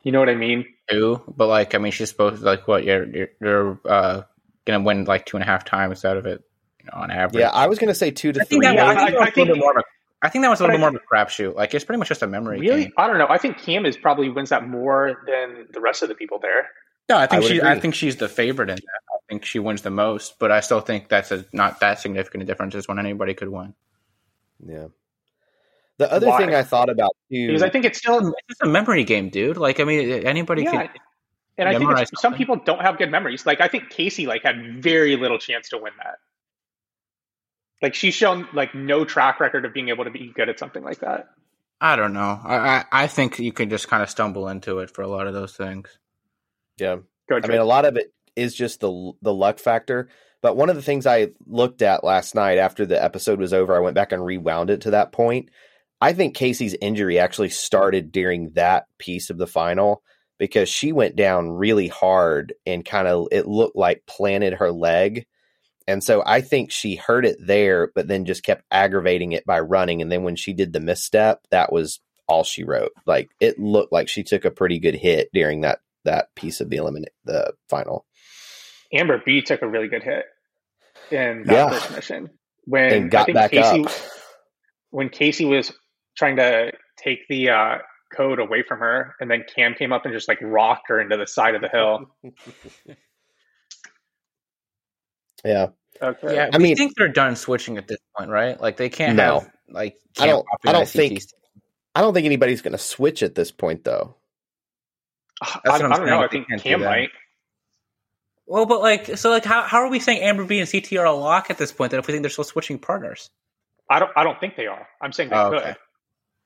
You 0.03 0.13
know 0.13 0.21
what 0.21 0.29
I 0.29 0.35
mean? 0.35 0.67
two, 0.91 1.23
but 1.35 1.47
like 1.49 1.75
I 1.75 1.79
mean, 1.79 1.91
she's 1.93 2.11
supposed 2.11 2.41
to, 2.41 2.45
like 2.45 2.69
what 2.69 2.85
you're 2.85 3.05
you're, 3.07 3.29
you're 3.41 3.81
uh, 3.87 4.23
gonna 4.67 4.85
win 4.85 5.05
like 5.07 5.25
two 5.27 5.37
and 5.39 5.43
a 5.43 5.47
half 5.47 5.65
times 5.65 6.05
out 6.05 6.17
of 6.19 6.27
it, 6.27 6.43
you 6.79 6.85
know, 6.87 6.93
on 7.03 7.11
average. 7.11 7.41
Yeah, 7.41 7.49
I 7.51 7.67
was 7.69 7.79
going 7.79 7.89
to 7.89 7.95
say 7.95 8.11
two 8.11 8.33
to 8.33 8.41
I 8.41 8.45
think 8.45 8.63
three. 8.63 8.67
that, 8.69 8.75
Yeah, 8.77 8.87
I 8.87 8.95
think 8.95 9.01
I- 9.01 9.11
that 9.11 9.19
was 9.19 9.21
I 9.21 9.25
a 9.25 9.29
little 9.29 9.35
think- 9.35 9.49
bit 9.49 9.59
more 9.59 9.71
of 9.73 9.77
a. 9.79 9.83
I 10.23 10.29
think 10.31 10.43
that 10.43 10.49
was 10.51 10.61
a 10.61 10.65
But 10.65 10.71
little 10.71 10.87
I 10.87 10.91
more 10.91 10.97
of 10.99 11.03
a 11.11 11.15
crapshoot. 11.15 11.55
Like 11.55 11.75
it's 11.75 11.85
pretty 11.85 11.99
much 11.99 12.09
just 12.09 12.23
a 12.23 12.27
memory 12.27 12.59
Really? 12.61 12.85
game. 12.85 12.93
I 12.97 13.07
don't 13.07 13.19
know. 13.19 13.27
I 13.29 13.37
think 13.39 13.59
Cam 13.59 13.85
is 13.85 13.97
probably 13.97 14.31
wins 14.31 14.49
that 14.51 14.67
more 14.67 15.23
than 15.27 15.67
the 15.73 15.81
rest 15.81 16.03
of 16.03 16.09
the 16.09 16.15
people 16.15 16.39
there. 16.39 16.69
No, 17.11 17.17
I 17.19 17.27
think 17.27 17.43
would 17.43 17.51
she. 17.51 17.61
I 17.61 17.79
think 17.79 17.95
she's 17.95 18.17
the 18.17 18.29
favorite 18.29 18.71
in 18.71 18.77
that. 18.77 18.83
I 19.29 19.33
think 19.33 19.45
she 19.45 19.59
wins 19.59 19.83
the 19.83 19.91
most, 19.91 20.39
but 20.39 20.53
I 20.53 20.61
still 20.61 20.81
think 20.81 21.09
that's 21.09 21.31
a 21.31 21.45
not 21.53 21.81
that 21.81 21.99
significant 21.99 22.43
a 22.43 22.47
difference 22.47 22.75
as 22.75 22.87
when 22.87 22.99
anybody 22.99 23.35
could 23.35 23.49
win. 23.49 23.75
Yeah. 24.65 24.89
The 25.99 26.13
other 26.13 26.27
Why? 26.27 26.39
thing 26.39 26.55
I 26.55 26.63
thought 26.63 26.91
about 26.91 27.17
too, 27.31 27.47
because 27.47 27.63
I 27.63 27.71
think 27.71 27.85
it's 27.85 27.99
still 27.99 28.19
It's 28.19 28.37
just 28.49 28.63
a 28.63 28.67
memory 28.67 29.05
game, 29.05 29.31
dude. 29.31 29.57
Like, 29.57 29.81
I 29.81 29.85
mean, 29.85 30.27
anybody 30.27 30.65
yeah. 30.65 30.71
can. 30.71 30.91
And 31.57 31.69
I 31.69 31.79
think 31.79 31.91
it's, 31.93 32.11
some 32.11 32.17
something. 32.19 32.39
people 32.39 32.57
don't 32.57 32.81
have 32.81 32.99
good 32.99 33.11
memories. 33.11 33.47
Like 33.47 33.61
I 33.61 33.69
think 33.69 33.91
Casey 33.91 34.27
like 34.27 34.43
had 34.43 34.83
very 34.83 35.17
little 35.17 35.39
chance 35.39 35.69
to 35.69 35.79
win 35.79 35.93
that. 36.03 36.17
Like 37.81 37.95
she's 37.95 38.15
shown 38.15 38.49
like 38.53 38.75
no 38.75 39.05
track 39.05 39.41
record 39.41 39.65
of 39.65 39.73
being 39.73 39.89
able 39.89 40.05
to 40.05 40.11
be 40.11 40.33
good 40.35 40.49
at 40.49 40.59
something 40.59 40.83
like 40.83 40.99
that. 41.01 41.29
I 41.81 41.97
don't 41.97 42.13
know. 42.13 42.41
I, 42.45 42.57
I 42.57 42.85
I 42.93 43.07
think 43.07 43.39
you 43.39 43.53
can 43.53 43.71
just 43.71 43.89
kind 43.89 44.03
of 44.03 44.11
stumble 44.11 44.49
into 44.49 44.81
it 44.81 44.91
for 44.91 45.03
a 45.03 45.07
lot 45.09 45.27
of 45.27 45.35
those 45.35 45.57
things. 45.57 45.97
yeah, 46.77 46.97
Go 47.29 47.41
I 47.43 47.47
mean, 47.47 47.59
a 47.59 47.65
lot 47.65 47.85
of 47.85 47.97
it 47.97 48.13
is 48.37 48.55
just 48.55 48.81
the 48.81 49.13
the 49.23 49.35
luck 49.35 49.59
factor. 49.59 50.09
But 50.43 50.57
one 50.57 50.69
of 50.69 50.77
the 50.77 50.83
things 50.83 51.07
I 51.07 51.29
looked 51.47 51.81
at 51.81 52.05
last 52.05 52.35
night 52.35 52.59
after 52.59 52.85
the 52.85 53.03
episode 53.03 53.39
was 53.39 53.55
over, 53.55 53.75
I 53.75 53.81
went 53.81 53.95
back 53.95 54.13
and 54.13 54.25
rewound 54.25 54.69
it 54.69 54.83
to 54.83 54.91
that 54.91 55.11
point. 55.11 55.49
I 56.01 56.13
think 56.13 56.35
Casey's 56.35 56.77
injury 56.83 57.19
actually 57.19 57.49
started 57.49 58.13
during 58.13 58.51
that 58.51 58.85
piece 58.99 59.31
of 59.31 59.39
the 59.39 59.47
final 59.47 60.03
because 60.39 60.69
she 60.69 60.93
went 60.93 61.17
down 61.17 61.51
really 61.51 61.89
hard 61.89 62.53
and 62.67 62.85
kind 62.85 63.09
of 63.09 63.29
it 63.33 63.47
looked 63.47 63.77
like 63.77 64.05
planted 64.07 64.55
her 64.55 64.71
leg. 64.71 65.27
And 65.87 66.03
so 66.03 66.23
I 66.27 66.41
think 66.41 66.71
she 66.71 66.97
hurt 66.97 67.25
it 67.25 67.37
there, 67.41 67.91
but 67.95 68.09
then 68.09 68.25
just 68.25 68.43
kept 68.43 68.65
aggravating 68.71 69.33
it 69.33 69.47
by 69.47 69.61
running. 69.61 70.03
And 70.03 70.11
then 70.11 70.25
when 70.25 70.37
she 70.37 70.53
did 70.53 70.73
the 70.73 70.81
misstep, 70.81 71.41
that 71.51 71.73
was 71.73 72.01
all 72.27 72.45
she 72.45 72.65
wrote. 72.65 72.93
Like 73.07 73.31
it 73.41 73.59
looked 73.59 73.93
like 73.93 74.09
she 74.09 74.23
took 74.23 74.45
a 74.45 74.51
pretty 74.51 74.79
good 74.79 74.95
hit 74.95 75.29
during 75.33 75.63
that 75.63 75.79
that 76.05 76.35
piece 76.35 76.61
of 76.61 76.69
the 76.69 76.77
eliminate 76.77 77.13
the 77.25 77.55
final. 77.69 78.05
Amber 78.93 79.23
B 79.25 79.43
took 79.43 79.63
a 79.63 79.69
really 79.69 79.89
good 79.89 80.03
hit 80.03 80.25
in 81.11 81.43
that 81.45 81.53
Yeah. 81.53 81.69
first 81.71 81.91
mission 81.93 82.31
when 82.65 82.93
And 82.93 83.05
I 83.07 83.09
got 83.09 83.27
think 83.27 83.37
back 83.37 83.51
Casey 83.51 83.85
up. 83.85 83.93
when 84.91 85.09
Casey 85.09 85.45
was 85.45 85.73
trying 86.17 86.37
to 86.37 86.73
take 86.97 87.27
the 87.29 87.51
uh, 87.51 87.79
code 88.13 88.39
away 88.39 88.63
from 88.63 88.79
her, 88.79 89.15
and 89.21 89.31
then 89.31 89.45
Cam 89.55 89.75
came 89.75 89.93
up 89.93 90.05
and 90.05 90.15
just 90.15 90.29
like 90.29 90.39
rocked 90.41 90.89
her 90.89 91.01
into 91.01 91.17
the 91.17 91.27
side 91.27 91.55
of 91.55 91.61
the 91.61 91.69
hill. 91.69 92.15
Yeah. 95.45 95.67
Okay. 96.01 96.35
Yeah, 96.35 96.45
I 96.45 96.49
I 96.55 96.59
mean- 96.59 96.69
mean, 96.69 96.77
think 96.77 96.95
they're 96.97 97.09
done 97.09 97.37
switching 97.37 97.77
at 97.77 97.87
this 97.87 97.99
point, 98.17 98.31
right? 98.31 98.59
Like 98.59 98.79
they 98.79 98.89
can't 98.89 99.17
No. 99.17 99.41
have 99.41 99.51
like. 99.69 99.97
I 100.19 100.27
don't- 100.27 100.47
I 100.67 100.73
don't 100.73 100.89
think- 100.89 101.19
CTs. 101.19 101.35
I 101.95 102.01
don't 102.01 102.15
think 102.15 102.25
anybody's 102.25 102.63
going 102.63 102.73
to 102.73 102.79
switch 102.79 103.23
at 103.23 103.35
this 103.35 103.53
point, 103.53 103.85
though. 103.85 104.17
I, 105.43 105.61
I 105.67 105.71
I'm 105.75 105.81
don't 105.91 106.07
know. 106.07 106.23
I 106.23 106.29
think 106.29 106.49
can't 106.49 106.63
Cam 106.63 106.81
might. 106.83 107.11
Well, 108.47 108.67
but 108.67 108.81
like, 108.83 109.17
so 109.17 109.31
like, 109.31 109.45
how 109.45 109.63
how 109.63 109.79
are 109.79 109.89
we 109.89 109.99
saying 110.01 110.23
Amber 110.23 110.45
B 110.45 110.59
and 110.61 110.71
CT 110.71 110.93
are 110.95 111.07
a 111.07 111.13
lock 111.13 111.51
at 111.51 111.59
this 111.59 111.73
point? 111.73 111.91
That 111.93 111.99
if 111.99 112.07
we 112.07 112.13
think 112.13 112.23
they're 112.23 112.31
still 112.31 112.45
switching 112.45 112.79
partners, 112.79 113.31
I 113.91 113.99
don't. 113.99 114.11
I 114.17 114.25
don't 114.25 114.39
think 114.41 114.57
they 114.57 114.67
are. 114.67 114.87
I'm 115.01 115.13
saying 115.13 115.31
they 115.31 115.37
Oh, 115.37 115.51
could. 115.51 115.59
okay. 115.63 115.75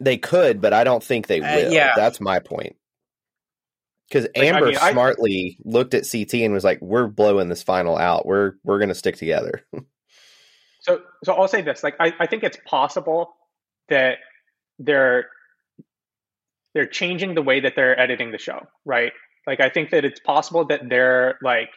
They 0.01 0.17
could, 0.17 0.61
but 0.61 0.73
I 0.73 0.85
don't 0.85 1.03
think 1.03 1.27
they 1.27 1.41
Uh, 1.41 1.57
will. 1.57 1.73
yeah. 1.73 1.93
That's 1.97 2.21
my 2.21 2.39
point. 2.39 2.77
Because 4.09 4.27
I 4.37 4.41
Amber 4.45 4.67
mean, 4.67 4.77
I- 4.81 4.93
smartly 4.93 5.59
looked 5.65 5.93
at 5.95 6.07
CT 6.11 6.45
and 6.45 6.55
was 6.55 6.65
like, 6.65 6.81
"We're 6.81 7.09
blowing 7.09 7.49
this 7.49 7.63
final 7.65 7.99
out. 7.99 8.25
We're 8.27 8.53
we're 8.65 8.79
going 8.79 8.89
to 8.91 8.95
stick 8.95 9.17
together." 9.17 9.65
So, 10.81 11.03
so 11.25 11.35
I'll 11.35 11.49
say 11.49 11.61
this: 11.61 11.83
like, 11.83 11.97
I, 12.01 12.15
I 12.21 12.27
think 12.27 12.45
it's 12.45 12.57
possible 12.65 13.35
that 13.89 14.19
they're 14.79 15.27
they're 16.73 16.87
changing 16.87 17.35
the 17.35 17.43
way 17.43 17.61
that 17.61 17.75
they're 17.75 17.99
editing 17.99 18.31
the 18.31 18.39
show, 18.39 18.61
right? 18.85 19.13
Like, 19.47 19.61
I 19.61 19.69
think 19.71 19.91
that 19.91 20.05
it's 20.05 20.21
possible 20.21 20.65
that 20.67 20.89
they're 20.89 21.37
like, 21.43 21.69
m- 21.69 21.75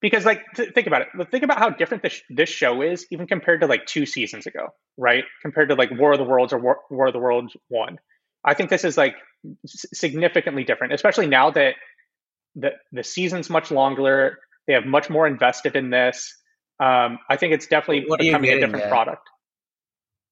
because 0.00 0.24
like, 0.24 0.42
think 0.54 0.86
about 0.86 1.02
it. 1.02 1.08
Think 1.30 1.44
about 1.44 1.58
how 1.58 1.70
different 1.70 2.02
this 2.02 2.20
this 2.30 2.48
show 2.48 2.82
is, 2.82 3.06
even 3.10 3.26
compared 3.26 3.60
to 3.62 3.66
like 3.66 3.86
two 3.86 4.06
seasons 4.06 4.46
ago, 4.46 4.68
right? 4.96 5.24
Compared 5.42 5.68
to 5.70 5.74
like 5.74 5.90
War 5.90 6.12
of 6.12 6.18
the 6.18 6.24
Worlds 6.24 6.52
or 6.52 6.58
War, 6.58 6.78
War 6.90 7.06
of 7.08 7.12
the 7.12 7.18
Worlds 7.18 7.56
one. 7.68 7.98
I 8.44 8.54
think 8.54 8.70
this 8.70 8.84
is 8.84 8.96
like 8.96 9.16
significantly 9.66 10.64
different, 10.64 10.92
especially 10.92 11.26
now 11.26 11.50
that 11.50 11.74
the 12.54 12.70
the 12.92 13.02
season's 13.02 13.50
much 13.50 13.70
longer. 13.70 14.38
They 14.66 14.74
have 14.74 14.84
much 14.84 15.08
more 15.10 15.26
invested 15.26 15.76
in 15.76 15.90
this. 15.90 16.34
Um, 16.78 17.18
I 17.28 17.36
think 17.36 17.54
it's 17.54 17.66
definitely 17.66 18.04
What 18.06 18.20
becoming 18.20 18.50
a 18.50 18.60
different 18.60 18.84
at? 18.84 18.90
product. 18.90 19.28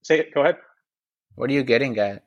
Say 0.03 0.21
it. 0.21 0.35
Go 0.35 0.43
ahead. 0.43 0.57
what 1.35 1.51
are 1.51 1.55
you 1.55 1.65
getting 1.65 1.99
at? 1.99 2.25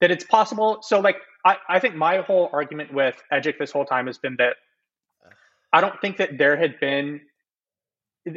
That 0.00 0.10
it's 0.10 0.24
possible. 0.24 0.78
So, 0.82 1.00
like, 1.00 1.16
I, 1.44 1.56
I 1.68 1.78
think 1.78 1.94
my 1.94 2.18
whole 2.18 2.50
argument 2.52 2.92
with 2.92 3.16
Edgic 3.32 3.58
this 3.58 3.70
whole 3.70 3.84
time 3.84 4.06
has 4.08 4.18
been 4.18 4.36
that 4.38 4.56
I 5.72 5.80
don't 5.80 6.00
think 6.00 6.18
that 6.18 6.38
there 6.38 6.56
had 6.56 6.80
been 6.80 7.20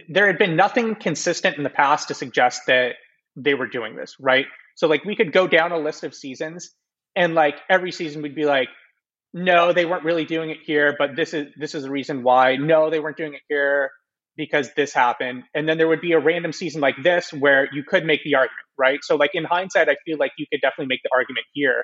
there 0.08 0.28
had 0.28 0.38
been 0.38 0.56
nothing 0.56 0.96
consistent 0.96 1.58
in 1.58 1.64
the 1.64 1.70
past 1.70 2.10
to 2.10 2.14
suggest 2.14 2.68
that 2.68 2.94
they 3.36 3.56
were 3.56 3.68
doing 3.68 3.96
this, 3.96 4.16
right? 4.20 4.46
So, 4.76 4.88
like, 4.88 5.04
we 5.04 5.16
could 5.16 5.32
go 5.32 5.48
down 5.48 5.72
a 5.72 5.80
list 5.80 6.04
of 6.04 6.14
seasons, 6.14 6.70
and 7.16 7.34
like 7.34 7.56
every 7.70 7.92
season 7.92 8.22
we'd 8.22 8.36
be 8.36 8.46
like, 8.46 8.70
no, 9.34 9.74
they 9.74 9.86
weren't 9.86 10.04
really 10.04 10.26
doing 10.26 10.50
it 10.50 10.58
here, 10.64 10.96
but 10.98 11.16
this 11.16 11.34
is 11.34 11.48
this 11.58 11.76
is 11.76 11.84
the 11.84 11.92
reason 11.92 12.24
why. 12.24 12.56
No, 12.56 12.90
they 12.90 13.00
weren't 13.00 13.18
doing 13.18 13.34
it 13.34 13.42
here 13.48 13.92
because 14.36 14.72
this 14.76 14.94
happened. 14.94 15.44
And 15.54 15.68
then 15.68 15.78
there 15.78 15.88
would 15.88 16.02
be 16.02 16.14
a 16.14 16.20
random 16.20 16.54
season 16.54 16.82
like 16.82 16.96
this 17.04 17.34
where 17.34 17.68
you 17.74 17.84
could 17.88 18.06
make 18.06 18.24
the 18.24 18.36
argument, 18.36 18.66
right? 18.78 19.00
So 19.04 19.18
like 19.18 19.32
in 19.34 19.44
hindsight, 19.44 19.90
I 19.90 19.98
feel 20.06 20.18
like 20.18 20.32
you 20.38 20.46
could 20.52 20.62
definitely 20.62 20.88
make 20.88 21.02
the 21.04 21.10
argument 21.14 21.46
here. 21.54 21.84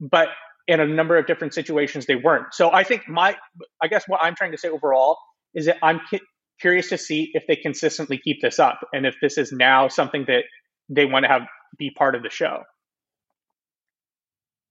But 0.00 0.28
in 0.68 0.80
a 0.80 0.86
number 0.86 1.16
of 1.16 1.26
different 1.26 1.54
situations 1.54 2.06
they 2.06 2.16
weren't. 2.16 2.52
So 2.52 2.72
I 2.72 2.84
think 2.84 3.08
my 3.08 3.36
I 3.82 3.88
guess 3.88 4.04
what 4.06 4.20
I'm 4.22 4.34
trying 4.34 4.52
to 4.52 4.58
say 4.58 4.68
overall 4.68 5.18
is 5.54 5.66
that 5.66 5.78
I'm 5.82 6.00
cu- 6.10 6.18
curious 6.60 6.88
to 6.90 6.98
see 6.98 7.30
if 7.34 7.46
they 7.46 7.56
consistently 7.56 8.18
keep 8.18 8.40
this 8.42 8.58
up 8.58 8.80
and 8.92 9.06
if 9.06 9.14
this 9.20 9.38
is 9.38 9.52
now 9.52 9.88
something 9.88 10.24
that 10.26 10.44
they 10.88 11.04
want 11.04 11.24
to 11.24 11.28
have 11.28 11.42
be 11.78 11.90
part 11.90 12.14
of 12.14 12.22
the 12.22 12.30
show. 12.30 12.62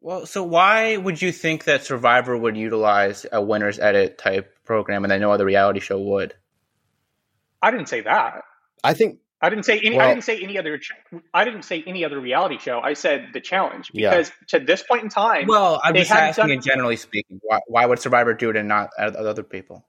Well, 0.01 0.25
so 0.27 0.43
why 0.43 0.97
would 0.97 1.21
you 1.21 1.31
think 1.31 1.63
that 1.63 1.84
Survivor 1.84 2.38
would 2.38 2.55
utilize 2.55 3.25
a 3.31 3.41
winner's 3.41 3.79
edit 3.79 4.17
type 4.17 4.53
program 4.63 5.03
and 5.03 5.12
that 5.12 5.19
no 5.19 5.31
other 5.31 5.45
reality 5.45 5.79
show 5.79 5.99
would? 5.99 6.36
I 7.62 7.71
didn't 7.71 7.89
say 7.89 8.01
that. 8.01 8.43
I 8.84 8.93
think 8.93 9.19
I 9.45 9.49
didn't 9.49 9.65
say 9.65 9.79
any. 9.84 9.95
Well- 9.97 10.05
I 10.08 10.13
didn't 10.13 10.23
say 10.25 10.39
any 10.41 10.58
other. 10.58 10.79
I 11.34 11.45
didn't 11.45 11.63
say 11.63 11.84
any 11.86 12.03
other 12.03 12.19
reality 12.19 12.58
show. 12.60 12.79
I 12.79 12.93
said 12.93 13.29
the 13.34 13.41
challenge 13.41 13.91
Yeah. 13.93 14.10
because 14.10 14.31
to 14.49 14.60
this 14.60 14.84
point 14.84 15.03
in 15.03 15.10
time, 15.10 15.47
Well, 15.47 15.79
I'm 15.84 15.93
They 15.93 15.99
just 15.99 16.12
hadn't 16.12 16.29
asking 16.29 16.47
done- 16.47 16.62
generally 16.62 16.95
speaking. 16.95 17.39
Why, 17.43 17.60
why 17.67 17.86
would 17.86 17.99
Survivor 17.99 18.34
do 18.34 18.49
it 18.49 18.55
and 18.55 18.67
not 18.67 18.89
other 18.97 19.43
people? 19.43 19.86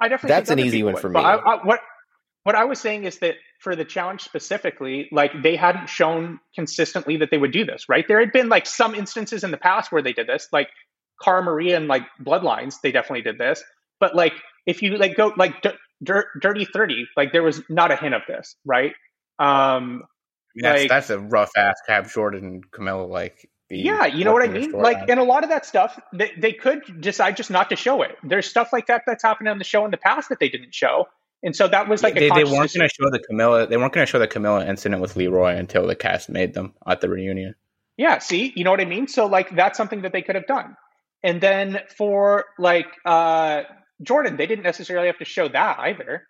I 0.00 0.08
definitely 0.08 0.34
That's 0.34 0.50
an 0.50 0.58
easy 0.58 0.82
one 0.82 0.94
would. 0.94 1.00
for 1.02 1.08
me. 1.08 1.20
I, 1.20 1.34
I, 1.36 1.64
what 1.64 1.80
what 2.42 2.54
I 2.54 2.64
was 2.64 2.78
saying 2.80 3.04
is 3.04 3.18
that 3.20 3.36
for 3.60 3.74
the 3.74 3.84
challenge 3.86 4.22
specifically, 4.22 5.08
like 5.12 5.32
they 5.42 5.56
hadn't 5.56 5.88
shown 5.88 6.40
consistently 6.54 7.16
that 7.18 7.30
they 7.30 7.38
would 7.38 7.52
do 7.52 7.64
this. 7.64 7.88
Right? 7.88 8.06
There 8.06 8.20
had 8.20 8.32
been 8.32 8.48
like 8.48 8.66
some 8.66 8.94
instances 8.94 9.44
in 9.44 9.50
the 9.50 9.56
past 9.56 9.92
where 9.92 10.02
they 10.02 10.12
did 10.12 10.26
this, 10.26 10.48
like 10.52 10.68
Cara 11.22 11.42
Maria 11.42 11.76
and 11.76 11.86
like 11.88 12.02
Bloodlines. 12.22 12.80
They 12.82 12.92
definitely 12.92 13.22
did 13.22 13.38
this. 13.38 13.62
But 14.00 14.14
like 14.14 14.34
if 14.66 14.82
you 14.82 14.96
like 14.98 15.16
go 15.16 15.32
like 15.36 15.64
Dirty 16.02 16.64
Thirty, 16.64 17.06
like 17.16 17.32
there 17.32 17.42
was 17.42 17.62
not 17.68 17.90
a 17.90 17.96
hint 17.96 18.14
of 18.14 18.22
this. 18.26 18.56
Right? 18.64 18.92
Um, 19.38 19.44
I 19.46 20.54
mean, 20.54 20.62
that's 20.62 20.80
Like- 20.82 20.88
that's 20.88 21.10
a 21.10 21.18
rough 21.18 21.52
to 21.54 21.74
have 21.88 22.12
Jordan 22.12 22.44
and 22.44 22.70
Camilla 22.70 23.04
like. 23.04 23.48
Yeah, 23.70 24.04
you 24.06 24.24
know 24.24 24.32
what 24.32 24.44
I 24.44 24.48
mean. 24.48 24.70
Like, 24.72 25.08
and 25.08 25.18
a 25.18 25.24
lot 25.24 25.42
of 25.42 25.48
that 25.48 25.64
stuff, 25.66 25.98
they, 26.12 26.30
they 26.38 26.52
could 26.52 27.00
decide 27.00 27.36
just 27.36 27.50
not 27.50 27.70
to 27.70 27.76
show 27.76 28.02
it. 28.02 28.16
There's 28.22 28.46
stuff 28.46 28.72
like 28.72 28.86
that 28.86 29.02
that's 29.06 29.22
happened 29.22 29.48
on 29.48 29.58
the 29.58 29.64
show 29.64 29.84
in 29.84 29.90
the 29.90 29.96
past 29.96 30.28
that 30.28 30.38
they 30.38 30.50
didn't 30.50 30.74
show, 30.74 31.08
and 31.42 31.56
so 31.56 31.66
that 31.66 31.88
was 31.88 32.02
like 32.02 32.14
they, 32.14 32.20
a 32.20 32.22
they 32.22 32.42
conscious 32.44 32.50
weren't 32.52 32.72
going 32.72 32.88
to 32.88 32.94
show 32.94 33.10
the 33.10 33.18
Camilla. 33.18 33.66
They 33.66 33.76
weren't 33.76 33.92
going 33.92 34.06
to 34.06 34.10
show 34.10 34.18
the 34.18 34.28
Camilla 34.28 34.64
incident 34.66 35.00
with 35.00 35.16
Leroy 35.16 35.56
until 35.56 35.86
the 35.86 35.96
cast 35.96 36.28
made 36.28 36.54
them 36.54 36.74
at 36.86 37.00
the 37.00 37.08
reunion. 37.08 37.54
Yeah, 37.96 38.18
see, 38.18 38.52
you 38.54 38.64
know 38.64 38.70
what 38.70 38.80
I 38.80 38.84
mean. 38.84 39.08
So 39.08 39.26
like 39.26 39.54
that's 39.56 39.76
something 39.76 40.02
that 40.02 40.12
they 40.12 40.22
could 40.22 40.34
have 40.34 40.46
done. 40.46 40.76
And 41.22 41.40
then 41.40 41.80
for 41.96 42.44
like 42.58 42.86
uh, 43.04 43.62
Jordan, 44.02 44.36
they 44.36 44.46
didn't 44.46 44.64
necessarily 44.64 45.06
have 45.06 45.18
to 45.18 45.24
show 45.24 45.48
that 45.48 45.78
either. 45.78 46.26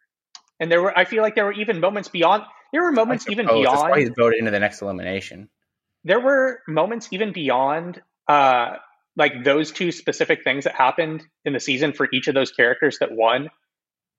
And 0.61 0.71
there 0.71 0.81
were, 0.83 0.97
I 0.97 1.05
feel 1.05 1.23
like 1.23 1.35
there 1.35 1.45
were 1.47 1.53
even 1.55 1.81
moments 1.81 2.09
beyond. 2.09 2.45
There 2.73 2.83
were 2.83 2.93
moments 2.93 3.29
even 3.29 3.49
Oh, 3.49 3.63
that's 3.63 3.75
why 3.83 3.87
beyond. 3.89 4.01
he's 4.01 4.11
voted 4.17 4.39
into 4.39 4.51
the 4.51 4.61
next 4.61 4.83
elimination. 4.83 5.49
there 6.05 6.21
were 6.21 6.61
moments 6.69 7.09
even 7.13 7.33
beyond 7.33 8.01
uh 8.29 8.77
like 9.17 9.45
those 9.45 9.71
two 9.71 9.93
specific 9.93 10.43
things 10.45 10.65
that 10.65 10.75
happened 10.75 11.23
in 11.45 11.53
the 11.53 11.61
season 11.61 11.93
for 11.93 12.09
each 12.13 12.27
of 12.29 12.35
those 12.35 12.51
characters 12.51 12.99
that 12.99 13.13
won 13.13 13.49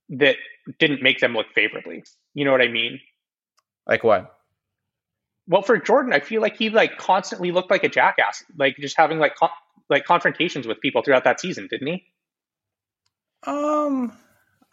that 0.09 0.35
didn't 0.79 1.01
make 1.03 1.19
them 1.19 1.33
look 1.33 1.47
favorably 1.53 2.03
you 2.33 2.45
know 2.45 2.51
what 2.51 2.61
i 2.61 2.67
mean 2.67 2.99
Like 3.87 4.03
what? 4.03 4.31
well 5.47 5.61
for 5.63 5.77
jordan 5.77 6.13
i 6.13 6.19
feel 6.19 6.41
like 6.41 6.55
he 6.57 6.69
like 6.69 6.97
constantly 6.97 7.51
looked 7.51 7.69
like 7.71 7.83
a 7.83 7.89
jackass 7.89 8.43
like 8.57 8.75
just 8.79 8.95
having 8.97 9.17
like 9.19 9.35
con- 9.35 9.49
like 9.89 10.05
confrontations 10.05 10.65
with 10.67 10.79
people 10.81 11.01
throughout 11.03 11.23
that 11.25 11.39
season 11.39 11.67
didn't 11.69 11.87
he 11.87 12.03
Um, 13.45 14.11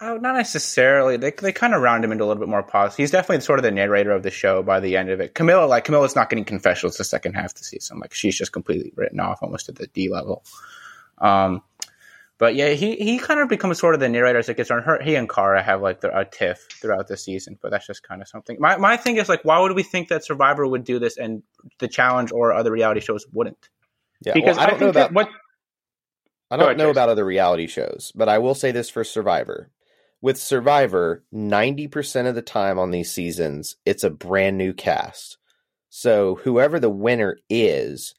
uh, 0.00 0.14
not 0.14 0.34
necessarily. 0.34 1.16
They 1.16 1.30
they 1.30 1.52
kind 1.52 1.74
of 1.74 1.82
round 1.82 2.04
him 2.04 2.12
into 2.12 2.24
a 2.24 2.26
little 2.26 2.40
bit 2.40 2.48
more 2.48 2.62
positive. 2.62 2.96
He's 2.96 3.10
definitely 3.10 3.42
sort 3.42 3.58
of 3.58 3.62
the 3.62 3.70
narrator 3.70 4.10
of 4.10 4.22
the 4.22 4.30
show 4.30 4.62
by 4.62 4.80
the 4.80 4.96
end 4.96 5.10
of 5.10 5.20
it. 5.20 5.34
Camilla, 5.34 5.66
like 5.66 5.84
Camilla's 5.84 6.16
not 6.16 6.30
getting 6.30 6.44
confessionals 6.44 6.96
the 6.96 7.04
second 7.04 7.34
half 7.34 7.52
of 7.52 7.54
the 7.54 7.64
season. 7.64 8.00
Like 8.00 8.12
she's 8.12 8.36
just 8.36 8.52
completely 8.52 8.92
written 8.96 9.20
off 9.20 9.42
almost 9.42 9.68
at 9.68 9.76
the 9.76 9.86
D 9.86 10.08
level. 10.08 10.44
Um, 11.18 11.62
But 12.38 12.56
yeah, 12.56 12.70
he, 12.70 12.96
he 12.96 13.18
kind 13.20 13.38
of 13.38 13.48
becomes 13.48 13.78
sort 13.78 13.94
of 13.94 14.00
the 14.00 14.08
narrator 14.08 14.40
as 14.40 14.48
it 14.48 14.56
gets 14.56 14.68
on. 14.72 14.82
Her, 14.82 15.00
he 15.00 15.14
and 15.14 15.28
Cara 15.28 15.62
have 15.62 15.80
like 15.80 16.00
their, 16.00 16.10
a 16.10 16.24
tiff 16.24 16.66
throughout 16.80 17.06
the 17.06 17.16
season, 17.16 17.56
but 17.62 17.70
that's 17.70 17.86
just 17.86 18.02
kind 18.02 18.20
of 18.20 18.26
something. 18.26 18.56
My 18.58 18.76
my 18.78 18.96
thing 18.96 19.16
is 19.18 19.28
like, 19.28 19.44
why 19.44 19.60
would 19.60 19.76
we 19.76 19.84
think 19.84 20.08
that 20.08 20.24
Survivor 20.24 20.66
would 20.66 20.82
do 20.82 20.98
this 20.98 21.16
and 21.18 21.44
the 21.78 21.86
challenge 21.86 22.32
or 22.32 22.52
other 22.52 22.72
reality 22.72 23.00
shows 23.00 23.24
wouldn't? 23.32 23.68
Yeah, 24.22 24.32
because 24.34 24.56
well, 24.56 24.66
I 24.66 24.66
I, 24.66 24.70
don't 24.70 24.80
know 24.80 24.88
about 24.88 25.10
that 25.10 25.14
what 25.14 25.28
I 26.52 26.56
don't 26.58 26.76
know 26.76 26.90
about 26.90 27.08
other 27.08 27.24
reality 27.24 27.66
shows, 27.66 28.12
but 28.14 28.28
I 28.28 28.38
will 28.38 28.54
say 28.54 28.72
this 28.72 28.90
for 28.90 29.04
Survivor. 29.04 29.70
With 30.20 30.36
Survivor, 30.36 31.24
90% 31.32 32.28
of 32.28 32.34
the 32.34 32.42
time 32.42 32.78
on 32.78 32.90
these 32.90 33.10
seasons, 33.10 33.76
it's 33.86 34.04
a 34.04 34.10
brand 34.10 34.58
new 34.58 34.74
cast. 34.74 35.38
So 35.88 36.34
whoever 36.44 36.78
the 36.78 36.90
winner 36.90 37.38
is, 37.48 38.14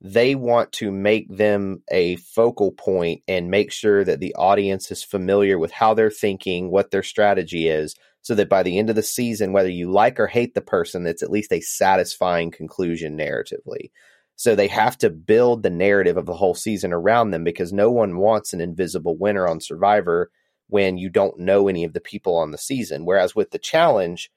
they 0.00 0.34
want 0.34 0.72
to 0.72 0.90
make 0.90 1.28
them 1.28 1.82
a 1.90 2.16
focal 2.16 2.72
point 2.72 3.20
and 3.28 3.50
make 3.50 3.70
sure 3.70 4.02
that 4.02 4.18
the 4.18 4.34
audience 4.34 4.90
is 4.90 5.04
familiar 5.04 5.58
with 5.58 5.70
how 5.70 5.92
they're 5.92 6.10
thinking, 6.10 6.70
what 6.70 6.90
their 6.90 7.02
strategy 7.02 7.68
is, 7.68 7.94
so 8.22 8.34
that 8.34 8.48
by 8.48 8.62
the 8.62 8.78
end 8.78 8.88
of 8.88 8.96
the 8.96 9.02
season, 9.02 9.52
whether 9.52 9.68
you 9.68 9.92
like 9.92 10.18
or 10.18 10.26
hate 10.26 10.54
the 10.54 10.62
person, 10.62 11.06
it's 11.06 11.22
at 11.22 11.30
least 11.30 11.52
a 11.52 11.60
satisfying 11.60 12.50
conclusion 12.50 13.18
narratively. 13.18 13.90
So 14.36 14.54
they 14.54 14.68
have 14.68 14.98
to 14.98 15.10
build 15.10 15.62
the 15.62 15.70
narrative 15.70 16.16
of 16.16 16.26
the 16.26 16.34
whole 16.34 16.54
season 16.54 16.92
around 16.92 17.30
them 17.30 17.44
because 17.44 17.72
no 17.72 17.90
one 17.90 18.18
wants 18.18 18.52
an 18.52 18.60
invisible 18.60 19.16
winner 19.16 19.46
on 19.46 19.60
Survivor 19.60 20.30
when 20.68 20.96
you 20.96 21.08
don't 21.08 21.38
know 21.38 21.68
any 21.68 21.84
of 21.84 21.92
the 21.92 22.00
people 22.00 22.36
on 22.36 22.50
the 22.50 22.58
season. 22.58 23.04
Whereas 23.04 23.34
with 23.34 23.50
the 23.50 23.58
challenge, 23.58 24.30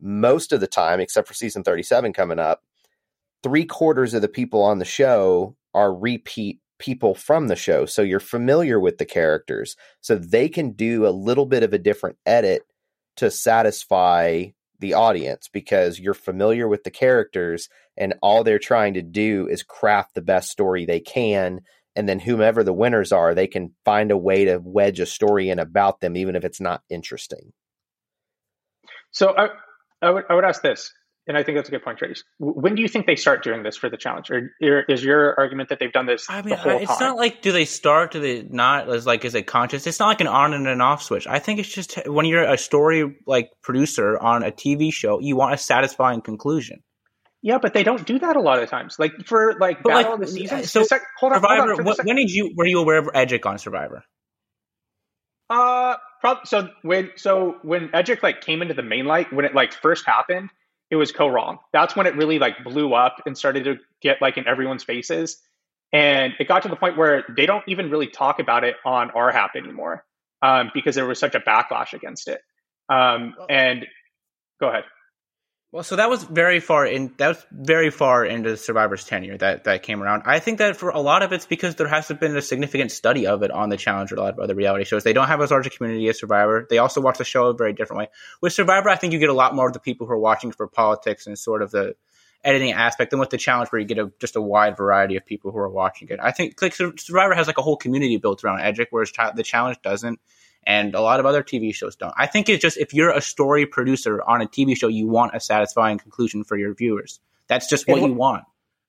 most 0.00 0.52
of 0.52 0.60
the 0.60 0.66
time, 0.66 1.00
except 1.00 1.28
for 1.28 1.34
season 1.34 1.62
37 1.62 2.12
coming 2.12 2.38
up, 2.38 2.62
three 3.42 3.64
quarters 3.64 4.14
of 4.14 4.22
the 4.22 4.28
people 4.28 4.62
on 4.62 4.78
the 4.78 4.84
show 4.84 5.56
are 5.74 5.94
repeat 5.94 6.60
people 6.78 7.14
from 7.14 7.48
the 7.48 7.56
show. 7.56 7.86
So 7.86 8.02
you're 8.02 8.20
familiar 8.20 8.80
with 8.80 8.98
the 8.98 9.04
characters. 9.04 9.76
So 10.00 10.16
they 10.16 10.48
can 10.48 10.72
do 10.72 11.06
a 11.06 11.10
little 11.10 11.46
bit 11.46 11.62
of 11.62 11.72
a 11.72 11.78
different 11.78 12.16
edit 12.26 12.62
to 13.16 13.30
satisfy 13.30 14.46
the 14.80 14.94
audience 14.94 15.48
because 15.52 15.98
you're 15.98 16.14
familiar 16.14 16.66
with 16.68 16.84
the 16.84 16.90
characters 16.90 17.68
and 17.96 18.14
all 18.22 18.42
they're 18.42 18.58
trying 18.58 18.94
to 18.94 19.02
do 19.02 19.46
is 19.48 19.62
craft 19.62 20.14
the 20.14 20.22
best 20.22 20.50
story 20.50 20.84
they 20.86 21.00
can. 21.00 21.60
And 21.96 22.08
then 22.08 22.18
whomever 22.18 22.64
the 22.64 22.72
winners 22.72 23.12
are 23.12 23.34
they 23.34 23.46
can 23.46 23.74
find 23.84 24.10
a 24.10 24.16
way 24.16 24.46
to 24.46 24.58
wedge 24.58 25.00
a 25.00 25.06
story 25.06 25.50
in 25.50 25.58
about 25.58 26.00
them 26.00 26.16
even 26.16 26.36
if 26.36 26.44
it's 26.44 26.60
not 26.60 26.82
interesting. 26.88 27.52
So 29.12 29.34
I, 29.36 29.48
I 30.00 30.10
would 30.10 30.24
I 30.30 30.34
would 30.34 30.44
ask 30.44 30.62
this, 30.62 30.92
and 31.30 31.38
I 31.38 31.42
think 31.42 31.56
that's 31.56 31.68
a 31.68 31.70
good 31.72 31.82
point, 31.82 31.98
Trace. 31.98 32.22
When 32.38 32.74
do 32.74 32.82
you 32.82 32.88
think 32.88 33.06
they 33.06 33.14
start 33.16 33.42
doing 33.42 33.62
this 33.62 33.76
for 33.76 33.88
the 33.88 33.96
challenge, 33.96 34.30
or, 34.30 34.50
or 34.60 34.80
is 34.88 35.02
your 35.02 35.38
argument 35.38 35.68
that 35.70 35.78
they've 35.78 35.92
done 35.92 36.04
this 36.06 36.26
I 36.28 36.42
mean, 36.42 36.50
the 36.50 36.56
whole 36.56 36.72
I- 36.72 36.76
it's 36.82 36.98
time? 36.98 37.08
not 37.08 37.16
like 37.16 37.40
do 37.40 37.52
they 37.52 37.64
start? 37.64 38.10
Do 38.10 38.20
they 38.20 38.42
not? 38.42 38.88
Is 38.88 39.06
like 39.06 39.24
is 39.24 39.34
it 39.34 39.46
conscious? 39.46 39.86
It's 39.86 40.00
not 40.00 40.08
like 40.08 40.20
an 40.20 40.26
on 40.26 40.52
and 40.52 40.66
an 40.66 40.80
off 40.80 41.02
switch. 41.02 41.26
I 41.26 41.38
think 41.38 41.60
it's 41.60 41.72
just 41.72 41.98
when 42.06 42.26
you're 42.26 42.42
a 42.42 42.58
story 42.58 43.16
like 43.26 43.50
producer 43.62 44.18
on 44.18 44.42
a 44.42 44.50
TV 44.50 44.92
show, 44.92 45.20
you 45.20 45.36
want 45.36 45.54
a 45.54 45.58
satisfying 45.58 46.20
conclusion. 46.20 46.82
yeah, 47.42 47.58
but 47.62 47.72
they 47.72 47.82
don't 47.84 48.04
do 48.06 48.18
that 48.18 48.36
a 48.36 48.40
lot 48.40 48.62
of 48.62 48.68
times. 48.68 48.96
Like 48.98 49.12
for 49.24 49.54
like 49.58 49.82
But, 49.82 49.90
battle 49.90 50.10
like, 50.12 50.20
of 50.20 50.26
the 50.26 50.32
season. 50.32 50.64
so 50.64 50.80
the 50.80 50.84
sec- 50.86 51.02
hold 51.18 51.32
on, 51.32 51.40
hold 51.42 51.78
on. 51.80 51.84
What, 51.86 51.96
sec- 51.96 52.06
when 52.06 52.16
did 52.16 52.30
you 52.30 52.52
were 52.56 52.66
you 52.66 52.80
aware 52.80 52.98
of 52.98 53.06
Edgic 53.14 53.46
on 53.46 53.58
Survivor? 53.58 54.02
Uh, 55.48 55.96
prob- 56.20 56.46
so 56.46 56.68
when 56.82 57.10
so 57.16 57.56
when 57.62 57.88
Edgic 57.88 58.22
like 58.22 58.40
came 58.40 58.62
into 58.62 58.74
the 58.74 58.82
main 58.82 59.04
light 59.06 59.32
when 59.32 59.44
it 59.44 59.54
like 59.54 59.72
first 59.72 60.06
happened, 60.06 60.50
it 60.90 60.96
was 60.96 61.12
Cochran. 61.12 61.58
That's 61.72 61.94
when 61.94 62.06
it 62.06 62.16
really 62.16 62.38
like 62.38 62.64
blew 62.64 62.94
up 62.94 63.22
and 63.26 63.36
started 63.36 63.64
to 63.64 63.76
get 64.02 64.20
like 64.20 64.36
in 64.36 64.46
everyone's 64.46 64.84
faces, 64.84 65.40
and 65.92 66.34
it 66.38 66.48
got 66.48 66.62
to 66.62 66.68
the 66.68 66.76
point 66.76 66.96
where 66.96 67.24
they 67.36 67.46
don't 67.46 67.64
even 67.66 67.90
really 67.90 68.08
talk 68.08 68.38
about 68.38 68.64
it 68.64 68.76
on 68.84 69.10
RHAP 69.10 69.56
anymore, 69.56 70.04
um, 70.42 70.70
because 70.74 70.94
there 70.94 71.06
was 71.06 71.18
such 71.18 71.34
a 71.34 71.40
backlash 71.40 71.92
against 71.92 72.28
it. 72.28 72.40
Um, 72.88 73.34
and 73.48 73.86
go 74.60 74.68
ahead. 74.68 74.84
Well, 75.72 75.84
so 75.84 75.94
that 75.94 76.10
was 76.10 76.24
very 76.24 76.58
far 76.58 76.84
in. 76.84 77.14
That 77.18 77.28
was 77.28 77.46
very 77.52 77.90
far 77.90 78.24
into 78.24 78.56
Survivor's 78.56 79.04
tenure 79.04 79.38
that 79.38 79.64
that 79.64 79.84
came 79.84 80.02
around. 80.02 80.24
I 80.26 80.40
think 80.40 80.58
that 80.58 80.76
for 80.76 80.90
a 80.90 80.98
lot 80.98 81.22
of 81.22 81.32
it's 81.32 81.46
because 81.46 81.76
there 81.76 81.86
hasn't 81.86 82.18
been 82.18 82.36
a 82.36 82.42
significant 82.42 82.90
study 82.90 83.24
of 83.28 83.44
it 83.44 83.52
on 83.52 83.68
the 83.68 83.76
Challenge 83.76 84.10
or 84.10 84.16
a 84.16 84.20
lot 84.20 84.32
of 84.32 84.40
other 84.40 84.56
reality 84.56 84.84
shows. 84.84 85.04
They 85.04 85.12
don't 85.12 85.28
have 85.28 85.40
as 85.40 85.52
large 85.52 85.68
a 85.68 85.70
community 85.70 86.08
as 86.08 86.18
Survivor. 86.18 86.66
They 86.68 86.78
also 86.78 87.00
watch 87.00 87.18
the 87.18 87.24
show 87.24 87.46
a 87.46 87.54
very 87.54 87.72
different 87.72 88.00
way. 88.00 88.08
With 88.40 88.52
Survivor, 88.52 88.88
I 88.88 88.96
think 88.96 89.12
you 89.12 89.20
get 89.20 89.28
a 89.28 89.34
lot 89.34 89.54
more 89.54 89.68
of 89.68 89.72
the 89.72 89.78
people 89.78 90.08
who 90.08 90.12
are 90.14 90.18
watching 90.18 90.50
for 90.50 90.66
politics 90.66 91.28
and 91.28 91.38
sort 91.38 91.62
of 91.62 91.70
the 91.70 91.94
editing 92.42 92.72
aspect 92.72 93.12
than 93.12 93.20
with 93.20 93.30
the 93.30 93.38
challenge 93.38 93.70
where 93.70 93.80
you 93.80 93.86
get 93.86 93.98
a, 93.98 94.10
just 94.18 94.34
a 94.34 94.40
wide 94.40 94.76
variety 94.76 95.14
of 95.14 95.24
people 95.24 95.52
who 95.52 95.58
are 95.58 95.68
watching 95.68 96.08
it. 96.08 96.18
I 96.20 96.32
think 96.32 96.60
like 96.60 96.74
Survivor 96.74 97.34
has 97.34 97.46
like 97.46 97.58
a 97.58 97.62
whole 97.62 97.76
community 97.76 98.16
built 98.16 98.42
around 98.42 98.60
Edgic, 98.60 98.88
whereas 98.90 99.12
the 99.36 99.44
challenge 99.44 99.80
doesn't. 99.82 100.18
And 100.66 100.94
a 100.94 101.00
lot 101.00 101.20
of 101.20 101.26
other 101.26 101.42
TV 101.42 101.74
shows 101.74 101.96
don't. 101.96 102.12
I 102.16 102.26
think 102.26 102.48
it's 102.48 102.60
just 102.60 102.76
if 102.76 102.92
you're 102.92 103.10
a 103.10 103.20
story 103.20 103.66
producer 103.66 104.22
on 104.22 104.42
a 104.42 104.46
TV 104.46 104.76
show, 104.76 104.88
you 104.88 105.08
want 105.08 105.34
a 105.34 105.40
satisfying 105.40 105.98
conclusion 105.98 106.44
for 106.44 106.56
your 106.56 106.74
viewers. 106.74 107.20
That's 107.48 107.68
just 107.68 107.88
what 107.88 108.00
what- 108.00 108.08
you 108.08 108.14
want. 108.14 108.44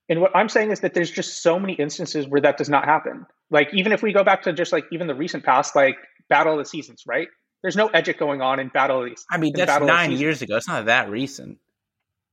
And 0.08 0.20
what 0.20 0.36
I'm 0.36 0.48
saying 0.48 0.72
is 0.72 0.80
that 0.80 0.92
there's 0.92 1.10
just 1.10 1.42
so 1.42 1.58
many 1.58 1.72
instances 1.72 2.26
where 2.26 2.40
that 2.42 2.58
does 2.58 2.68
not 2.68 2.84
happen. 2.84 3.24
Like 3.50 3.68
even 3.72 3.92
if 3.92 4.02
we 4.02 4.12
go 4.12 4.24
back 4.24 4.42
to 4.42 4.52
just 4.52 4.72
like 4.72 4.84
even 4.92 5.06
the 5.06 5.14
recent 5.14 5.44
past, 5.44 5.74
like 5.74 5.96
Battle 6.28 6.54
of 6.54 6.58
the 6.58 6.64
Seasons, 6.66 7.04
right? 7.06 7.28
There's 7.62 7.76
no 7.76 7.88
Edgic 7.88 8.18
going 8.18 8.42
on 8.42 8.58
in 8.58 8.68
Battle 8.68 9.04
of 9.04 9.10
the 9.10 9.16
I 9.30 9.38
mean, 9.38 9.54
that's 9.56 9.70
Battle 9.70 9.86
nine 9.86 10.12
years 10.12 10.42
ago. 10.42 10.56
It's 10.56 10.68
not 10.68 10.86
that 10.86 11.08
recent. 11.08 11.58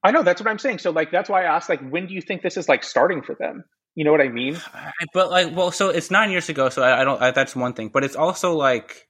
I 0.03 0.11
know 0.11 0.23
that's 0.23 0.41
what 0.41 0.49
I'm 0.49 0.59
saying. 0.59 0.79
So 0.79 0.91
like 0.91 1.11
that's 1.11 1.29
why 1.29 1.43
I 1.43 1.55
asked 1.55 1.69
like 1.69 1.87
when 1.87 2.07
do 2.07 2.13
you 2.13 2.21
think 2.21 2.41
this 2.41 2.57
is 2.57 2.67
like 2.67 2.83
starting 2.83 3.21
for 3.21 3.35
them? 3.35 3.63
You 3.95 4.05
know 4.05 4.11
what 4.11 4.21
I 4.21 4.29
mean? 4.29 4.59
But 5.13 5.29
like, 5.29 5.55
well, 5.55 5.71
so 5.71 5.89
it's 5.89 6.11
nine 6.11 6.31
years 6.31 6.49
ago, 6.49 6.69
so 6.69 6.83
I, 6.83 7.01
I 7.01 7.03
don't. 7.03 7.21
I, 7.21 7.31
that's 7.31 7.55
one 7.55 7.73
thing. 7.73 7.89
But 7.89 8.03
it's 8.03 8.15
also 8.15 8.53
like, 8.53 9.07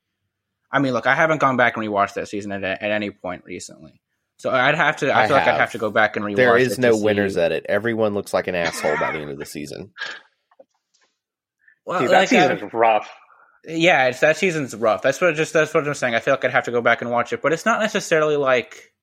I 0.72 0.80
mean, 0.80 0.94
look, 0.94 1.08
I 1.08 1.16
haven't 1.16 1.40
gone 1.40 1.58
back 1.58 1.78
and 1.78 1.86
rewatched 1.86 2.14
that 2.16 2.28
season 2.28 2.52
at, 2.52 2.64
at 2.64 2.92
any 2.92 3.10
point 3.12 3.44
recently. 3.46 4.00
So 4.38 4.52
I'd 4.52 4.76
have 4.76 4.98
to. 4.98 5.12
I, 5.12 5.24
I 5.24 5.28
feel 5.28 5.36
like 5.36 5.48
I'd 5.48 5.52
have. 5.52 5.60
have 5.60 5.72
to 5.74 5.78
go 5.80 5.90
back 5.92 6.16
and 6.16 6.24
rewatch. 6.26 6.36
there 6.38 6.56
it 6.58 6.62
is 6.68 6.76
to 6.76 6.82
no 6.82 6.94
see- 6.94 7.40
at 7.42 7.52
it. 7.52 7.66
everyone 7.68 8.14
looks 8.14 8.34
like 8.34 8.48
an 8.48 8.56
asshole 8.56 8.98
by 8.98 9.12
the 9.12 9.20
end 9.20 9.32
of 9.32 9.38
the 9.40 9.46
season 9.46 9.92
Well, 11.86 12.02
Dude, 12.02 12.10
that 12.12 12.20
like, 12.20 12.30
season 12.30 12.52
I- 12.52 12.56
is 12.56 12.64
um, 12.64 12.70
rough. 12.74 13.10
yeah, 13.66 14.06
it's 14.08 14.20
that 14.22 14.38
season's 14.38 14.76
rough. 14.76 15.02
That's 15.02 15.20
what 15.20 15.36
just 15.36 15.54
that's 15.54 15.74
what 15.74 15.88
I'm 15.88 15.94
saying. 15.94 16.16
I 16.16 16.20
feel 16.20 16.34
like 16.34 16.46
I'd 16.46 16.52
have 16.52 16.66
to 16.66 16.72
go 16.72 16.82
back 16.82 17.02
and 17.02 17.10
watch 17.12 17.34
it, 17.34 17.42
but 17.42 17.52
it's 17.54 17.66
not 17.66 17.80
necessarily 17.82 18.38
like. 18.38 18.94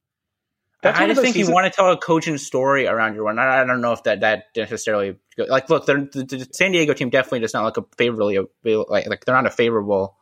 That's 0.82 0.98
I 0.98 1.06
just 1.08 1.20
think 1.20 1.34
seasons- 1.34 1.48
you 1.48 1.54
want 1.54 1.70
to 1.70 1.76
tell 1.76 1.90
a 1.90 1.96
cogent 1.96 2.38
story 2.40 2.86
around 2.86 3.14
your 3.14 3.24
one. 3.24 3.38
I, 3.38 3.62
I 3.62 3.64
don't 3.64 3.80
know 3.80 3.92
if 3.92 4.04
that 4.04 4.20
that 4.20 4.44
necessarily 4.56 5.16
like 5.36 5.68
look. 5.68 5.86
The, 5.86 5.94
the 6.12 6.48
San 6.52 6.72
Diego 6.72 6.92
team 6.94 7.10
definitely 7.10 7.40
does 7.40 7.54
not 7.54 7.64
look 7.64 7.76
a 7.78 7.84
favorably 7.98 8.38
like 8.64 9.06
like 9.06 9.24
they're 9.24 9.34
not 9.34 9.46
a 9.46 9.50
favorable. 9.50 10.16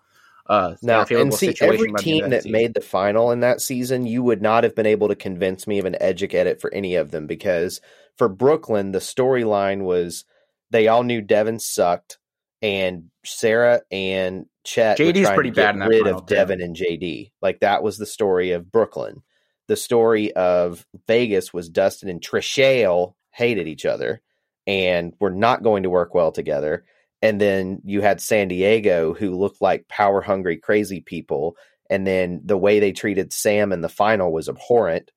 Uh, 0.46 0.74
now 0.82 1.06
and 1.08 1.32
see 1.32 1.46
situation 1.46 1.74
every 1.74 1.90
by 1.90 2.02
the 2.02 2.10
end 2.12 2.20
team 2.20 2.24
of 2.24 2.30
that 2.30 2.44
made 2.44 2.74
the 2.74 2.80
final 2.80 3.30
in 3.30 3.40
that 3.40 3.62
season 3.62 4.04
you 4.04 4.22
would 4.22 4.42
not 4.42 4.62
have 4.62 4.74
been 4.74 4.84
able 4.84 5.08
to 5.08 5.14
convince 5.14 5.66
me 5.66 5.78
of 5.78 5.86
an 5.86 5.96
edgic 6.02 6.34
edit 6.34 6.60
for 6.60 6.72
any 6.74 6.96
of 6.96 7.10
them 7.10 7.26
because 7.26 7.80
for 8.18 8.28
brooklyn 8.28 8.92
the 8.92 8.98
storyline 8.98 9.84
was 9.84 10.26
they 10.70 10.86
all 10.86 11.02
knew 11.02 11.22
devin 11.22 11.58
sucked 11.58 12.18
and 12.60 13.04
sarah 13.24 13.80
and 13.90 14.44
chet 14.64 14.98
were 14.98 15.06
JD 15.06 15.16
's 15.16 15.22
trying 15.22 15.34
pretty 15.34 15.50
to 15.50 15.56
get 15.56 15.78
bad 15.78 15.88
rid 15.88 16.06
of 16.06 16.26
too. 16.26 16.34
devin 16.34 16.60
and 16.60 16.76
jd 16.76 17.30
like 17.40 17.60
that 17.60 17.82
was 17.82 17.96
the 17.96 18.06
story 18.06 18.52
of 18.52 18.70
brooklyn. 18.70 19.22
The 19.66 19.76
story 19.76 20.30
of 20.34 20.86
vegas 21.06 21.54
was 21.54 21.70
dustin 21.70 22.10
and 22.10 22.20
Trishelle 22.20 23.14
hated 23.30 23.66
each 23.66 23.86
other 23.86 24.20
and 24.66 25.14
were 25.20 25.30
not 25.30 25.62
going 25.62 25.84
to 25.84 25.90
work 25.90 26.14
well 26.14 26.32
together 26.32 26.84
and 27.24 27.40
then 27.40 27.80
you 27.84 28.02
had 28.02 28.20
San 28.20 28.48
Diego 28.48 29.14
who 29.14 29.34
looked 29.34 29.62
like 29.62 29.88
power 29.88 30.20
hungry 30.20 30.58
crazy 30.58 31.00
people 31.00 31.56
and 31.88 32.06
then 32.06 32.42
the 32.44 32.58
way 32.58 32.80
they 32.80 32.92
treated 32.92 33.32
Sam 33.32 33.72
in 33.72 33.80
the 33.80 33.88
final 33.88 34.30
was 34.30 34.46
abhorrent 34.46 35.10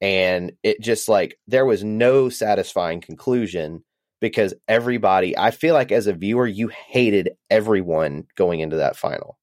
and 0.00 0.52
it 0.62 0.80
just 0.80 1.08
like 1.08 1.36
there 1.48 1.66
was 1.66 1.82
no 1.82 2.28
satisfying 2.28 3.00
conclusion 3.00 3.82
because 4.20 4.54
everybody 4.68 5.36
I 5.36 5.50
feel 5.50 5.74
like 5.74 5.90
as 5.90 6.06
a 6.06 6.12
viewer 6.12 6.46
you 6.46 6.68
hated 6.68 7.30
everyone 7.50 8.28
going 8.36 8.60
into 8.60 8.76
that 8.76 8.96
final. 8.96 9.36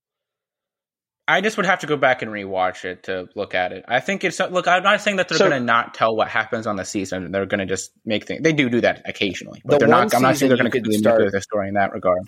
I 1.30 1.42
just 1.42 1.58
would 1.58 1.66
have 1.66 1.80
to 1.80 1.88
go 1.88 1.98
back 1.98 2.22
and 2.22 2.32
rewatch 2.32 2.86
it 2.86 3.04
to 3.04 3.28
look 3.36 3.54
at 3.54 3.74
it. 3.74 3.84
I 3.88 4.00
think 4.00 4.24
it's 4.24 4.40
look. 4.40 4.68
I'm 4.68 4.84
not 4.84 5.02
saying 5.02 5.18
that 5.18 5.28
they're 5.28 5.38
So- 5.38 5.50
going 5.50 5.60
to 5.60 5.66
not 5.66 5.94
tell 5.94 6.16
what 6.16 6.30
happens 6.30 6.66
on 6.66 6.78
the 6.78 6.86
season. 6.86 7.32
They're 7.32 7.46
going 7.46 7.60
to 7.60 7.66
just 7.66 7.92
make 8.06 8.26
things. 8.26 8.42
They 8.44 8.54
do 8.54 8.70
do 8.70 8.80
that 8.82 9.02
occasionally, 9.06 9.62
but 9.66 9.74
The 9.74 9.80
they're 9.80 9.88
not. 9.90 10.14
I'm 10.16 10.22
not 10.22 10.38
saying 10.38 10.48
they're 10.50 10.58
going 10.58 10.66
to 10.66 10.72
could 10.72 10.84
completely 10.84 11.00
start- 11.02 11.16
manipulate 11.20 11.34
the 11.34 11.42
story 11.42 11.68
in 11.68 11.74
that 11.74 11.92
regard. 11.92 12.22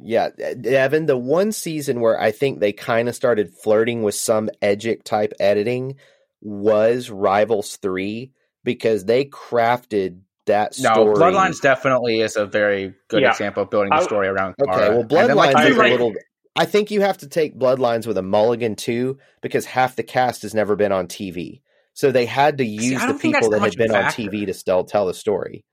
Yeah, 0.00 0.30
Evan, 0.64 1.06
the 1.06 1.16
one 1.16 1.52
season 1.52 2.00
where 2.00 2.20
I 2.20 2.32
think 2.32 2.58
they 2.58 2.72
kind 2.72 3.08
of 3.08 3.14
started 3.14 3.52
flirting 3.62 4.02
with 4.02 4.16
some 4.16 4.50
edgic 4.60 5.04
type 5.04 5.32
editing 5.38 5.94
was 6.42 7.10
Rivals 7.10 7.76
3 7.76 8.32
because 8.64 9.04
they 9.04 9.24
crafted 9.26 10.18
that 10.46 10.76
No, 10.80 10.92
story. 10.92 11.14
Bloodlines 11.14 11.60
definitely 11.60 12.20
is 12.20 12.36
a 12.36 12.44
very 12.44 12.94
good 13.08 13.22
Yeah. 13.22 13.30
example 13.30 13.62
of 13.62 13.70
building 13.70 13.90
the 13.90 14.02
story 14.02 14.26
around. 14.26 14.56
Okay, 14.60 14.70
Cara. 14.72 14.90
well, 14.90 15.00
And 15.02 15.10
then, 15.10 15.36
like, 15.36 15.54
Bloodlines 15.56 15.70
is 15.70 15.76
agree. 15.76 15.88
a 15.88 15.92
little. 15.92 16.12
I 16.56 16.64
think 16.66 16.90
you 16.90 17.00
have 17.00 17.18
to 17.18 17.28
take 17.28 17.58
Bloodlines 17.58 18.06
with 18.06 18.16
a 18.16 18.22
mulligan 18.22 18.76
too, 18.76 19.18
because 19.40 19.64
half 19.64 19.96
the 19.96 20.02
cast 20.02 20.42
has 20.42 20.54
never 20.54 20.76
been 20.76 20.92
on 20.92 21.08
TV. 21.08 21.62
So 21.94 22.10
they 22.10 22.26
had 22.26 22.58
to 22.58 22.64
use 22.64 23.02
I 23.02 23.12
the 23.12 23.18
people 23.18 23.50
that 23.50 23.60
had 23.60 23.76
been 23.76 23.92
much 23.92 24.18
on. 24.18 24.28
TV 24.28 24.46
to 24.46 24.54
still 24.54 24.84
tell 24.84 25.06
the 25.06 25.14
story. 25.14 25.64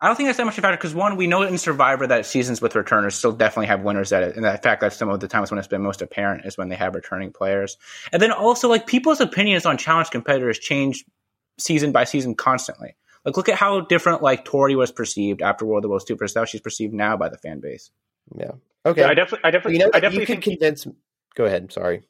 I 0.00 0.06
don't 0.06 0.16
think 0.16 0.28
that's 0.28 0.38
that 0.38 0.46
much 0.46 0.56
of 0.56 0.64
a 0.64 0.66
factor 0.66 0.78
because 0.78 0.94
one, 0.94 1.16
we 1.16 1.26
know 1.26 1.42
in 1.42 1.58
Survivor 1.58 2.06
that 2.06 2.24
seasons 2.24 2.62
with 2.62 2.74
returners 2.74 3.14
still 3.14 3.32
definitely 3.32 3.66
have 3.66 3.82
winner's 3.82 4.12
edit, 4.12 4.34
and 4.34 4.44
the 4.44 4.56
fact 4.56 4.80
that 4.80 4.94
some 4.94 5.10
of 5.10 5.20
the 5.20 5.28
times 5.28 5.50
when 5.50 5.58
it's 5.58 5.68
been 5.68 5.82
most 5.82 6.00
apparent 6.00 6.46
is 6.46 6.56
when 6.56 6.70
they 6.70 6.76
have 6.76 6.94
returning 6.94 7.32
players, 7.32 7.76
and 8.10 8.22
then 8.22 8.32
also 8.32 8.68
like 8.68 8.86
people's 8.86 9.20
opinions 9.20 9.66
on 9.66 9.76
challenge 9.76 10.10
competitors 10.10 10.58
change 10.58 11.04
season 11.58 11.92
by 11.92 12.04
season 12.04 12.34
constantly. 12.34 12.96
Like 13.26 13.36
look 13.36 13.50
at 13.50 13.56
how 13.56 13.80
different 13.80 14.22
like 14.22 14.46
Tori 14.46 14.74
was 14.74 14.90
perceived 14.90 15.42
after 15.42 15.66
World 15.66 15.84
of 15.84 15.90
Worlds 15.90 16.06
two 16.06 16.16
versus 16.16 16.34
how 16.34 16.46
she's 16.46 16.62
perceived 16.62 16.94
now 16.94 17.18
by 17.18 17.28
the 17.28 17.36
fan 17.36 17.60
base. 17.60 17.90
Yeah. 18.34 18.52
Okay. 18.86 19.02
Yeah, 19.02 19.08
I 19.08 19.14
definitely, 19.14 19.44
I 19.44 19.50
definitely, 19.50 19.72
you 19.74 19.78
know, 19.80 19.90
I 19.92 20.00
definitely 20.00 20.20
you 20.20 20.26
think, 20.26 20.42
convince. 20.44 20.86
Go 21.34 21.44
ahead. 21.44 21.72
Sorry. 21.72 22.02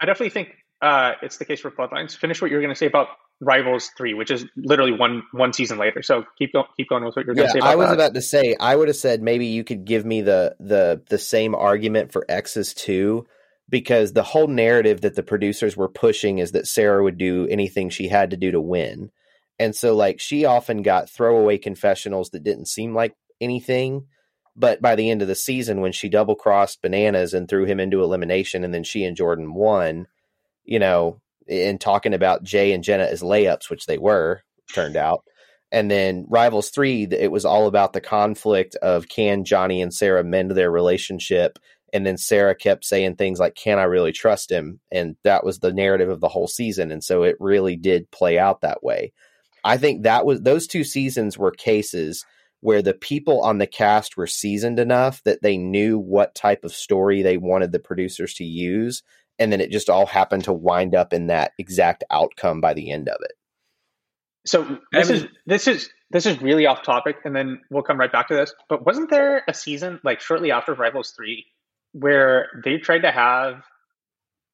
I 0.00 0.06
definitely 0.06 0.30
think 0.30 0.54
uh, 0.82 1.12
it's 1.22 1.38
the 1.38 1.44
case 1.44 1.60
for 1.60 1.70
Bloodlines. 1.70 2.16
Finish 2.16 2.40
what 2.42 2.50
you 2.50 2.56
were 2.56 2.62
going 2.62 2.74
to 2.74 2.78
say 2.78 2.86
about 2.86 3.08
Rivals 3.40 3.90
three, 3.96 4.14
which 4.14 4.30
is 4.30 4.44
literally 4.56 4.92
one 4.92 5.22
one 5.32 5.52
season 5.52 5.78
later. 5.78 6.02
So 6.02 6.24
keep 6.38 6.52
going, 6.52 6.66
keep 6.76 6.88
going 6.88 7.04
with 7.04 7.14
what 7.14 7.24
you're 7.24 7.36
going 7.36 7.46
to 7.46 7.52
say 7.52 7.58
about 7.60 7.70
I 7.70 7.76
was 7.76 7.88
that. 7.88 7.94
about 7.94 8.14
to 8.14 8.22
say. 8.22 8.56
I 8.58 8.74
would 8.74 8.88
have 8.88 8.96
said 8.96 9.22
maybe 9.22 9.46
you 9.46 9.62
could 9.62 9.84
give 9.84 10.04
me 10.04 10.22
the 10.22 10.56
the 10.58 11.02
the 11.08 11.18
same 11.18 11.54
argument 11.54 12.12
for 12.12 12.24
Exes 12.28 12.74
two 12.74 13.26
because 13.68 14.12
the 14.12 14.24
whole 14.24 14.48
narrative 14.48 15.02
that 15.02 15.14
the 15.14 15.22
producers 15.22 15.76
were 15.76 15.88
pushing 15.88 16.38
is 16.38 16.52
that 16.52 16.66
Sarah 16.66 17.02
would 17.02 17.18
do 17.18 17.46
anything 17.48 17.90
she 17.90 18.08
had 18.08 18.30
to 18.30 18.36
do 18.36 18.50
to 18.50 18.60
win. 18.60 19.10
And 19.60 19.74
so 19.74 19.94
like 19.94 20.20
she 20.20 20.44
often 20.44 20.82
got 20.82 21.10
throwaway 21.10 21.58
confessionals 21.58 22.30
that 22.30 22.44
didn't 22.44 22.66
seem 22.66 22.94
like 22.94 23.14
anything. 23.40 24.06
But 24.58 24.82
by 24.82 24.96
the 24.96 25.08
end 25.08 25.22
of 25.22 25.28
the 25.28 25.36
season, 25.36 25.80
when 25.80 25.92
she 25.92 26.08
double 26.08 26.34
crossed 26.34 26.82
bananas 26.82 27.32
and 27.32 27.48
threw 27.48 27.64
him 27.64 27.78
into 27.78 28.02
elimination, 28.02 28.64
and 28.64 28.74
then 28.74 28.82
she 28.82 29.04
and 29.04 29.16
Jordan 29.16 29.54
won, 29.54 30.08
you 30.64 30.80
know, 30.80 31.20
in 31.46 31.78
talking 31.78 32.12
about 32.12 32.42
Jay 32.42 32.72
and 32.72 32.82
Jenna 32.82 33.04
as 33.04 33.22
layups, 33.22 33.70
which 33.70 33.86
they 33.86 33.98
were, 33.98 34.42
turned 34.74 34.96
out. 34.96 35.22
And 35.70 35.88
then 35.88 36.26
Rivals 36.28 36.70
3, 36.70 37.04
it 37.12 37.30
was 37.30 37.44
all 37.44 37.68
about 37.68 37.92
the 37.92 38.00
conflict 38.00 38.74
of 38.76 39.08
can 39.08 39.44
Johnny 39.44 39.80
and 39.80 39.94
Sarah 39.94 40.24
mend 40.24 40.50
their 40.50 40.70
relationship? 40.70 41.58
And 41.92 42.04
then 42.04 42.16
Sarah 42.16 42.54
kept 42.54 42.84
saying 42.84 43.16
things 43.16 43.38
like, 43.38 43.54
Can 43.54 43.78
I 43.78 43.84
really 43.84 44.12
trust 44.12 44.50
him? 44.50 44.80
And 44.90 45.16
that 45.22 45.44
was 45.44 45.60
the 45.60 45.72
narrative 45.72 46.08
of 46.08 46.20
the 46.20 46.28
whole 46.28 46.48
season. 46.48 46.90
And 46.90 47.04
so 47.04 47.22
it 47.22 47.36
really 47.38 47.76
did 47.76 48.10
play 48.10 48.38
out 48.38 48.62
that 48.62 48.82
way. 48.82 49.12
I 49.62 49.76
think 49.76 50.02
that 50.02 50.26
was 50.26 50.40
those 50.40 50.66
two 50.66 50.84
seasons 50.84 51.38
were 51.38 51.50
cases 51.50 52.24
where 52.60 52.82
the 52.82 52.94
people 52.94 53.40
on 53.42 53.58
the 53.58 53.66
cast 53.66 54.16
were 54.16 54.26
seasoned 54.26 54.78
enough 54.78 55.22
that 55.24 55.42
they 55.42 55.56
knew 55.56 55.98
what 55.98 56.34
type 56.34 56.64
of 56.64 56.72
story 56.72 57.22
they 57.22 57.36
wanted 57.36 57.72
the 57.72 57.78
producers 57.78 58.34
to 58.34 58.44
use. 58.44 59.02
And 59.38 59.52
then 59.52 59.60
it 59.60 59.70
just 59.70 59.88
all 59.88 60.06
happened 60.06 60.44
to 60.44 60.52
wind 60.52 60.94
up 60.94 61.12
in 61.12 61.28
that 61.28 61.52
exact 61.58 62.02
outcome 62.10 62.60
by 62.60 62.74
the 62.74 62.90
end 62.90 63.08
of 63.08 63.18
it. 63.20 63.32
So 64.46 64.78
this 64.92 65.10
I 65.10 65.14
is 65.14 65.26
this 65.46 65.68
is 65.68 65.90
this 66.10 66.24
is 66.24 66.40
really 66.40 66.66
off 66.66 66.82
topic, 66.82 67.16
and 67.24 67.36
then 67.36 67.60
we'll 67.70 67.82
come 67.82 68.00
right 68.00 68.10
back 68.10 68.28
to 68.28 68.34
this. 68.34 68.54
But 68.68 68.84
wasn't 68.86 69.10
there 69.10 69.42
a 69.46 69.52
season 69.52 70.00
like 70.04 70.20
shortly 70.20 70.50
after 70.50 70.74
Rivals 70.74 71.10
three 71.10 71.46
where 71.92 72.48
they 72.64 72.78
tried 72.78 73.00
to 73.00 73.10
have 73.10 73.62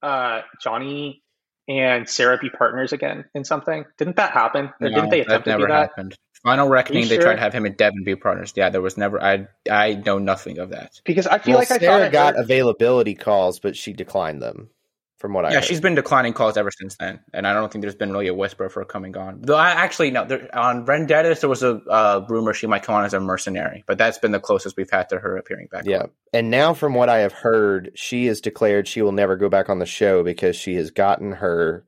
uh, 0.02 0.42
Johnny 0.60 1.22
and 1.68 2.08
Sarah 2.08 2.38
be 2.38 2.50
partners 2.50 2.92
again 2.92 3.24
in 3.34 3.44
something? 3.44 3.84
Didn't 3.96 4.16
that 4.16 4.32
happen? 4.32 4.66
Or 4.80 4.88
No, 4.88 4.96
didn't 4.96 5.10
they 5.10 5.20
that 5.20 5.26
attempt 5.28 5.46
to 5.46 5.56
do 5.58 5.66
that? 5.68 5.90
happened. 5.90 6.16
Final 6.44 6.68
Reckoning, 6.68 7.08
they 7.08 7.16
sure? 7.16 7.22
tried 7.24 7.34
to 7.36 7.40
have 7.40 7.52
him 7.54 7.64
and 7.66 7.76
Devin 7.76 8.04
be 8.04 8.14
partners. 8.16 8.52
Yeah, 8.54 8.68
there 8.68 8.80
was 8.82 8.96
never. 8.96 9.20
I 9.20 9.48
I 9.70 9.94
know 9.94 10.18
nothing 10.18 10.58
of 10.58 10.70
that. 10.70 11.00
Because 11.04 11.26
I 11.26 11.38
feel 11.38 11.52
Well, 11.54 11.60
like 11.62 11.70
I 11.70 11.78
Sarah 11.78 11.92
thought 12.00 12.02
I 12.02 12.08
got 12.10 12.34
heard- 12.36 12.44
availability 12.44 13.14
calls, 13.14 13.58
but 13.58 13.76
she 13.76 13.92
declined 13.92 14.40
them. 14.42 14.68
From 15.16 15.32
what 15.32 15.46
I 15.46 15.50
Yeah, 15.50 15.54
heard. 15.54 15.64
she's 15.64 15.80
been 15.80 15.94
declining 15.94 16.34
calls 16.34 16.58
ever 16.58 16.70
since 16.70 16.96
then, 16.98 17.18
and 17.32 17.46
I 17.46 17.54
don't 17.54 17.72
think 17.72 17.80
there's 17.80 17.94
been 17.94 18.12
really 18.12 18.26
a 18.26 18.34
whisper 18.34 18.66
of 18.66 18.74
her 18.74 18.84
coming 18.84 19.16
on. 19.16 19.40
Though 19.40 19.56
I 19.56 19.70
actually 19.70 20.10
no, 20.10 20.26
there, 20.26 20.50
on 20.52 20.84
Vendettas 20.84 21.40
there 21.40 21.48
was 21.48 21.62
a 21.62 21.76
uh, 21.88 22.26
rumor 22.28 22.52
she 22.52 22.66
might 22.66 22.82
come 22.82 22.94
on 22.96 23.06
as 23.06 23.14
a 23.14 23.20
mercenary, 23.20 23.84
but 23.86 23.96
that's 23.96 24.18
been 24.18 24.32
the 24.32 24.40
closest 24.40 24.76
we've 24.76 24.90
had 24.90 25.08
to 25.10 25.18
her 25.18 25.38
appearing 25.38 25.68
back. 25.72 25.84
Yeah. 25.86 26.06
And 26.34 26.50
now, 26.50 26.74
from 26.74 26.92
what 26.92 27.08
I 27.08 27.20
have 27.20 27.32
heard, 27.32 27.92
she 27.94 28.26
has 28.26 28.42
declared 28.42 28.86
she 28.86 29.00
will 29.00 29.12
never 29.12 29.36
go 29.36 29.48
back 29.48 29.70
on 29.70 29.78
the 29.78 29.86
show 29.86 30.22
because 30.22 30.56
she 30.56 30.74
has 30.74 30.90
gotten 30.90 31.32
her 31.32 31.86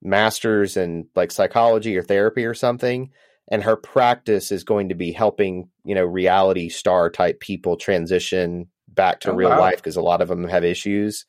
master's 0.00 0.76
in 0.78 1.06
like 1.14 1.32
psychology 1.32 1.96
or 1.98 2.02
therapy 2.02 2.46
or 2.46 2.54
something. 2.54 3.10
And 3.50 3.64
her 3.64 3.76
practice 3.76 4.52
is 4.52 4.62
going 4.64 4.90
to 4.90 4.94
be 4.94 5.10
helping, 5.12 5.68
you 5.84 5.94
know, 5.94 6.04
reality 6.04 6.68
star 6.68 7.10
type 7.10 7.40
people 7.40 7.76
transition 7.76 8.68
back 8.88 9.20
to 9.20 9.30
Oh, 9.32 9.34
real 9.34 9.50
wow. 9.50 9.58
life 9.60 9.76
because 9.76 9.96
a 9.96 10.02
lot 10.02 10.20
of 10.22 10.28
them 10.28 10.46
have 10.48 10.64
issues. 10.64 11.26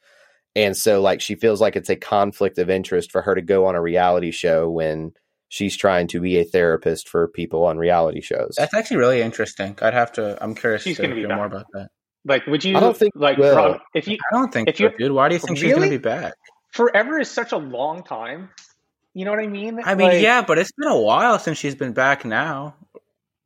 And 0.56 0.76
so, 0.78 1.02
like, 1.02 1.22
she 1.22 1.36
feels 1.36 1.62
like 1.62 1.76
it's 1.76 1.90
a 1.90 1.96
conflict 1.96 2.58
of 2.58 2.70
interest 2.70 3.12
for 3.12 3.22
her 3.22 3.34
to 3.36 3.42
go 3.42 3.66
on 3.66 3.76
a 3.76 3.82
reality 3.82 4.32
show 4.32 4.70
when 4.70 5.14
she's 5.48 5.76
trying 5.78 6.08
to 6.10 6.20
be 6.20 6.38
a 6.38 6.44
therapist 6.44 7.08
for 7.10 7.28
people 7.30 7.64
on 7.66 7.78
reality 7.78 8.22
shows. 8.22 8.54
That's 8.58 8.74
actually 8.74 8.98
really 8.98 9.22
interesting. 9.22 9.78
I'd 9.82 9.94
have 9.94 10.12
to. 10.14 10.38
I'm 10.44 10.54
curious 10.54 10.84
She's 10.84 10.98
to 10.98 11.04
gonna 11.04 11.16
hear 11.16 11.28
back. 11.28 11.38
more 11.38 11.46
about 11.46 11.66
that. 11.74 11.88
like 12.26 12.46
would 12.46 12.64
you 12.64 12.78
I 12.78 12.82
don't 12.82 12.96
think 12.96 13.14
like 13.16 13.38
will. 13.38 13.80
If 13.96 14.08
you 14.08 14.18
I 14.32 14.36
don't 14.36 14.54
think 14.54 14.68
If 14.70 14.78
so, 14.78 14.84
you- 14.84 14.98
dude. 14.98 15.12
Why 15.14 15.28
do 15.30 15.36
you 15.36 15.40
think 15.40 15.58
she's 15.58 15.72
going 15.74 15.84
to 15.84 15.90
be 15.90 15.98
back? 15.98 16.34
forever 16.74 17.20
is 17.20 17.30
such 17.32 17.52
a 17.52 17.58
long 17.58 18.04
time. 18.04 18.50
You 19.13 19.26
know 19.26 19.32
what 19.32 19.39
I 19.41 19.47
mean? 19.47 19.80
I 19.84 19.95
mean, 19.95 20.08
Like, 20.08 20.21
yeah, 20.21 20.41
but 20.41 20.58
it's 20.58 20.71
been 20.71 20.88
a 20.89 21.00
while 21.00 21.38
since 21.38 21.58
she's 21.58 21.76
been 21.76 21.93
back 21.93 22.24
now. 22.24 22.76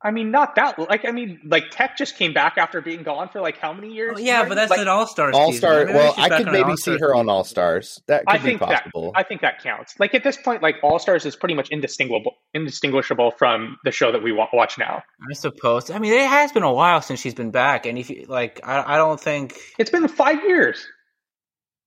I 0.05 0.11
mean, 0.11 0.29
not 0.29 0.53
that. 0.55 0.77
Like, 0.77 1.03
I 1.03 1.11
mean, 1.11 1.39
like 1.45 1.71
Teck 1.71 1.97
just 1.97 2.15
came 2.15 2.31
back 2.31 2.59
after 2.59 2.79
being 2.79 3.01
gone 3.01 3.27
for 3.29 3.41
like 3.41 3.57
how 3.57 3.73
many 3.73 3.91
years? 3.91 4.13
Oh, 4.17 4.19
yeah, 4.19 4.47
but 4.47 4.53
that's 4.53 4.69
like, 4.69 4.81
an 4.81 4.87
All 4.87 5.07
Stars. 5.07 5.33
All 5.35 5.51
Star. 5.51 5.83
Well, 5.85 6.13
I 6.15 6.29
could 6.29 6.51
maybe 6.51 6.75
see 6.75 6.95
her 6.99 7.15
on 7.15 7.27
All 7.27 7.43
Stars. 7.43 7.99
That 8.05 8.23
could 8.27 8.35
I 8.35 8.37
be 8.37 8.43
think 8.43 8.59
that 8.59 8.83
possible. 8.83 9.13
I 9.15 9.23
think 9.23 9.41
that 9.41 9.63
counts. 9.63 9.99
Like 9.99 10.13
at 10.13 10.23
this 10.23 10.37
point, 10.37 10.61
like 10.61 10.75
All 10.83 10.99
Stars 10.99 11.25
is 11.25 11.35
pretty 11.35 11.55
much 11.55 11.69
indistinguishable, 11.69 12.35
indistinguishable 12.53 13.31
from 13.31 13.77
the 13.83 13.91
show 13.91 14.11
that 14.11 14.21
we 14.21 14.31
wa- 14.31 14.47
watch 14.53 14.77
now. 14.77 15.01
I 15.27 15.33
suppose. 15.33 15.89
I 15.89 15.97
mean, 15.97 16.13
it 16.13 16.27
has 16.29 16.51
been 16.51 16.61
a 16.61 16.71
while 16.73 17.01
since 17.01 17.19
she's 17.19 17.33
been 17.33 17.49
back, 17.49 17.87
and 17.87 17.97
if 17.97 18.11
you 18.11 18.25
like, 18.27 18.59
I, 18.63 18.93
I 18.95 18.97
don't 18.97 19.19
think. 19.19 19.57
It's 19.79 19.89
been 19.89 20.07
five 20.07 20.43
years. 20.43 20.85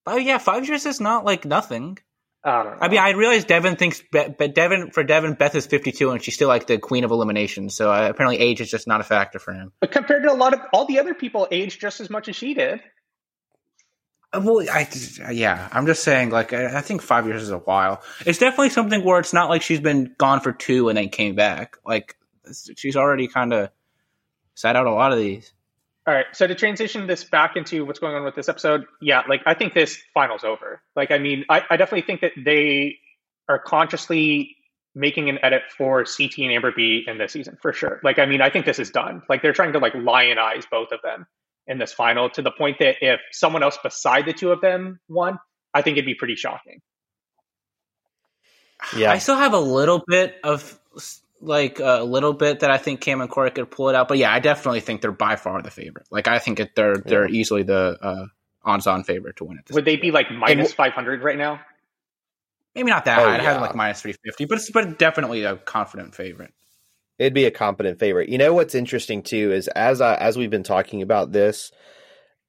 Oh 0.08 0.16
yeah, 0.16 0.38
five 0.38 0.66
years 0.66 0.86
is 0.86 1.00
not 1.00 1.24
like 1.24 1.44
nothing. 1.44 1.98
I 2.44 2.62
don't 2.62 2.72
know. 2.72 2.78
I 2.80 2.88
mean, 2.88 3.00
I 3.00 3.10
realize 3.10 3.44
Devin 3.44 3.76
thinks, 3.76 4.00
Be- 4.12 4.28
but 4.38 4.54
Devin 4.54 4.90
for 4.92 5.02
Devin, 5.02 5.34
Beth 5.34 5.54
is 5.54 5.66
fifty 5.66 5.90
two, 5.92 6.10
and 6.10 6.22
she's 6.22 6.34
still 6.34 6.48
like 6.48 6.66
the 6.66 6.78
queen 6.78 7.04
of 7.04 7.10
elimination. 7.10 7.68
So 7.68 7.92
uh, 7.92 8.08
apparently, 8.08 8.38
age 8.38 8.60
is 8.60 8.70
just 8.70 8.86
not 8.86 9.00
a 9.00 9.04
factor 9.04 9.38
for 9.38 9.52
him. 9.52 9.72
but 9.80 9.90
compared 9.90 10.22
to 10.22 10.32
a 10.32 10.34
lot 10.34 10.54
of 10.54 10.60
all 10.72 10.84
the 10.86 11.00
other 11.00 11.14
people, 11.14 11.48
aged 11.50 11.80
just 11.80 12.00
as 12.00 12.08
much 12.10 12.28
as 12.28 12.36
she 12.36 12.54
did. 12.54 12.80
Uh, 14.32 14.40
Well, 14.44 14.64
I 14.70 14.88
yeah, 15.32 15.68
I'm 15.72 15.86
just 15.86 16.04
saying. 16.04 16.30
Like, 16.30 16.52
I, 16.52 16.78
I 16.78 16.80
think 16.80 17.02
five 17.02 17.26
years 17.26 17.42
is 17.42 17.50
a 17.50 17.58
while. 17.58 18.02
It's 18.24 18.38
definitely 18.38 18.70
something 18.70 19.02
where 19.04 19.18
it's 19.18 19.32
not 19.32 19.48
like 19.50 19.62
she's 19.62 19.80
been 19.80 20.14
gone 20.16 20.40
for 20.40 20.52
two 20.52 20.88
and 20.88 20.96
then 20.96 21.08
came 21.08 21.34
back. 21.34 21.76
Like, 21.84 22.16
she's 22.76 22.94
already 22.96 23.26
kind 23.26 23.52
of 23.52 23.70
sat 24.54 24.76
out 24.76 24.86
a 24.86 24.92
lot 24.92 25.12
of 25.12 25.18
these. 25.18 25.52
All 26.08 26.14
right, 26.14 26.24
so 26.32 26.46
to 26.46 26.54
transition 26.54 27.06
this 27.06 27.22
back 27.22 27.54
into 27.54 27.84
what's 27.84 27.98
going 27.98 28.14
on 28.14 28.24
with 28.24 28.34
this 28.34 28.48
episode, 28.48 28.86
yeah, 28.98 29.24
like 29.28 29.42
I 29.44 29.52
think 29.52 29.74
this 29.74 29.98
final's 30.14 30.42
over. 30.42 30.80
Like, 30.96 31.10
I 31.10 31.18
mean, 31.18 31.44
I, 31.50 31.62
I 31.68 31.76
definitely 31.76 32.06
think 32.06 32.22
that 32.22 32.32
they 32.34 32.96
are 33.46 33.58
consciously 33.58 34.56
making 34.94 35.28
an 35.28 35.38
edit 35.42 35.64
for 35.76 36.04
CT 36.04 36.38
and 36.38 36.52
Amber 36.52 36.72
B 36.74 37.04
in 37.06 37.18
this 37.18 37.32
season 37.32 37.58
for 37.60 37.74
sure. 37.74 38.00
Like, 38.02 38.18
I 38.18 38.24
mean, 38.24 38.40
I 38.40 38.48
think 38.48 38.64
this 38.64 38.78
is 38.78 38.88
done. 38.88 39.20
Like, 39.28 39.42
they're 39.42 39.52
trying 39.52 39.74
to 39.74 39.80
like 39.80 39.92
lionize 39.92 40.64
both 40.70 40.92
of 40.92 41.00
them 41.04 41.26
in 41.66 41.76
this 41.76 41.92
final 41.92 42.30
to 42.30 42.40
the 42.40 42.52
point 42.52 42.78
that 42.78 42.96
if 43.02 43.20
someone 43.30 43.62
else 43.62 43.76
beside 43.82 44.24
the 44.24 44.32
two 44.32 44.50
of 44.50 44.62
them 44.62 45.00
won, 45.10 45.38
I 45.74 45.82
think 45.82 45.98
it'd 45.98 46.06
be 46.06 46.14
pretty 46.14 46.36
shocking. 46.36 46.80
Yeah. 48.96 49.12
I 49.12 49.18
still 49.18 49.36
have 49.36 49.52
a 49.52 49.60
little 49.60 50.02
bit 50.08 50.36
of 50.42 50.80
like 51.40 51.80
a 51.80 52.02
little 52.02 52.32
bit 52.32 52.60
that 52.60 52.70
I 52.70 52.78
think 52.78 53.00
Cam 53.00 53.20
and 53.20 53.30
Corey 53.30 53.50
could 53.50 53.70
pull 53.70 53.88
it 53.88 53.94
out, 53.94 54.08
but 54.08 54.18
yeah, 54.18 54.32
I 54.32 54.40
definitely 54.40 54.80
think 54.80 55.00
they're 55.00 55.12
by 55.12 55.36
far 55.36 55.62
the 55.62 55.70
favorite. 55.70 56.06
Like, 56.10 56.28
I 56.28 56.38
think 56.38 56.60
it, 56.60 56.74
they're 56.74 56.96
they're 56.96 57.28
easily 57.28 57.62
the 57.62 57.98
uh, 58.00 58.26
odds-on 58.64 59.04
favorite 59.04 59.36
to 59.36 59.44
win 59.44 59.58
it. 59.58 59.66
this 59.66 59.74
Would 59.74 59.84
they 59.84 59.96
be 59.96 60.10
like 60.10 60.30
minus 60.30 60.72
500 60.72 61.22
right 61.22 61.38
now? 61.38 61.60
Maybe 62.74 62.90
not 62.90 63.06
that 63.06 63.18
Oh, 63.18 63.24
high. 63.24 63.34
I'd 63.34 63.40
have 63.40 63.54
them 63.54 63.62
like 63.62 63.74
minus 63.74 64.00
three 64.00 64.14
fifty, 64.24 64.44
but 64.44 64.58
it's 64.58 64.70
but 64.70 64.98
definitely 64.98 65.44
a 65.44 65.56
confident 65.56 66.14
favorite. 66.14 66.52
It'd 67.18 67.34
be 67.34 67.46
a 67.46 67.50
competent 67.50 67.98
favorite. 67.98 68.28
You 68.28 68.38
know 68.38 68.54
what's 68.54 68.76
interesting 68.76 69.22
too 69.22 69.52
is 69.52 69.66
as 69.68 70.00
I, 70.00 70.14
as 70.14 70.36
we've 70.36 70.50
been 70.50 70.62
talking 70.62 71.02
about 71.02 71.32
this, 71.32 71.72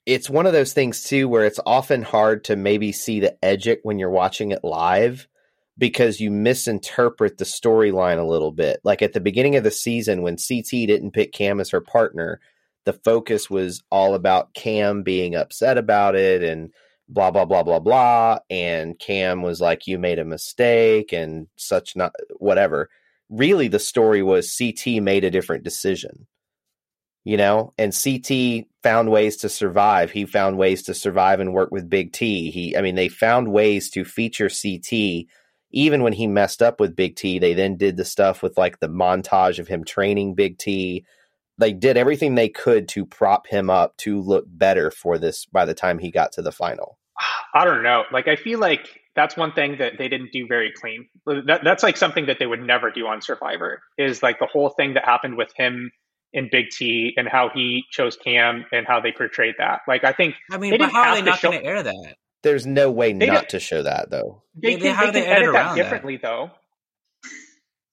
it's 0.05 0.29
one 0.29 0.45
of 0.45 0.53
those 0.53 0.73
things 0.73 1.03
too 1.03 1.27
where 1.27 1.45
it's 1.45 1.59
often 1.65 2.03
hard 2.03 2.43
to 2.45 2.55
maybe 2.55 2.91
see 2.91 3.19
the 3.19 3.37
Edgic 3.41 3.79
when 3.83 3.97
you're 3.97 4.11
watching 4.11 4.51
it 4.51 4.63
live 4.63 5.27
because 5.79 6.19
you 6.19 6.29
misinterpret 6.29 7.37
the 7.37 7.45
storyline 7.45 8.19
a 8.19 8.27
little 8.27 8.51
bit. 8.51 8.81
Like 8.83 9.01
at 9.01 9.13
the 9.13 9.21
beginning 9.21 9.55
of 9.55 9.63
the 9.63 9.71
season 9.71 10.21
when 10.21 10.35
CT 10.35 10.69
didn't 10.69 11.11
pick 11.11 11.31
Cam 11.31 11.59
as 11.59 11.71
her 11.71 11.81
partner, 11.81 12.41
the 12.85 12.93
focus 12.93 13.49
was 13.49 13.81
all 13.89 14.13
about 14.13 14.53
Cam 14.53 15.03
being 15.03 15.35
upset 15.35 15.77
about 15.77 16.15
it 16.15 16.43
and 16.43 16.71
blah 17.07 17.31
blah 17.31 17.45
blah 17.45 17.63
blah 17.63 17.79
blah 17.79 18.37
and 18.51 18.99
Cam 18.99 19.41
was 19.41 19.59
like 19.59 19.87
you 19.87 19.97
made 19.97 20.19
a 20.19 20.25
mistake 20.25 21.11
and 21.11 21.47
such 21.55 21.95
not 21.95 22.13
whatever 22.37 22.87
really 23.29 23.67
the 23.67 23.79
story 23.79 24.21
was 24.21 24.55
CT 24.55 25.01
made 25.01 25.23
a 25.23 25.31
different 25.31 25.63
decision. 25.63 26.27
You 27.25 27.37
know, 27.37 27.73
and 27.77 27.93
CT 27.93 28.65
found 28.81 29.11
ways 29.11 29.37
to 29.37 29.49
survive. 29.49 30.09
He 30.09 30.25
found 30.25 30.57
ways 30.57 30.83
to 30.83 30.93
survive 30.93 31.39
and 31.39 31.53
work 31.53 31.69
with 31.69 31.89
Big 31.89 32.11
T. 32.11 32.49
He 32.49 32.75
I 32.75 32.81
mean 32.81 32.95
they 32.95 33.09
found 33.09 33.51
ways 33.51 33.89
to 33.91 34.03
feature 34.03 34.49
CT 34.49 35.27
even 35.71 36.03
when 36.03 36.13
he 36.13 36.27
messed 36.27 36.61
up 36.61 36.79
with 36.79 36.95
Big 36.95 37.15
T. 37.15 37.39
They 37.39 37.53
then 37.53 37.77
did 37.77 37.97
the 37.97 38.05
stuff 38.05 38.41
with 38.41 38.57
like 38.57 38.79
the 38.79 38.89
montage 38.89 39.59
of 39.59 39.67
him 39.67 39.83
training 39.83 40.35
Big 40.35 40.57
T. 40.57 41.05
they 41.57 41.73
did 41.73 41.97
everything 41.97 42.35
they 42.35 42.49
could 42.49 42.87
to 42.89 43.05
prop 43.05 43.47
him 43.47 43.69
up 43.69 43.95
to 43.97 44.21
look 44.21 44.45
better 44.47 44.91
for 44.91 45.17
this 45.17 45.45
by 45.45 45.65
the 45.65 45.73
time 45.73 45.99
he 45.99 46.09
got 46.11 46.31
to 46.33 46.41
the 46.41 46.51
final. 46.51 46.97
I 47.53 47.65
don't 47.65 47.83
know. 47.83 48.03
Like 48.11 48.27
I 48.27 48.35
feel 48.35 48.59
like 48.59 48.87
that's 49.15 49.35
one 49.35 49.51
thing 49.51 49.77
that 49.79 49.93
they 49.97 50.07
didn't 50.07 50.31
do 50.31 50.47
very 50.47 50.71
clean. 50.71 51.07
That, 51.25 51.61
that's 51.63 51.83
like 51.83 51.97
something 51.97 52.27
that 52.27 52.37
they 52.39 52.45
would 52.47 52.61
never 52.61 52.91
do 52.91 53.07
on 53.07 53.21
Survivor. 53.21 53.81
Is 53.97 54.23
like 54.23 54.39
the 54.39 54.45
whole 54.45 54.69
thing 54.69 54.93
that 54.93 55.03
happened 55.03 55.35
with 55.35 55.51
him 55.55 55.91
in 56.31 56.47
Big 56.51 56.69
T 56.69 57.13
and 57.17 57.27
how 57.27 57.49
he 57.53 57.83
chose 57.91 58.15
Cam 58.15 58.65
and 58.71 58.85
how 58.87 58.99
they 59.01 59.11
portrayed 59.11 59.55
that. 59.57 59.81
Like 59.87 60.03
I 60.03 60.13
think 60.13 60.35
I 60.51 60.57
mean, 60.57 60.77
but 60.77 60.91
how 60.91 61.09
are 61.09 61.15
they 61.15 61.21
not 61.21 61.39
show- 61.39 61.49
going 61.49 61.61
to 61.61 61.67
air 61.67 61.83
that? 61.83 62.15
There's 62.43 62.65
no 62.65 62.89
way 62.89 63.13
they 63.13 63.27
not 63.27 63.49
to 63.49 63.59
show 63.59 63.83
that 63.83 64.09
though. 64.09 64.43
They 64.55 64.77
can, 64.77 64.95
how 64.95 65.07
they, 65.07 65.21
they 65.21 65.27
edit, 65.27 65.43
edit 65.43 65.53
that 65.53 65.75
differently 65.75 66.17
that? 66.17 66.21
though. 66.23 66.51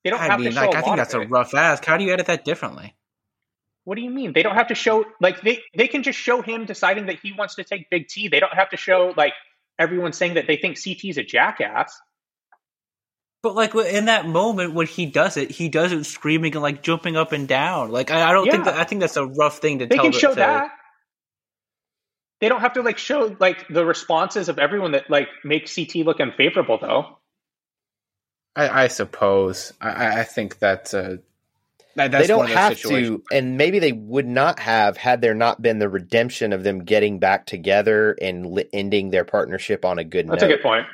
They 0.04 0.10
don't 0.10 0.20
I 0.20 0.26
have 0.26 0.40
mean, 0.40 0.50
to 0.50 0.54
show. 0.54 0.60
Like, 0.66 0.74
I 0.76 0.82
think 0.82 0.96
that's 0.96 1.14
a 1.14 1.20
rough 1.20 1.52
ask. 1.54 1.84
How 1.84 1.96
do 1.96 2.04
you 2.04 2.12
edit 2.12 2.26
that 2.26 2.44
differently? 2.44 2.94
What 3.82 3.96
do 3.96 4.02
you 4.02 4.10
mean? 4.10 4.32
They 4.32 4.42
don't 4.42 4.54
have 4.54 4.68
to 4.68 4.74
show 4.74 5.04
like 5.20 5.42
they 5.42 5.62
they 5.76 5.88
can 5.88 6.02
just 6.02 6.18
show 6.18 6.42
him 6.42 6.64
deciding 6.64 7.06
that 7.06 7.20
he 7.20 7.32
wants 7.32 7.56
to 7.56 7.64
take 7.64 7.90
Big 7.90 8.08
T. 8.08 8.28
They 8.28 8.40
don't 8.40 8.54
have 8.54 8.70
to 8.70 8.76
show 8.76 9.14
like 9.16 9.32
everyone 9.78 10.12
saying 10.12 10.34
that 10.34 10.46
they 10.46 10.56
think 10.56 10.76
CT's 10.76 11.18
a 11.18 11.22
jackass. 11.22 11.96
But 13.42 13.54
like 13.54 13.74
in 13.74 14.06
that 14.06 14.26
moment 14.26 14.74
when 14.74 14.88
he 14.88 15.06
does 15.06 15.36
it, 15.36 15.50
he 15.52 15.68
does 15.68 15.92
it 15.92 16.04
screaming 16.04 16.52
and 16.54 16.62
like 16.62 16.82
jumping 16.82 17.16
up 17.16 17.32
and 17.32 17.46
down. 17.46 17.92
Like 17.92 18.10
I, 18.10 18.30
I 18.30 18.32
don't 18.32 18.46
yeah. 18.46 18.52
think 18.52 18.64
that 18.64 18.74
I 18.74 18.84
think 18.84 19.00
that's 19.00 19.16
a 19.16 19.26
rough 19.26 19.58
thing 19.58 19.78
to 19.78 19.86
they 19.86 19.94
tell. 19.94 20.04
They 20.04 20.10
can 20.10 20.20
show 20.20 20.30
to, 20.30 20.34
that. 20.36 20.70
They 22.46 22.50
don't 22.50 22.60
have 22.60 22.74
to 22.74 22.82
like 22.82 22.96
show 22.96 23.36
like 23.40 23.66
the 23.66 23.84
responses 23.84 24.48
of 24.48 24.60
everyone 24.60 24.92
that 24.92 25.10
like 25.10 25.26
make 25.42 25.68
CT 25.68 25.96
look 26.06 26.20
unfavorable 26.20 26.78
though. 26.80 27.18
I, 28.54 28.84
I 28.84 28.86
suppose. 28.86 29.72
I, 29.80 30.20
I 30.20 30.22
think 30.22 30.52
uh, 30.52 30.56
that's 30.60 30.94
a 30.94 31.18
that, 31.96 32.12
they 32.12 32.28
don't 32.28 32.48
have 32.48 32.78
to, 32.82 33.20
and 33.32 33.56
maybe 33.56 33.80
they 33.80 33.90
would 33.90 34.28
not 34.28 34.60
have 34.60 34.96
had 34.96 35.22
there 35.22 35.34
not 35.34 35.60
been 35.60 35.80
the 35.80 35.88
redemption 35.88 36.52
of 36.52 36.62
them 36.62 36.84
getting 36.84 37.18
back 37.18 37.46
together 37.46 38.12
and 38.22 38.46
li- 38.46 38.68
ending 38.72 39.10
their 39.10 39.24
partnership 39.24 39.84
on 39.84 39.98
a 39.98 40.04
good 40.04 40.26
note. 40.26 40.34
That's 40.34 40.42
note. 40.42 40.52
a 40.52 40.56
good 40.56 40.62
point. 40.62 40.86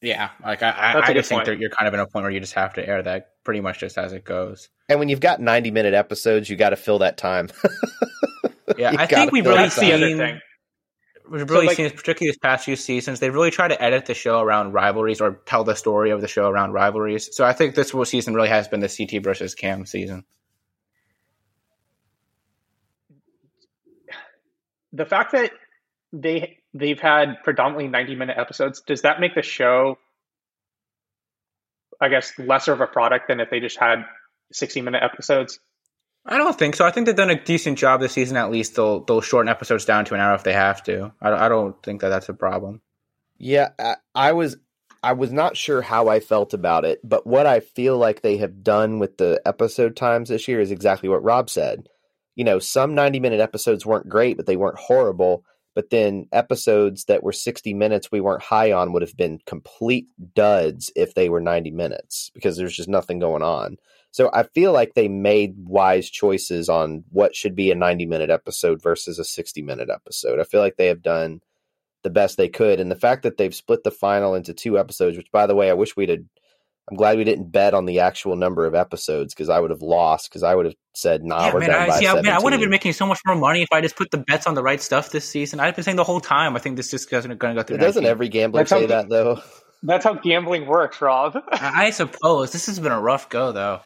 Yeah, 0.00 0.30
like 0.44 0.62
I, 0.62 0.70
I, 0.70 1.06
I 1.08 1.12
just 1.12 1.28
think 1.28 1.44
that 1.46 1.58
you're 1.58 1.70
kind 1.70 1.88
of 1.88 1.94
in 1.94 1.98
a 1.98 2.06
point 2.06 2.22
where 2.22 2.30
you 2.30 2.38
just 2.38 2.54
have 2.54 2.74
to 2.74 2.88
air 2.88 3.02
that 3.02 3.32
pretty 3.42 3.60
much 3.60 3.80
just 3.80 3.98
as 3.98 4.12
it 4.12 4.22
goes. 4.22 4.68
And 4.88 5.00
when 5.00 5.08
you've 5.08 5.18
got 5.18 5.40
90 5.40 5.72
minute 5.72 5.92
episodes, 5.94 6.48
you 6.48 6.54
got 6.54 6.70
to 6.70 6.76
fill 6.76 7.00
that 7.00 7.16
time. 7.16 7.48
yeah, 8.78 8.94
I 8.98 9.06
think 9.06 9.32
we've 9.32 9.46
really 9.46 9.70
seen 9.70 10.40
we've 11.30 11.48
really 11.48 11.66
so, 11.66 11.68
like, 11.68 11.76
seen, 11.76 11.90
particularly 11.90 12.30
this 12.30 12.38
past 12.38 12.64
few 12.64 12.76
seasons, 12.76 13.20
they 13.20 13.30
really 13.30 13.50
try 13.50 13.68
to 13.68 13.82
edit 13.82 14.06
the 14.06 14.14
show 14.14 14.40
around 14.40 14.72
rivalries 14.72 15.20
or 15.20 15.40
tell 15.46 15.64
the 15.64 15.74
story 15.74 16.10
of 16.10 16.20
the 16.20 16.28
show 16.28 16.48
around 16.48 16.72
rivalries. 16.72 17.34
So 17.34 17.44
I 17.44 17.52
think 17.52 17.74
this 17.74 17.92
season 18.04 18.34
really 18.34 18.48
has 18.48 18.68
been 18.68 18.80
the 18.80 18.88
CT 18.88 19.22
versus 19.22 19.54
Cam 19.54 19.86
season. 19.86 20.24
The 24.92 25.04
fact 25.04 25.32
that 25.32 25.52
they 26.12 26.58
they've 26.72 26.98
had 26.98 27.42
predominantly 27.44 27.88
90 27.88 28.14
minute 28.16 28.38
episodes, 28.38 28.80
does 28.80 29.02
that 29.02 29.20
make 29.20 29.34
the 29.34 29.42
show 29.42 29.98
I 32.00 32.08
guess 32.08 32.32
lesser 32.38 32.72
of 32.72 32.80
a 32.80 32.86
product 32.86 33.28
than 33.28 33.40
if 33.40 33.50
they 33.50 33.60
just 33.60 33.78
had 33.78 34.04
60 34.52 34.82
minute 34.82 35.02
episodes? 35.02 35.58
I 36.30 36.36
don't 36.36 36.58
think 36.58 36.76
so. 36.76 36.84
I 36.84 36.90
think 36.90 37.06
they've 37.06 37.16
done 37.16 37.30
a 37.30 37.42
decent 37.42 37.78
job 37.78 38.00
this 38.00 38.12
season. 38.12 38.36
At 38.36 38.50
least 38.50 38.76
they'll 38.76 39.00
they'll 39.00 39.22
shorten 39.22 39.48
episodes 39.48 39.86
down 39.86 40.04
to 40.06 40.14
an 40.14 40.20
hour 40.20 40.34
if 40.34 40.44
they 40.44 40.52
have 40.52 40.82
to. 40.84 41.12
I, 41.22 41.32
I 41.32 41.48
don't 41.48 41.82
think 41.82 42.02
that 42.02 42.10
that's 42.10 42.28
a 42.28 42.34
problem. 42.34 42.82
Yeah, 43.38 43.70
I, 43.78 43.96
I 44.14 44.32
was 44.32 44.58
I 45.02 45.12
was 45.12 45.32
not 45.32 45.56
sure 45.56 45.80
how 45.80 46.08
I 46.08 46.20
felt 46.20 46.52
about 46.52 46.84
it, 46.84 47.00
but 47.02 47.26
what 47.26 47.46
I 47.46 47.60
feel 47.60 47.96
like 47.96 48.20
they 48.20 48.36
have 48.38 48.62
done 48.62 48.98
with 48.98 49.16
the 49.16 49.40
episode 49.46 49.96
times 49.96 50.28
this 50.28 50.46
year 50.48 50.60
is 50.60 50.70
exactly 50.70 51.08
what 51.08 51.22
Rob 51.22 51.48
said. 51.48 51.88
You 52.34 52.44
know, 52.44 52.58
some 52.58 52.94
90 52.94 53.20
minute 53.20 53.40
episodes 53.40 53.86
weren't 53.86 54.08
great, 54.08 54.36
but 54.36 54.46
they 54.46 54.56
weren't 54.56 54.78
horrible. 54.78 55.44
But 55.74 55.90
then 55.90 56.26
episodes 56.32 57.04
that 57.04 57.22
were 57.22 57.32
60 57.32 57.72
minutes 57.72 58.10
we 58.10 58.20
weren't 58.20 58.42
high 58.42 58.72
on 58.72 58.92
would 58.92 59.02
have 59.02 59.16
been 59.16 59.38
complete 59.46 60.08
duds 60.34 60.90
if 60.94 61.14
they 61.14 61.28
were 61.28 61.40
90 61.40 61.70
minutes 61.70 62.30
because 62.34 62.56
there's 62.56 62.76
just 62.76 62.88
nothing 62.88 63.18
going 63.18 63.42
on. 63.42 63.78
So 64.10 64.30
I 64.32 64.42
feel 64.42 64.72
like 64.72 64.94
they 64.94 65.08
made 65.08 65.54
wise 65.58 66.08
choices 66.08 66.68
on 66.68 67.04
what 67.10 67.36
should 67.36 67.54
be 67.54 67.70
a 67.70 67.74
90 67.74 68.06
minute 68.06 68.30
episode 68.30 68.82
versus 68.82 69.18
a 69.18 69.24
60 69.24 69.62
minute 69.62 69.90
episode. 69.90 70.40
I 70.40 70.44
feel 70.44 70.60
like 70.60 70.76
they 70.76 70.86
have 70.86 71.02
done 71.02 71.40
the 72.02 72.10
best 72.10 72.36
they 72.36 72.48
could. 72.48 72.80
And 72.80 72.90
the 72.90 72.96
fact 72.96 73.22
that 73.24 73.36
they've 73.36 73.54
split 73.54 73.84
the 73.84 73.90
final 73.90 74.34
into 74.34 74.54
two 74.54 74.78
episodes, 74.78 75.16
which 75.16 75.30
by 75.30 75.46
the 75.46 75.54
way, 75.54 75.70
I 75.70 75.74
wish 75.74 75.96
we'd 75.96 76.08
had 76.08 76.26
I'm 76.90 76.96
glad 76.96 77.18
we 77.18 77.24
didn't 77.24 77.52
bet 77.52 77.74
on 77.74 77.84
the 77.84 78.00
actual 78.00 78.34
number 78.34 78.64
of 78.64 78.74
episodes 78.74 79.34
because 79.34 79.50
I 79.50 79.60
would 79.60 79.70
have 79.70 79.82
lost 79.82 80.30
because 80.30 80.42
I 80.42 80.54
would 80.54 80.64
have 80.64 80.74
said, 80.94 81.22
"Nah, 81.22 81.46
yeah, 81.46 81.52
we're 81.52 81.60
man, 81.60 81.68
done 81.68 81.82
I, 81.82 81.86
by 81.86 81.98
yeah, 82.00 82.14
man, 82.14 82.28
I 82.28 82.38
would 82.38 82.54
have 82.54 82.60
been 82.60 82.70
making 82.70 82.94
so 82.94 83.06
much 83.06 83.20
more 83.26 83.36
money 83.36 83.60
if 83.60 83.68
I 83.72 83.82
just 83.82 83.94
put 83.94 84.10
the 84.10 84.18
bets 84.18 84.46
on 84.46 84.54
the 84.54 84.62
right 84.62 84.80
stuff 84.80 85.10
this 85.10 85.28
season. 85.28 85.60
I've 85.60 85.74
been 85.74 85.84
saying 85.84 85.98
the 85.98 86.04
whole 86.04 86.20
time. 86.20 86.56
I 86.56 86.60
think 86.60 86.76
this 86.76 86.90
just 86.90 87.12
isn't 87.12 87.38
going 87.38 87.56
to 87.56 87.62
go 87.62 87.66
through. 87.66 87.76
Doesn't 87.76 88.06
every 88.06 88.30
gambler 88.30 88.60
that's 88.60 88.70
say 88.70 88.82
how, 88.82 88.86
that 88.86 89.10
though? 89.10 89.42
That's 89.82 90.04
how 90.04 90.14
gambling 90.14 90.66
works, 90.66 91.02
Rob. 91.02 91.36
I 91.52 91.90
suppose 91.90 92.52
this 92.52 92.66
has 92.66 92.80
been 92.80 92.92
a 92.92 93.00
rough 93.00 93.28
go 93.28 93.52
though. 93.52 93.80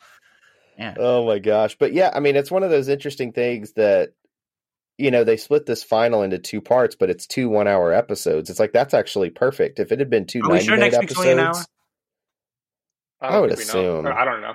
Yeah. 0.79 0.95
Oh 0.99 1.27
my 1.27 1.39
gosh. 1.39 1.77
But 1.79 1.93
yeah, 1.93 2.11
I 2.13 2.21
mean, 2.21 2.37
it's 2.37 2.51
one 2.51 2.63
of 2.63 2.71
those 2.71 2.89
interesting 2.89 3.33
things 3.33 3.73
that, 3.73 4.13
you 4.99 5.11
know, 5.11 5.25
they 5.25 5.37
split 5.37 5.67
this 5.67 5.83
final 5.83 6.23
into 6.23 6.39
two 6.39 6.61
parts, 6.61 6.95
but 6.95 7.11
it's 7.11 7.27
two 7.27 7.49
one 7.49 7.69
hour 7.69 7.93
episodes. 7.93 8.51
It's 8.51 8.61
like, 8.61 8.73
that's 8.73 8.95
actually 8.95 9.31
perfect. 9.31 9.79
If 9.79 9.93
it 9.93 9.99
had 9.99 10.11
been 10.11 10.27
two 10.27 10.41
Are 10.41 10.49
90 10.49 10.65
sure 10.65 10.77
minute 10.77 10.95
episodes, 10.95 11.67
I, 13.21 13.29
I 13.29 13.39
would 13.41 13.53
assume. 13.53 14.07
I 14.07 14.25
don't 14.25 14.41
know. 14.41 14.55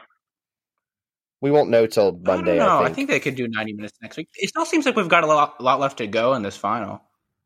We 1.40 1.52
won't 1.52 1.70
know 1.70 1.86
till 1.86 2.14
Monday. 2.14 2.58
No, 2.58 2.68
I, 2.68 2.86
I, 2.86 2.94
think 2.94 3.10
they 3.10 3.20
could 3.20 3.36
do 3.36 3.48
90 3.48 3.74
minutes 3.74 3.94
next 4.02 4.18
week. 4.18 4.28
It 4.36 4.50
still 4.50 4.66
seems 4.66 4.86
like 4.88 4.96
we've 4.96 5.08
got 5.08 5.24
a 5.24 5.28
lot, 5.28 5.62
lot 5.62 5.80
left 5.80 6.00
to 6.00 6.08
go 6.08 6.34
in 6.34 6.42
this 6.42 6.58
final. 6.58 7.00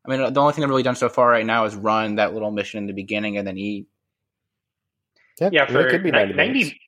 I 0.04 0.10
mean, 0.10 0.32
the 0.32 0.40
only 0.40 0.54
thing 0.54 0.62
they've 0.62 0.70
really 0.70 0.82
done 0.82 0.96
so 0.96 1.10
far 1.10 1.28
right 1.28 1.44
now 1.44 1.66
is 1.66 1.76
run 1.76 2.16
that 2.16 2.32
little 2.32 2.50
mission 2.50 2.78
in 2.78 2.86
the 2.86 2.94
beginning 2.94 3.36
and 3.36 3.46
then 3.46 3.58
eat. 3.58 3.86
Yeah, 5.40 5.50
yeah 5.52 5.66
for 5.66 5.86
it 5.86 5.90
could 5.90 6.02
be 6.02 6.10
90, 6.10 6.34
90 6.34 6.80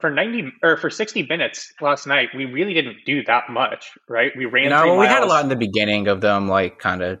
for 0.00 0.10
90 0.10 0.52
or 0.62 0.76
for 0.76 0.90
60 0.90 1.26
minutes 1.26 1.72
last 1.80 2.06
night, 2.06 2.30
we 2.36 2.44
really 2.44 2.74
didn't 2.74 2.98
do 3.06 3.22
that 3.24 3.50
much, 3.50 3.90
right? 4.08 4.32
We 4.36 4.46
ran. 4.46 4.70
No, 4.70 4.86
well, 4.86 4.98
we 4.98 5.06
had 5.06 5.22
a 5.22 5.26
lot 5.26 5.42
in 5.42 5.48
the 5.48 5.56
beginning 5.56 6.08
of 6.08 6.20
them, 6.20 6.48
like 6.48 6.78
kind 6.78 7.02
of 7.02 7.20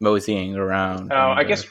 moseying 0.00 0.56
around. 0.56 1.12
Oh, 1.12 1.16
I 1.16 1.44
guess 1.44 1.66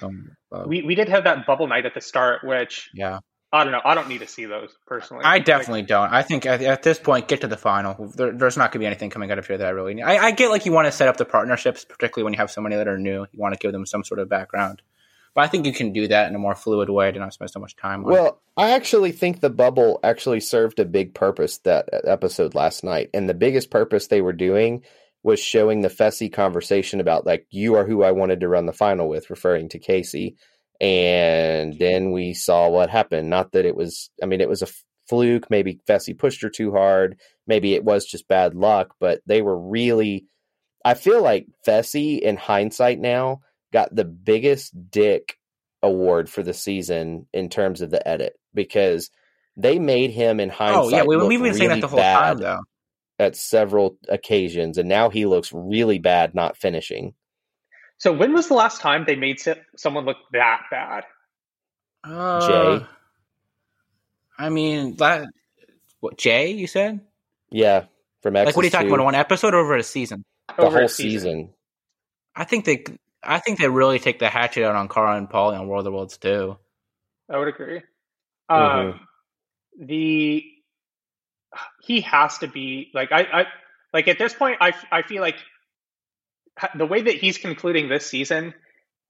we, 0.65 0.81
we 0.83 0.95
did 0.95 1.09
have 1.09 1.25
that 1.25 1.45
bubble 1.45 1.67
night 1.67 1.85
at 1.85 1.93
the 1.93 2.01
start, 2.01 2.43
which 2.43 2.89
yeah, 2.93 3.19
I 3.53 3.63
don't 3.63 3.71
know. 3.71 3.81
I 3.85 3.93
don't 3.93 4.09
need 4.09 4.19
to 4.19 4.27
see 4.27 4.45
those 4.45 4.75
personally. 4.87 5.23
I 5.25 5.39
definitely 5.39 5.81
like, 5.81 5.87
don't. 5.87 6.11
I 6.11 6.23
think 6.23 6.45
at, 6.45 6.61
at, 6.61 6.81
this 6.81 6.97
point, 6.97 7.27
get 7.27 7.41
to 7.41 7.47
the 7.47 7.55
final. 7.55 8.11
There, 8.15 8.31
there's 8.31 8.57
not 8.57 8.71
going 8.71 8.73
to 8.73 8.79
be 8.79 8.85
anything 8.87 9.11
coming 9.11 9.31
out 9.31 9.37
of 9.37 9.45
here 9.45 9.57
that 9.59 9.67
I 9.67 9.69
really 9.69 9.93
need. 9.93 10.01
I, 10.01 10.17
I 10.17 10.31
get 10.31 10.49
like 10.49 10.65
you 10.65 10.71
want 10.71 10.87
to 10.87 10.91
set 10.91 11.07
up 11.07 11.17
the 11.17 11.25
partnerships, 11.25 11.85
particularly 11.85 12.23
when 12.23 12.33
you 12.33 12.39
have 12.39 12.49
so 12.49 12.61
many 12.61 12.75
that 12.75 12.87
are 12.87 12.97
new. 12.97 13.27
You 13.31 13.39
want 13.39 13.53
to 13.53 13.59
give 13.59 13.71
them 13.71 13.85
some 13.85 14.03
sort 14.03 14.19
of 14.19 14.27
background. 14.27 14.81
But 15.35 15.45
I 15.45 15.47
think 15.47 15.65
you 15.65 15.73
can 15.73 15.93
do 15.93 16.07
that 16.07 16.29
in 16.29 16.35
a 16.35 16.39
more 16.39 16.55
fluid 16.55 16.89
way 16.89 17.11
to 17.11 17.19
not 17.19 17.33
spend 17.33 17.49
so 17.49 17.59
much 17.59 17.75
time 17.75 18.05
on 18.05 18.11
well, 18.11 18.27
it. 18.27 18.35
I 18.55 18.71
actually 18.71 19.11
think 19.11 19.39
the 19.39 19.49
bubble 19.49 19.99
actually 20.03 20.39
served 20.39 20.79
a 20.79 20.85
big 20.85 21.15
purpose 21.15 21.57
that 21.59 21.89
episode 22.03 22.53
last 22.53 22.83
night. 22.83 23.09
And 23.13 23.27
the 23.27 23.33
biggest 23.33 23.71
purpose 23.71 24.07
they 24.07 24.21
were 24.21 24.33
doing 24.33 24.83
was 25.23 25.39
showing 25.39 25.81
the 25.81 25.89
Fessy 25.89 26.31
conversation 26.31 26.99
about 26.99 27.25
like 27.25 27.47
you 27.49 27.75
are 27.75 27.85
who 27.85 28.03
I 28.03 28.11
wanted 28.11 28.41
to 28.41 28.47
run 28.47 28.67
the 28.67 28.73
final 28.73 29.09
with, 29.09 29.29
referring 29.29 29.69
to 29.69 29.79
Kaycee. 29.79 30.35
And 30.79 31.79
then 31.79 32.11
we 32.11 32.33
saw 32.33 32.69
what 32.69 32.89
happened. 32.89 33.29
Not 33.29 33.53
that 33.53 33.65
it 33.65 33.75
was 33.75 34.11
I 34.21 34.27
mean, 34.27 34.41
it 34.41 34.49
was 34.49 34.61
a 34.61 34.67
fluke. 35.09 35.49
Maybe 35.49 35.79
Fessy 35.87 36.17
pushed 36.17 36.43
her 36.43 36.49
too 36.49 36.71
hard. 36.71 37.17
Maybe 37.47 37.73
it 37.73 37.83
was 37.83 38.05
just 38.05 38.27
bad 38.27 38.53
luck, 38.53 38.95
but 38.99 39.21
they 39.25 39.41
were 39.41 39.57
really 39.57 40.27
I 40.85 40.93
feel 40.93 41.23
like 41.23 41.47
Fessy 41.65 42.19
in 42.19 42.35
hindsight 42.35 42.99
now 42.99 43.39
got 43.73 43.93
the 43.93 44.05
biggest 44.05 44.91
dick 44.91 45.37
award 45.81 46.29
for 46.29 46.43
the 46.43 46.53
season 46.53 47.25
in 47.33 47.49
terms 47.49 47.81
of 47.81 47.89
the 47.89 48.07
edit 48.07 48.39
because 48.53 49.09
they 49.57 49.79
made 49.79 50.11
him 50.11 50.39
in 50.39 50.49
hindsight. 50.49 50.83
Oh 50.85 50.89
yeah, 50.89 51.03
we, 51.03 51.15
have 51.15 51.21
been 51.21 51.41
really 51.41 51.53
saying 51.53 51.69
that 51.69 51.81
the 51.81 51.87
whole 51.87 51.99
time 51.99 52.37
though. 52.37 52.61
At 53.19 53.35
several 53.35 53.97
occasions, 54.09 54.77
and 54.77 54.89
now 54.89 55.09
he 55.09 55.25
looks 55.25 55.51
really 55.53 55.99
bad 55.99 56.33
not 56.33 56.57
finishing. 56.57 57.13
So 57.97 58.11
when 58.11 58.33
was 58.33 58.47
the 58.47 58.55
last 58.55 58.81
time 58.81 59.03
they 59.05 59.15
made 59.15 59.39
someone 59.77 60.05
look 60.05 60.17
that 60.31 60.63
bad? 60.71 61.03
Uh, 62.03 62.47
Jay. 62.79 62.85
I 64.37 64.49
mean 64.49 64.95
that. 64.97 65.27
What 65.99 66.17
Jay? 66.17 66.51
You 66.51 66.67
said? 66.67 67.01
Yeah, 67.51 67.85
from 68.23 68.35
Exodus 68.35 68.47
like 68.47 68.55
what 68.55 68.63
are 68.63 68.65
you 68.65 68.71
talking 68.71 68.87
2. 68.87 68.93
about? 68.95 69.03
One 69.05 69.15
episode 69.15 69.53
or 69.53 69.59
over 69.59 69.77
a 69.77 69.83
season? 69.83 70.25
The 70.57 70.63
over 70.63 70.79
whole 70.79 70.87
season. 70.87 71.19
season. 71.19 71.49
I 72.35 72.45
think 72.45 72.65
they 72.65 72.83
I 73.25 73.39
think 73.39 73.59
they 73.59 73.69
really 73.69 73.99
take 73.99 74.19
the 74.19 74.29
hatchet 74.29 74.65
out 74.65 74.75
on 74.75 74.87
Cara 74.87 75.17
and 75.17 75.29
Paulie 75.29 75.59
on 75.59 75.67
War 75.67 75.79
of 75.79 75.83
the 75.83 75.91
Worlds 75.91 76.17
too. 76.17 76.57
I 77.29 77.37
would 77.37 77.47
agree. 77.47 77.81
Mm-hmm. 78.51 78.89
Um, 78.89 78.99
the 79.79 80.43
he 81.81 82.01
has 82.01 82.37
to 82.39 82.47
be 82.47 82.89
like 82.93 83.11
I, 83.11 83.21
I 83.21 83.45
like 83.93 84.07
at 84.07 84.17
this 84.17 84.33
point 84.33 84.57
I 84.61 84.73
I 84.91 85.01
feel 85.01 85.21
like 85.21 85.37
the 86.75 86.85
way 86.85 87.01
that 87.01 87.15
he's 87.15 87.37
concluding 87.37 87.89
this 87.89 88.05
season 88.05 88.53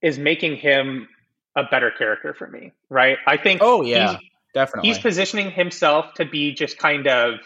is 0.02 0.18
making 0.18 0.56
him 0.56 1.08
a 1.56 1.64
better 1.64 1.90
character 1.90 2.34
for 2.34 2.48
me, 2.48 2.72
right? 2.88 3.18
I 3.26 3.36
think 3.36 3.60
Oh 3.62 3.82
yeah. 3.82 4.18
Definitely. 4.54 4.88
He's 4.88 4.98
positioning 5.00 5.50
himself 5.50 6.14
to 6.14 6.24
be 6.24 6.54
just 6.54 6.78
kind 6.78 7.08
of 7.08 7.40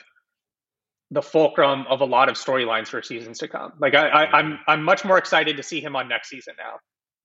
the 1.11 1.22
fulcrum 1.22 1.86
of 1.88 2.00
a 2.00 2.04
lot 2.04 2.28
of 2.28 2.36
storylines 2.36 2.88
for 2.88 3.02
seasons 3.02 3.38
to 3.38 3.48
come. 3.48 3.72
Like 3.80 3.94
I, 3.94 4.09
I, 4.09 4.38
I'm 4.38 4.59
I'm 4.66 4.82
much 4.82 5.04
more 5.04 5.18
excited 5.18 5.56
to 5.56 5.62
see 5.62 5.80
him 5.80 5.96
on 5.96 6.09
next 6.09 6.28
season 6.28 6.54
now. 6.59 6.78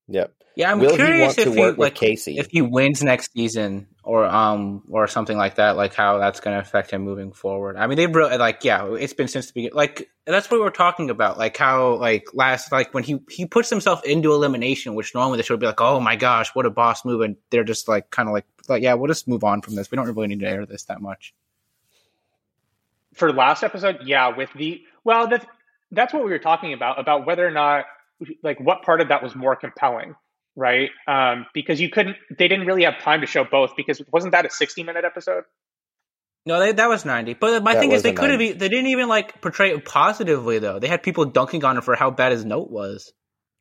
Yep. 0.09 0.33
Yeah, 0.55 0.71
I'm 0.71 0.79
Will 0.79 0.95
curious 0.95 1.37
want 1.37 1.39
if 1.39 1.45
to 1.45 1.51
he 1.53 1.59
work 1.59 1.77
with 1.77 1.79
like 1.79 1.95
Kaycee? 1.95 2.37
if 2.37 2.47
he 2.51 2.61
wins 2.61 3.01
next 3.01 3.31
season 3.33 3.87
or 4.03 4.25
um 4.25 4.83
or 4.89 5.07
something 5.07 5.37
like 5.37 5.55
that, 5.55 5.75
like 5.75 5.93
how 5.95 6.19
that's 6.19 6.41
going 6.41 6.55
to 6.55 6.61
affect 6.61 6.91
him 6.91 7.01
moving 7.01 7.31
forward. 7.31 7.77
I 7.77 7.87
mean, 7.87 7.97
they've 7.97 8.13
really 8.13 8.37
like 8.37 8.63
yeah, 8.63 8.93
it's 8.93 9.13
been 9.13 9.27
since 9.27 9.47
the 9.47 9.53
beginning. 9.53 9.75
Like 9.75 10.09
that's 10.25 10.51
what 10.51 10.59
we're 10.59 10.69
talking 10.69 11.09
about. 11.09 11.37
Like 11.37 11.57
how 11.57 11.95
like 11.95 12.25
last 12.33 12.71
like 12.71 12.93
when 12.93 13.03
he 13.03 13.19
he 13.29 13.45
puts 13.45 13.69
himself 13.69 14.03
into 14.03 14.33
elimination, 14.33 14.93
which 14.93 15.15
normally 15.15 15.37
the 15.37 15.43
show 15.43 15.55
would 15.55 15.61
be 15.61 15.67
like, 15.67 15.81
oh 15.81 15.99
my 15.99 16.15
gosh, 16.15 16.49
what 16.53 16.65
a 16.65 16.69
boss 16.69 17.03
move, 17.03 17.21
and 17.21 17.37
they're 17.49 17.63
just 17.63 17.87
like 17.87 18.11
kind 18.11 18.29
of 18.29 18.33
like 18.33 18.45
like 18.69 18.83
yeah, 18.83 18.93
we'll 18.93 19.07
just 19.07 19.27
move 19.27 19.43
on 19.43 19.61
from 19.61 19.75
this. 19.75 19.89
We 19.89 19.95
don't 19.95 20.13
really 20.13 20.27
need 20.27 20.41
to 20.41 20.47
air 20.47 20.65
this 20.65 20.83
that 20.85 21.01
much. 21.01 21.33
For 23.13 23.31
last 23.31 23.63
episode, 23.63 23.99
yeah, 24.05 24.35
with 24.35 24.49
the 24.55 24.81
well, 25.03 25.27
that's 25.27 25.45
that's 25.91 26.13
what 26.13 26.23
we 26.23 26.31
were 26.31 26.39
talking 26.39 26.73
about 26.73 26.99
about 26.99 27.25
whether 27.25 27.45
or 27.45 27.51
not 27.51 27.85
like 28.41 28.59
what 28.59 28.83
part 28.83 29.01
of 29.01 29.09
that 29.09 29.21
was 29.23 29.35
more 29.35 29.55
compelling, 29.55 30.15
right? 30.55 30.89
Um, 31.07 31.45
because 31.53 31.79
you 31.79 31.89
couldn't, 31.89 32.17
they 32.37 32.47
didn't 32.47 32.65
really 32.65 32.83
have 32.83 32.99
time 32.99 33.21
to 33.21 33.27
show 33.27 33.43
both 33.43 33.75
because 33.75 34.01
wasn't 34.11 34.31
that 34.31 34.45
a 34.45 34.49
60 34.49 34.83
minute 34.83 35.05
episode? 35.05 35.43
No, 36.45 36.59
they, 36.59 36.73
that 36.73 36.89
was 36.89 37.05
ninety. 37.05 37.33
But 37.33 37.63
my 37.63 37.73
That 37.73 37.79
thing 37.79 37.91
is, 37.93 38.03
they 38.03 38.11
could 38.11 38.29
have. 38.29 38.39
90. 38.39 38.53
They 38.53 38.67
didn't 38.67 38.87
even 38.87 39.07
like 39.07 39.41
portray 39.41 39.71
it 39.71 39.85
positively 39.85 40.59
though. 40.59 40.77
They 40.79 40.89
had 40.89 41.01
people 41.01 41.25
dunking 41.25 41.63
on 41.63 41.77
him 41.77 41.83
for 41.83 41.95
how 41.95 42.11
bad 42.11 42.33
his 42.33 42.43
note 42.43 42.69
was. 42.69 43.13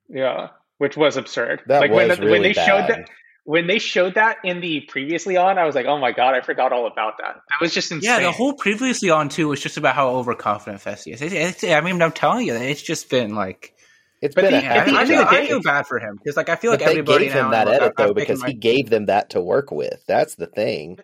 Yeah, 0.08 0.48
which 0.78 0.96
was 0.96 1.16
absurd. 1.16 1.62
That 1.66 1.80
like 1.80 1.92
when 1.92 2.08
was 2.08 2.18
when 2.18 2.26
really 2.26 2.52
they 2.52 2.54
showed 2.54 2.88
that 2.88 3.08
when 3.44 3.66
they 3.66 3.78
showed 3.78 4.14
that 4.14 4.36
in 4.44 4.60
the 4.60 4.80
previously 4.82 5.36
on, 5.36 5.58
I 5.58 5.64
was 5.64 5.74
like, 5.74 5.86
oh 5.86 5.98
my 5.98 6.12
god, 6.12 6.34
I 6.34 6.40
forgot 6.40 6.72
all 6.72 6.86
about 6.86 7.18
that. 7.18 7.34
That 7.34 7.60
was 7.60 7.74
just 7.74 7.90
insane. 7.90 8.08
Yeah, 8.08 8.20
the 8.20 8.30
whole 8.32 8.54
previously 8.54 9.10
on 9.10 9.28
too 9.28 9.48
was 9.48 9.60
just 9.60 9.76
about 9.76 9.94
how 9.96 10.10
overconfident 10.10 10.82
Fessy 10.82 11.12
is. 11.12 11.20
It's, 11.22 11.34
it's, 11.62 11.64
I 11.64 11.80
mean, 11.80 12.00
I'm 12.00 12.12
telling 12.12 12.46
you, 12.46 12.54
it's 12.54 12.82
just 12.82 13.10
been 13.10 13.34
like. 13.34 13.74
It's 14.20 14.36
But 14.36 14.42
been 14.42 14.52
the- 14.52 14.58
a 14.58 14.62
Yeah, 14.62 14.84
the 14.84 14.92
I, 14.92 14.94
I 14.94 15.00
end 15.00 15.08
feel, 15.08 15.20
of 15.22 15.30
the 15.30 15.36
I 15.36 15.46
feel 15.48 15.60
bad 15.62 15.86
for 15.88 15.98
him 15.98 16.16
because, 16.16 16.36
like, 16.36 16.48
I 16.48 16.54
feel 16.54 16.70
like 16.70 16.78
they 16.80 16.86
everybody 16.86 17.24
gave 17.24 17.32
him 17.32 17.46
now 17.46 17.50
that 17.50 17.66
like, 17.66 17.74
edit 17.76 17.88
I've 17.88 17.96
though 17.96 18.04
taken 18.14 18.14
because 18.14 18.40
my- 18.42 18.48
he 18.48 18.54
gave 18.54 18.88
them 18.88 19.06
that 19.06 19.30
to 19.30 19.40
work 19.40 19.72
with. 19.72 20.04
That's 20.06 20.36
the 20.36 20.46
thing. 20.46 20.98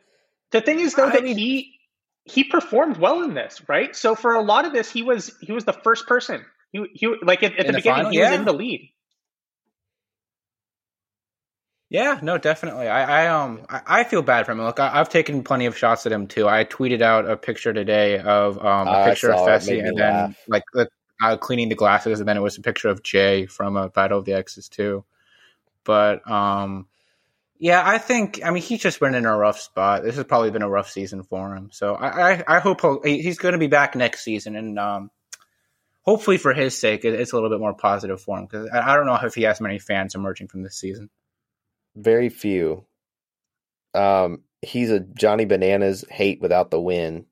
the 0.52 0.60
thing 0.60 0.78
is 0.78 0.94
though 0.94 1.08
I 1.08 1.10
that 1.10 1.24
mean- 1.24 1.36
he 1.36 1.74
he 2.22 2.44
performed 2.44 2.98
well 2.98 3.22
in 3.24 3.34
this, 3.34 3.60
right? 3.68 3.96
So 3.96 4.14
for 4.14 4.34
a 4.34 4.40
lot 4.42 4.66
of 4.66 4.72
this, 4.72 4.88
he 4.92 5.02
was 5.02 5.34
he 5.40 5.50
was 5.50 5.64
the 5.64 5.72
first 5.72 6.06
person. 6.06 6.44
He 6.70 6.84
he 6.94 7.12
like 7.22 7.42
at, 7.42 7.58
at 7.58 7.66
the 7.66 7.72
the 7.72 7.78
beginning, 7.78 7.96
final? 8.04 8.10
he 8.12 8.20
was 8.20 8.30
in 8.30 8.44
the 8.44 8.52
lead. 8.52 8.92
Yeah, 11.90 12.20
no, 12.22 12.36
definitely. 12.36 12.86
I, 12.86 13.24
I 13.24 13.26
um, 13.28 13.62
I, 13.68 13.80
I 13.86 14.04
feel 14.04 14.20
bad 14.20 14.44
for 14.44 14.52
him. 14.52 14.60
Look, 14.60 14.78
I, 14.78 15.00
I've 15.00 15.08
taken 15.08 15.42
plenty 15.42 15.64
of 15.66 15.76
shots 15.76 16.04
at 16.04 16.12
him 16.12 16.26
too. 16.26 16.46
I 16.46 16.64
tweeted 16.64 17.00
out 17.00 17.28
a 17.28 17.36
picture 17.36 17.72
today 17.72 18.18
of 18.18 18.58
um, 18.58 18.88
a 18.88 18.90
I 18.90 19.08
picture 19.08 19.32
of 19.32 19.40
Fessy, 19.40 19.78
and 19.78 19.96
then 19.96 20.14
laugh. 20.14 20.36
like 20.48 20.64
uh, 21.22 21.36
cleaning 21.38 21.70
the 21.70 21.74
glasses, 21.74 22.20
and 22.20 22.28
then 22.28 22.36
it 22.36 22.40
was 22.40 22.58
a 22.58 22.62
picture 22.62 22.88
of 22.88 23.02
Jay 23.02 23.46
from 23.46 23.76
a 23.76 23.88
Battle 23.88 24.18
of 24.18 24.26
the 24.26 24.34
Exes 24.34 24.68
too. 24.68 25.04
But 25.84 26.30
um, 26.30 26.88
yeah, 27.58 27.82
I 27.84 27.96
think 27.96 28.40
I 28.44 28.50
mean 28.50 28.62
he's 28.62 28.80
just 28.80 29.00
been 29.00 29.14
in 29.14 29.24
a 29.24 29.36
rough 29.36 29.58
spot. 29.58 30.02
This 30.02 30.16
has 30.16 30.24
probably 30.24 30.50
been 30.50 30.62
a 30.62 30.68
rough 30.68 30.90
season 30.90 31.22
for 31.22 31.54
him. 31.56 31.70
So 31.72 31.94
I, 31.94 32.32
I, 32.32 32.44
I 32.46 32.58
hope 32.60 32.82
he's 33.04 33.38
going 33.38 33.52
to 33.52 33.58
be 33.58 33.66
back 33.66 33.96
next 33.96 34.24
season, 34.24 34.56
and 34.56 34.78
um, 34.78 35.10
hopefully 36.02 36.36
for 36.36 36.52
his 36.52 36.78
sake, 36.78 37.06
it's 37.06 37.32
a 37.32 37.34
little 37.34 37.48
bit 37.50 37.60
more 37.60 37.74
positive 37.74 38.20
for 38.20 38.38
him 38.38 38.44
because 38.44 38.68
I, 38.72 38.92
I 38.92 38.96
don't 38.96 39.06
know 39.06 39.18
if 39.22 39.34
he 39.34 39.44
has 39.44 39.58
many 39.58 39.78
fans 39.78 40.14
emerging 40.14 40.48
from 40.48 40.62
this 40.62 40.76
season. 40.76 41.08
Very 41.98 42.28
few. 42.28 42.84
Um, 43.92 44.42
he's 44.62 44.90
a 44.90 45.00
Johnny 45.00 45.44
Bananas 45.44 46.04
hate 46.08 46.40
without 46.40 46.70
the 46.70 46.80
win. 46.80 47.26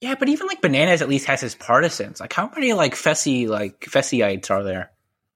Yeah, 0.00 0.14
but 0.14 0.28
even 0.28 0.46
like 0.46 0.60
Bananas 0.60 1.02
at 1.02 1.08
least 1.08 1.26
has 1.26 1.40
his 1.40 1.54
partisans. 1.54 2.20
Like 2.20 2.32
how 2.32 2.50
many 2.54 2.72
like 2.72 2.94
Fessy 2.94 3.48
like 3.48 3.80
Fessyites 3.80 4.50
are 4.50 4.62
there? 4.62 4.90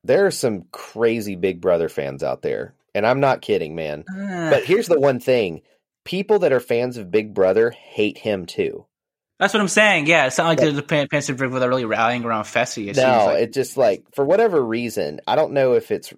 There 0.05 0.26
are 0.26 0.31
some 0.31 0.66
crazy 0.70 1.35
Big 1.35 1.61
Brother 1.61 1.89
fans 1.89 2.22
out 2.22 2.43
there, 2.43 2.74
and 2.95 3.07
I'm 3.07 3.20
not 3.20 3.43
kidding, 3.43 3.74
man. 3.74 4.05
Uh, 4.09 4.51
But 4.51 4.64
here's 4.64 4.87
the 4.87 5.01
one 5.01 5.18
thing: 5.18 5.62
people 6.05 6.41
that 6.41 6.53
are 6.53 6.61
fans 6.61 6.97
of 6.97 7.11
Big 7.11 7.35
Brother 7.35 7.70
hate 7.70 8.18
him 8.18 8.47
too. 8.47 8.87
That's 9.41 9.53
what 9.55 9.61
I'm 9.61 9.68
saying. 9.68 10.07
Yeah, 10.07 10.26
it's 10.26 10.38
not 10.38 10.47
like 10.47 10.59
But- 10.59 10.64
there's 10.64 10.78
a 10.78 10.82
pan- 10.82 11.09
Panzer 11.09 11.36
Brig 11.36 11.51
with 11.51 11.62
really 11.64 11.84
rallying 11.84 12.24
around 12.24 12.45
Fessy. 12.45 12.88
It 12.88 12.97
no, 12.97 13.03
like 13.26 13.38
it 13.43 13.53
just 13.53 13.76
like 13.76 14.05
for 14.14 14.24
whatever 14.24 14.61
reason, 14.64 15.20
I 15.26 15.34
don't 15.36 15.53
know 15.53 15.72
if 15.74 15.91
it's. 15.91 16.12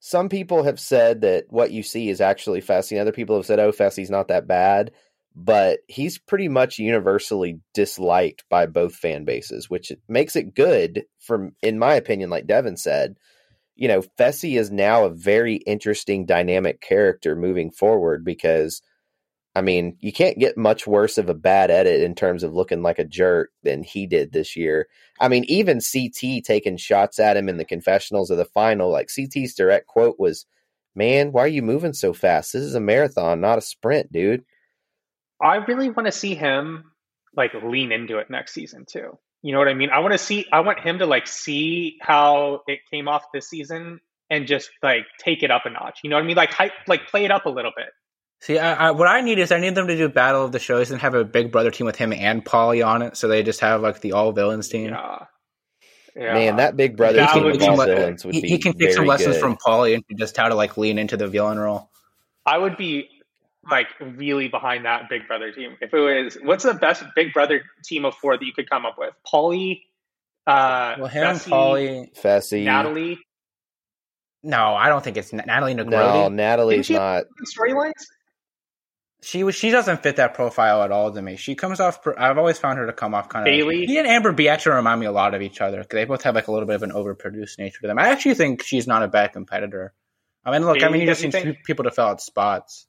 Some 0.00 0.28
people 0.28 0.62
have 0.62 0.78
said 0.78 1.22
that 1.22 1.46
what 1.48 1.72
you 1.72 1.82
see 1.82 2.08
is 2.08 2.20
actually 2.20 2.62
Fessy. 2.62 2.92
and 2.92 3.00
Other 3.00 3.10
people 3.12 3.34
have 3.36 3.46
said, 3.46 3.58
"Oh, 3.58 3.72
Fessy's 3.72 4.10
not 4.10 4.28
that 4.28 4.46
bad," 4.46 4.92
but 5.34 5.80
he's 5.88 6.18
pretty 6.18 6.48
much 6.48 6.78
universally 6.78 7.58
disliked 7.74 8.44
by 8.48 8.66
both 8.66 8.94
fan 8.94 9.24
bases, 9.24 9.68
which 9.68 9.90
makes 10.08 10.36
it 10.36 10.54
good. 10.54 11.04
From 11.18 11.56
in 11.62 11.78
my 11.80 11.94
opinion, 11.94 12.30
like 12.30 12.46
Devin 12.46 12.76
said, 12.76 13.16
you 13.74 13.88
know, 13.88 14.02
Fessy 14.18 14.56
is 14.58 14.70
now 14.70 15.04
a 15.04 15.10
very 15.10 15.56
interesting, 15.56 16.26
dynamic 16.26 16.80
character 16.80 17.34
moving 17.34 17.70
forward 17.70 18.24
because. 18.24 18.82
I 19.58 19.60
mean, 19.60 19.96
you 19.98 20.12
can't 20.12 20.38
get 20.38 20.56
much 20.56 20.86
worse 20.86 21.18
of 21.18 21.28
a 21.28 21.34
bad 21.34 21.72
edit 21.72 22.00
in 22.00 22.14
terms 22.14 22.44
of 22.44 22.54
looking 22.54 22.80
like 22.80 23.00
a 23.00 23.04
jerk 23.04 23.50
than 23.64 23.82
he 23.82 24.06
did 24.06 24.32
this 24.32 24.54
year. 24.54 24.86
I 25.18 25.26
mean, 25.26 25.44
even 25.48 25.80
CT 25.80 26.44
taking 26.44 26.76
shots 26.76 27.18
at 27.18 27.36
him 27.36 27.48
in 27.48 27.56
the 27.56 27.64
confessionals 27.64 28.30
of 28.30 28.38
the 28.38 28.44
final, 28.44 28.88
like 28.88 29.10
CT's 29.10 29.54
direct 29.56 29.88
quote 29.88 30.14
was, 30.16 30.46
Man, 30.94 31.32
why 31.32 31.42
are 31.42 31.48
you 31.48 31.62
moving 31.62 31.92
so 31.92 32.12
fast? 32.12 32.52
This 32.52 32.62
is 32.62 32.76
a 32.76 32.80
marathon, 32.80 33.40
not 33.40 33.58
a 33.58 33.60
sprint, 33.60 34.12
dude. 34.12 34.44
I 35.42 35.56
really 35.56 35.90
want 35.90 36.06
to 36.06 36.12
see 36.12 36.36
him 36.36 36.92
like 37.36 37.52
lean 37.54 37.90
into 37.90 38.18
it 38.18 38.30
next 38.30 38.54
season 38.54 38.84
too. 38.88 39.18
You 39.42 39.52
know 39.52 39.58
what 39.58 39.68
I 39.68 39.74
mean? 39.74 39.90
I 39.90 39.98
want 39.98 40.12
to 40.12 40.18
see. 40.18 40.46
I 40.52 40.60
want 40.60 40.78
him 40.80 41.00
to 41.00 41.06
like 41.06 41.26
see 41.26 41.98
how 42.00 42.62
it 42.68 42.78
came 42.92 43.08
off 43.08 43.24
this 43.34 43.48
season 43.48 44.00
and 44.30 44.46
just 44.46 44.70
like 44.84 45.06
take 45.18 45.42
it 45.42 45.50
up 45.50 45.66
a 45.66 45.70
notch. 45.70 46.00
You 46.04 46.10
know 46.10 46.16
what 46.16 46.24
I 46.24 46.26
mean? 46.28 46.36
Like 46.36 46.52
hype, 46.52 46.72
like 46.86 47.08
play 47.08 47.24
it 47.24 47.32
up 47.32 47.46
a 47.46 47.50
little 47.50 47.72
bit. 47.76 47.88
See, 48.40 48.58
I, 48.58 48.88
I, 48.88 48.90
what 48.92 49.08
I 49.08 49.20
need 49.20 49.38
is 49.38 49.50
I 49.50 49.58
need 49.58 49.74
them 49.74 49.88
to 49.88 49.96
do 49.96 50.08
Battle 50.08 50.44
of 50.44 50.52
the 50.52 50.60
Shows 50.60 50.90
and 50.90 51.00
have 51.00 51.14
a 51.14 51.24
Big 51.24 51.50
Brother 51.50 51.70
team 51.70 51.86
with 51.86 51.96
him 51.96 52.12
and 52.12 52.44
Paulie 52.44 52.86
on 52.86 53.02
it, 53.02 53.16
so 53.16 53.26
they 53.26 53.42
just 53.42 53.60
have 53.60 53.80
like 53.80 54.00
the 54.00 54.12
all 54.12 54.32
villains 54.32 54.68
team. 54.68 54.90
Yeah. 54.90 55.24
Yeah. 56.16 56.34
Man, 56.34 56.56
that 56.56 56.76
big 56.76 56.96
brother 56.96 57.18
That 57.18 57.32
team 57.32 57.44
would 57.44 57.54
of 57.54 57.60
be 57.60 57.66
all 57.68 57.76
villains 57.76 58.24
would 58.24 58.34
he, 58.34 58.40
be 58.40 58.48
he 58.48 58.58
can 58.58 58.76
take 58.76 58.92
some 58.92 59.06
lessons 59.06 59.36
good. 59.36 59.40
from 59.40 59.56
Paulie 59.56 59.94
and 59.94 60.02
just 60.18 60.36
how 60.36 60.48
to 60.48 60.56
like 60.56 60.76
lean 60.76 60.98
into 60.98 61.16
the 61.16 61.28
villain 61.28 61.60
role. 61.60 61.90
I 62.44 62.58
would 62.58 62.76
be 62.76 63.08
like 63.70 63.86
really 64.00 64.48
behind 64.48 64.84
that 64.84 65.08
Big 65.08 65.28
Brother 65.28 65.52
team. 65.52 65.76
If 65.80 65.94
it 65.94 65.98
was, 65.98 66.36
what's 66.42 66.64
the 66.64 66.74
best 66.74 67.04
Big 67.14 67.32
Brother 67.32 67.62
team 67.84 68.04
of 68.04 68.14
four 68.16 68.36
that 68.36 68.44
you 68.44 68.52
could 68.52 68.68
come 68.68 68.84
up 68.84 68.96
with? 68.98 69.14
Paulie, 69.32 69.82
uh, 70.44 70.96
Well, 70.98 71.06
him, 71.06 71.36
Fessy, 71.36 71.50
Paulie. 71.50 72.20
Fessy. 72.20 72.64
Natalie. 72.64 73.18
No, 74.42 74.74
I 74.74 74.88
don't 74.88 75.04
think 75.04 75.16
it's 75.18 75.32
Natalie 75.32 75.74
No, 75.74 76.28
Natalie's 76.28 76.88
Didn't 76.88 77.00
not. 77.02 77.24
Storylines. 77.56 77.92
She 79.20 79.42
was. 79.42 79.54
She 79.56 79.70
doesn't 79.70 80.02
fit 80.02 80.16
that 80.16 80.34
profile 80.34 80.82
at 80.82 80.92
all 80.92 81.12
to 81.12 81.20
me. 81.20 81.36
She 81.36 81.56
comes 81.56 81.80
off. 81.80 82.06
I've 82.16 82.38
always 82.38 82.58
found 82.58 82.78
her 82.78 82.86
to 82.86 82.92
come 82.92 83.14
off 83.14 83.28
kind 83.28 83.48
of. 83.48 83.52
Bayleigh? 83.52 83.86
He 83.86 83.98
and 83.98 84.06
Amber 84.06 84.32
B 84.32 84.48
actually 84.48 84.76
remind 84.76 85.00
me 85.00 85.06
a 85.06 85.12
lot 85.12 85.34
of 85.34 85.42
each 85.42 85.60
other. 85.60 85.84
They 85.88 86.04
both 86.04 86.22
have 86.22 86.36
like 86.36 86.46
a 86.46 86.52
little 86.52 86.66
bit 86.66 86.76
of 86.76 86.84
an 86.84 86.92
overproduced 86.92 87.58
nature 87.58 87.80
to 87.80 87.88
them. 87.88 87.98
I 87.98 88.08
actually 88.10 88.34
think 88.34 88.62
she's 88.62 88.86
not 88.86 89.02
a 89.02 89.08
bad 89.08 89.32
competitor. 89.32 89.92
I 90.44 90.52
mean, 90.52 90.64
look. 90.64 90.82
I 90.82 90.88
mean, 90.88 91.00
you 91.00 91.06
just 91.08 91.22
don't 91.22 91.34
need 91.34 91.38
you 91.44 91.52
think? 91.54 91.64
people 91.64 91.84
to 91.84 91.90
fill 91.90 92.06
out 92.06 92.20
spots. 92.20 92.86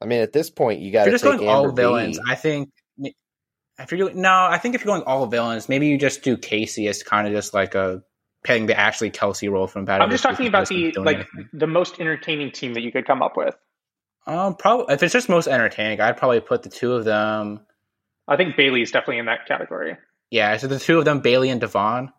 I 0.00 0.06
mean, 0.06 0.20
at 0.20 0.32
this 0.32 0.50
point, 0.50 0.80
you 0.80 0.90
got 0.90 1.04
to 1.04 1.10
you're 1.10 1.18
take 1.18 1.24
just 1.24 1.38
going 1.38 1.48
all 1.48 1.64
Amber 1.64 1.72
B. 1.72 1.82
villains, 1.82 2.18
I 2.26 2.34
think. 2.34 2.70
If 3.76 3.90
you're 3.90 4.08
doing 4.08 4.20
no, 4.20 4.30
I 4.30 4.58
think 4.58 4.74
if 4.74 4.84
you're 4.84 4.94
going 4.94 5.02
all 5.06 5.26
villains, 5.26 5.68
maybe 5.68 5.86
you 5.88 5.98
just 5.98 6.22
do 6.22 6.36
Kaycee 6.36 6.88
as 6.88 7.02
kind 7.02 7.26
of 7.26 7.32
just 7.32 7.54
like 7.54 7.74
a 7.74 8.02
playing 8.44 8.66
the 8.66 8.78
Ashley 8.78 9.10
Kelsey 9.10 9.48
role 9.48 9.66
from 9.66 9.84
Battle. 9.84 10.04
I'm 10.04 10.10
just 10.10 10.22
talking 10.22 10.46
about 10.46 10.68
the 10.68 10.92
like 10.96 11.16
anything. 11.16 11.48
the 11.52 11.66
most 11.66 11.98
entertaining 12.00 12.52
team 12.52 12.74
that 12.74 12.82
you 12.82 12.92
could 12.92 13.06
come 13.06 13.22
up 13.22 13.36
with. 13.36 13.56
Um, 14.26 14.54
probably 14.56 14.94
if 14.94 15.02
it's 15.02 15.12
just 15.12 15.28
most 15.28 15.46
entertaining, 15.46 16.00
I'd 16.00 16.16
probably 16.16 16.40
put 16.40 16.62
the 16.62 16.70
two 16.70 16.92
of 16.94 17.04
them. 17.04 17.60
I 18.26 18.36
think 18.36 18.56
Bayleigh 18.56 18.82
is 18.82 18.90
definitely 18.90 19.18
in 19.18 19.26
that 19.26 19.46
category. 19.46 19.96
Yeah, 20.30 20.56
so 20.56 20.66
the 20.66 20.78
two 20.78 20.98
of 20.98 21.04
them, 21.04 21.20
Bayleigh 21.20 21.52
and 21.52 21.60
Da'Vonne. 21.60 22.10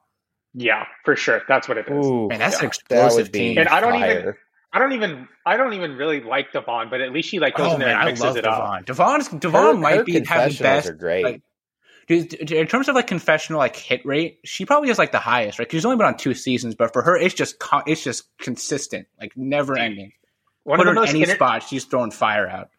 Yeah, 0.54 0.86
for 1.04 1.16
sure. 1.16 1.42
That's 1.48 1.68
what 1.68 1.78
it 1.78 1.88
is. 1.90 2.06
Ooh, 2.06 2.28
Man, 2.30 2.40
that's 2.40 2.56
Yeah. 2.58 2.60
an 2.62 2.66
explosive 2.68 3.26
would 3.28 3.32
be 3.32 3.40
team. 3.40 3.58
And 3.58 3.68
I 3.68 3.80
don't 3.82 3.96
even- 3.96 4.36
I 4.72 4.80
don't 4.80 4.92
even 4.92 5.28
I 5.46 5.56
don't 5.58 5.74
even 5.74 5.96
really 5.96 6.22
like 6.22 6.52
Da'Vonne, 6.52 6.90
but 6.90 7.00
at 7.02 7.12
least 7.14 7.30
she 7.30 7.40
like 7.40 7.56
goes 7.56 7.72
Oh 7.72 7.74
in 7.76 7.80
there 7.80 7.88
man, 7.90 7.96
and 7.98 8.04
I 8.04 8.06
mixes 8.08 8.24
love 8.26 8.38
it 8.38 8.46
up. 8.46 8.62
Da'Vonne. 8.62 8.86
Da'Vonne's 8.86 9.28
Her- 9.30 9.38
Da'Vonne 9.38 9.74
her 9.76 9.80
might 9.80 10.06
be 10.06 10.14
have 10.26 10.52
the 10.58 10.64
best. 10.64 10.90
are 10.90 10.94
great. 10.94 11.24
like, 11.24 11.42
dude, 12.08 12.52
in 12.52 12.68
terms 12.68 12.88
of 12.90 12.96
like 12.96 13.08
confessional 13.08 13.58
like 13.60 13.76
hit 13.76 14.06
rate, 14.06 14.40
she 14.44 14.66
probably 14.66 14.90
is 14.90 14.98
like 15.00 15.12
the 15.14 15.20
highest, 15.20 15.58
right? 15.60 15.68
'Cause 15.68 15.78
she's 15.78 15.86
only 15.86 15.98
been 15.98 16.06
on 16.08 16.18
two 16.18 16.34
seasons, 16.34 16.76
but 16.76 16.92
for 16.94 17.02
her, 17.04 17.16
it's 17.18 17.34
just 17.34 17.56
it's 17.88 18.04
just 18.04 18.26
consistent, 18.38 19.08
like 19.20 19.32
never 19.38 19.78
ending. 19.78 20.12
One 20.66 20.78
Put 20.78 20.88
of 20.88 20.90
her 20.90 20.94
the 20.96 21.00
in 21.00 21.04
most 21.06 21.10
any 21.12 21.22
enter- 21.24 21.36
spot, 21.36 21.64
she's 21.64 21.86
throwing 21.86 22.12
fire 22.12 22.48
out. 22.50 22.70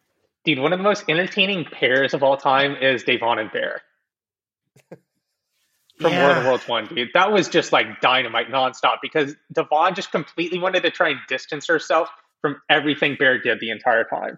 dude, 0.45 0.59
one 0.59 0.71
of 0.73 0.79
the 0.79 0.83
most 0.83 1.05
entertaining 1.09 1.65
pairs 1.65 2.13
of 2.13 2.21
all 2.21 2.37
time 2.37 2.75
is 2.75 3.03
Da'Vonne 3.03 3.39
and 3.41 3.51
Bear. 3.51 3.81
From 5.99 6.11
Yeah. 6.11 6.21
War 6.27 6.31
of 6.37 6.43
the 6.43 6.49
Worlds 6.49 6.67
one, 6.67 6.85
dude. 6.87 7.09
That 7.15 7.31
was 7.31 7.49
just 7.49 7.71
like 7.71 8.01
dynamite 8.01 8.49
nonstop 8.49 8.97
because 9.01 9.35
Da'Vonne 9.53 9.95
just 9.95 10.11
completely 10.11 10.59
wanted 10.59 10.83
to 10.83 10.91
try 10.91 11.09
and 11.09 11.19
distance 11.27 11.67
herself 11.67 12.09
from 12.41 12.61
everything 12.69 13.15
Bear 13.17 13.39
did 13.39 13.59
the 13.59 13.71
entire 13.71 14.03
time. 14.03 14.37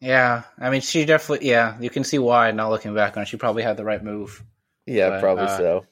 Yeah, 0.00 0.42
I 0.58 0.70
mean, 0.70 0.80
she 0.82 1.04
definitely. 1.06 1.48
Yeah, 1.48 1.78
you 1.80 1.90
can 1.90 2.04
see 2.04 2.18
why. 2.18 2.50
Now 2.52 2.70
looking 2.70 2.94
back 2.94 3.16
on 3.16 3.22
it, 3.22 3.28
she 3.28 3.36
probably 3.36 3.62
had 3.62 3.76
the 3.76 3.84
right 3.84 4.02
move. 4.02 4.42
Yeah, 4.86 5.10
But, 5.10 5.20
probably 5.20 5.44
uh, 5.44 5.56
so. 5.58 5.86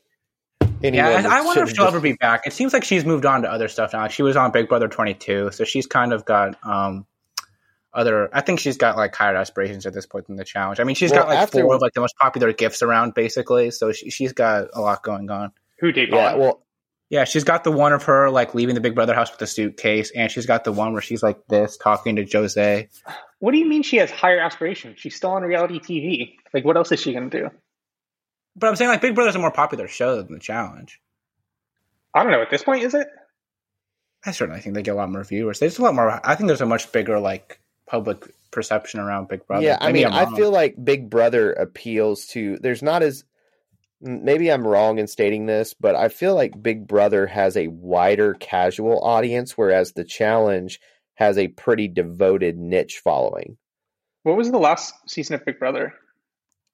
Yeah, 0.83 1.09
I, 1.29 1.39
I 1.39 1.41
wonder 1.45 1.63
if 1.63 1.69
she'll 1.71 1.85
just- 1.85 1.89
ever 1.89 2.01
be 2.01 2.13
back. 2.15 2.47
It 2.47 2.53
seems 2.53 2.73
like 2.73 2.85
she's 2.85 3.05
moved 3.05 3.27
on 3.27 3.43
to 3.43 3.51
other 3.51 3.69
stuff 3.69 3.93
now. 3.93 4.03
Like 4.03 4.11
she 4.13 4.23
was 4.23 4.37
on 4.37 4.51
Big 4.53 4.69
Brother 4.69 4.89
22, 4.89 5.51
so 5.53 5.65
she's 5.65 5.87
kind 5.87 6.13
of 6.13 6.25
got 6.25 6.57
um 6.65 7.07
other. 7.93 8.29
I 8.35 8.41
think 8.43 8.61
she's 8.61 8.77
got 8.77 8.97
like 8.97 9.15
higher 9.15 9.35
aspirations 9.37 9.87
at 9.87 9.95
this 9.95 10.07
point 10.07 10.27
than 10.27 10.37
the 10.37 10.45
challenge. 10.45 10.79
I 10.81 10.85
mean, 10.85 10.95
she's 10.97 11.11
Well, 11.11 11.23
got 11.23 11.29
like 11.31 11.39
after- 11.39 11.63
four 11.63 11.75
of 11.75 11.81
like 11.81 11.95
the 11.95 12.01
most 12.01 12.17
popular 12.17 12.53
gifts 12.53 12.83
around, 12.83 13.15
basically. 13.15 13.71
So 13.71 13.93
she, 13.93 14.11
she's 14.11 14.33
got 14.33 14.69
a 14.73 14.81
lot 14.81 15.03
going 15.03 15.31
on. 15.31 15.53
Who 15.81 15.93
did 15.93 16.11
Yeah, 16.11 16.31
Vaughn? 16.33 16.41
well, 16.41 16.63
Yeah, 17.11 17.25
she's 17.25 17.45
got 17.45 17.65
the 17.65 17.73
one 17.73 17.93
of 17.93 18.03
her 18.05 18.31
like 18.31 18.55
leaving 18.55 18.75
the 18.75 18.81
Big 18.81 18.95
Brother 18.95 19.15
house 19.15 19.31
with 19.33 19.41
a 19.43 19.47
suitcase, 19.47 20.11
and 20.15 20.31
she's 20.31 20.47
got 20.47 20.65
the 20.65 20.73
one 20.73 20.93
where 20.93 21.03
she's 21.03 21.23
like 21.23 21.39
this 21.49 21.77
talking 21.77 22.17
to 22.17 22.25
Jose. 22.31 22.89
What 23.41 23.53
do 23.53 23.59
you 23.59 23.67
mean 23.69 23.83
she 23.83 23.97
has 23.97 24.11
higher 24.11 24.39
aspirations? 24.41 24.99
She's 25.01 25.15
still 25.17 25.31
on 25.31 25.43
reality 25.43 25.79
TV. 25.81 26.35
Like, 26.53 26.65
what 26.65 26.77
else 26.77 26.93
is 26.93 27.01
she 27.01 27.13
going 27.13 27.31
to 27.31 27.41
do? 27.43 27.51
But 28.57 28.69
I'm 28.69 28.77
saying 28.77 28.91
like 28.91 29.01
Big 29.01 29.15
Brother's 29.15 29.37
a 29.37 29.39
more 29.39 29.53
popular 29.53 29.89
show 29.89 30.17
than 30.17 30.33
the 30.33 30.41
challenge. 30.41 31.01
I 32.15 32.23
don't 32.23 32.33
know. 32.33 32.43
At 32.43 32.51
this 32.51 32.65
point, 32.65 32.83
is 32.83 32.95
it? 32.95 33.09
I 34.25 34.33
certainly 34.33 34.61
think 34.61 34.75
they 34.75 34.83
get 34.83 34.93
a 34.93 34.97
lot 34.97 35.11
more 35.11 35.23
viewers. 35.23 35.61
There's 35.61 35.79
a 35.79 35.83
lot 35.83 35.95
more. 35.95 36.21
I 36.27 36.35
think 36.35 36.49
there's 36.49 36.61
a 36.61 36.67
much 36.67 36.91
bigger 36.91 37.21
like 37.21 37.61
public 37.87 38.33
perception 38.51 39.01
around 39.01 39.29
Big 39.29 39.47
Brother. 39.47 39.65
yeah, 39.65 39.79
I 39.81 39.93
Maybe 39.93 40.05
mean, 40.05 40.13
I'm 40.13 40.35
I 40.35 40.37
feel 40.37 40.51
like 40.51 40.83
Big 40.83 41.09
Brother 41.09 41.53
appeals 41.53 42.27
to. 42.29 42.59
There's 42.59 42.83
not 42.83 43.03
as 43.03 43.25
maybe 44.01 44.51
I'm 44.51 44.67
wrong 44.67 44.99
in 44.99 45.07
stating 45.07 45.47
this, 45.47 45.75
but 45.75 45.95
I 45.95 46.09
feel 46.09 46.35
like 46.35 46.61
Big 46.61 46.87
Brother 46.87 47.27
has 47.27 47.57
a 47.57 47.69
wider 47.69 48.35
casual 48.35 49.03
audience, 49.05 49.57
whereas 49.57 49.93
the 49.93 50.05
challenge 50.05 50.81
has 51.15 51.39
a 51.39 51.49
pretty 51.49 51.89
devoted 51.89 52.57
niche 52.57 53.01
following. 53.03 53.57
What 54.23 54.37
was 54.37 54.51
the 54.51 54.59
last 54.59 54.95
season 55.09 55.35
of 55.35 55.45
Big 55.45 55.59
Brother? 55.59 55.95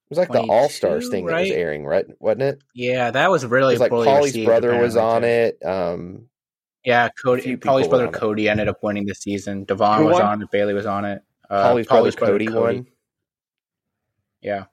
It 0.05 0.11
was 0.11 0.19
like 0.19 0.33
the 0.33 0.43
All 0.43 0.69
Stars 0.69 1.09
thing 1.09 1.25
that 1.27 1.41
was 1.41 1.51
airing, 1.51 1.87
right? 1.87 2.05
Wasn't 2.21 2.43
it? 2.43 2.63
Yeah, 2.75 3.11
that 3.11 3.31
was 3.31 3.47
really 3.47 3.75
It 3.75 3.81
was 3.81 3.81
like 3.81 3.91
Paulie's 3.91 4.45
brother 4.45 4.79
was 4.79 4.97
on 4.97 5.25
it. 5.25 5.59
Um, 5.65 6.29
Yeah, 6.85 7.09
Cody. 7.25 7.57
Paulie's 7.57 7.89
brother 7.89 8.09
on 8.09 8.15
it. 8.15 8.19
Cody 8.19 8.49
ended 8.49 8.69
up 8.69 8.83
winning 8.83 9.07
the 9.07 9.15
season. 9.15 9.65
Da'Vonne 9.65 9.99
Who 9.99 10.05
was 10.05 10.15
won? 10.15 10.23
on 10.23 10.43
it. 10.43 10.49
Bayleigh 10.53 10.75
was 10.75 10.85
on 10.85 11.07
it. 11.07 11.23
Uh, 11.49 11.63
Paulie's, 11.63 11.87
brother 11.87 12.13
Cody, 12.13 12.49
won. 12.51 12.87
Yeah. 14.43 14.65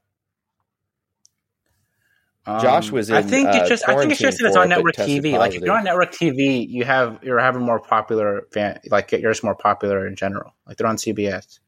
Josh 2.45 2.91
was 2.91 3.09
was 3.09 3.11
I 3.11 3.21
think 3.21 3.47
uh, 3.47 3.51
it's 3.55 3.69
just. 3.69 3.87
I 3.87 3.95
think 3.95 4.11
it's 4.11 4.19
just 4.19 4.39
that 4.39 4.47
it's 4.47 4.57
on 4.57 4.63
for 4.69 4.73
it, 4.73 4.75
but 4.75 4.75
network 4.75 4.95
TV. 4.95 5.37
Like 5.37 5.53
if 5.53 5.61
you're 5.61 5.77
on 5.77 5.83
network 5.83 6.11
TV, 6.11 6.67
you 6.67 6.83
have 6.83 7.19
you're 7.23 7.39
having 7.39 7.61
more 7.61 7.79
popular 7.79 8.47
fan. 8.51 8.79
Like 8.89 9.11
you're 9.11 9.31
just 9.31 9.43
more 9.43 9.55
popular 9.55 10.07
in 10.07 10.15
general. 10.15 10.53
Like 10.67 10.77
they're 10.77 10.87
on 10.87 10.97
CBS. 10.97 11.59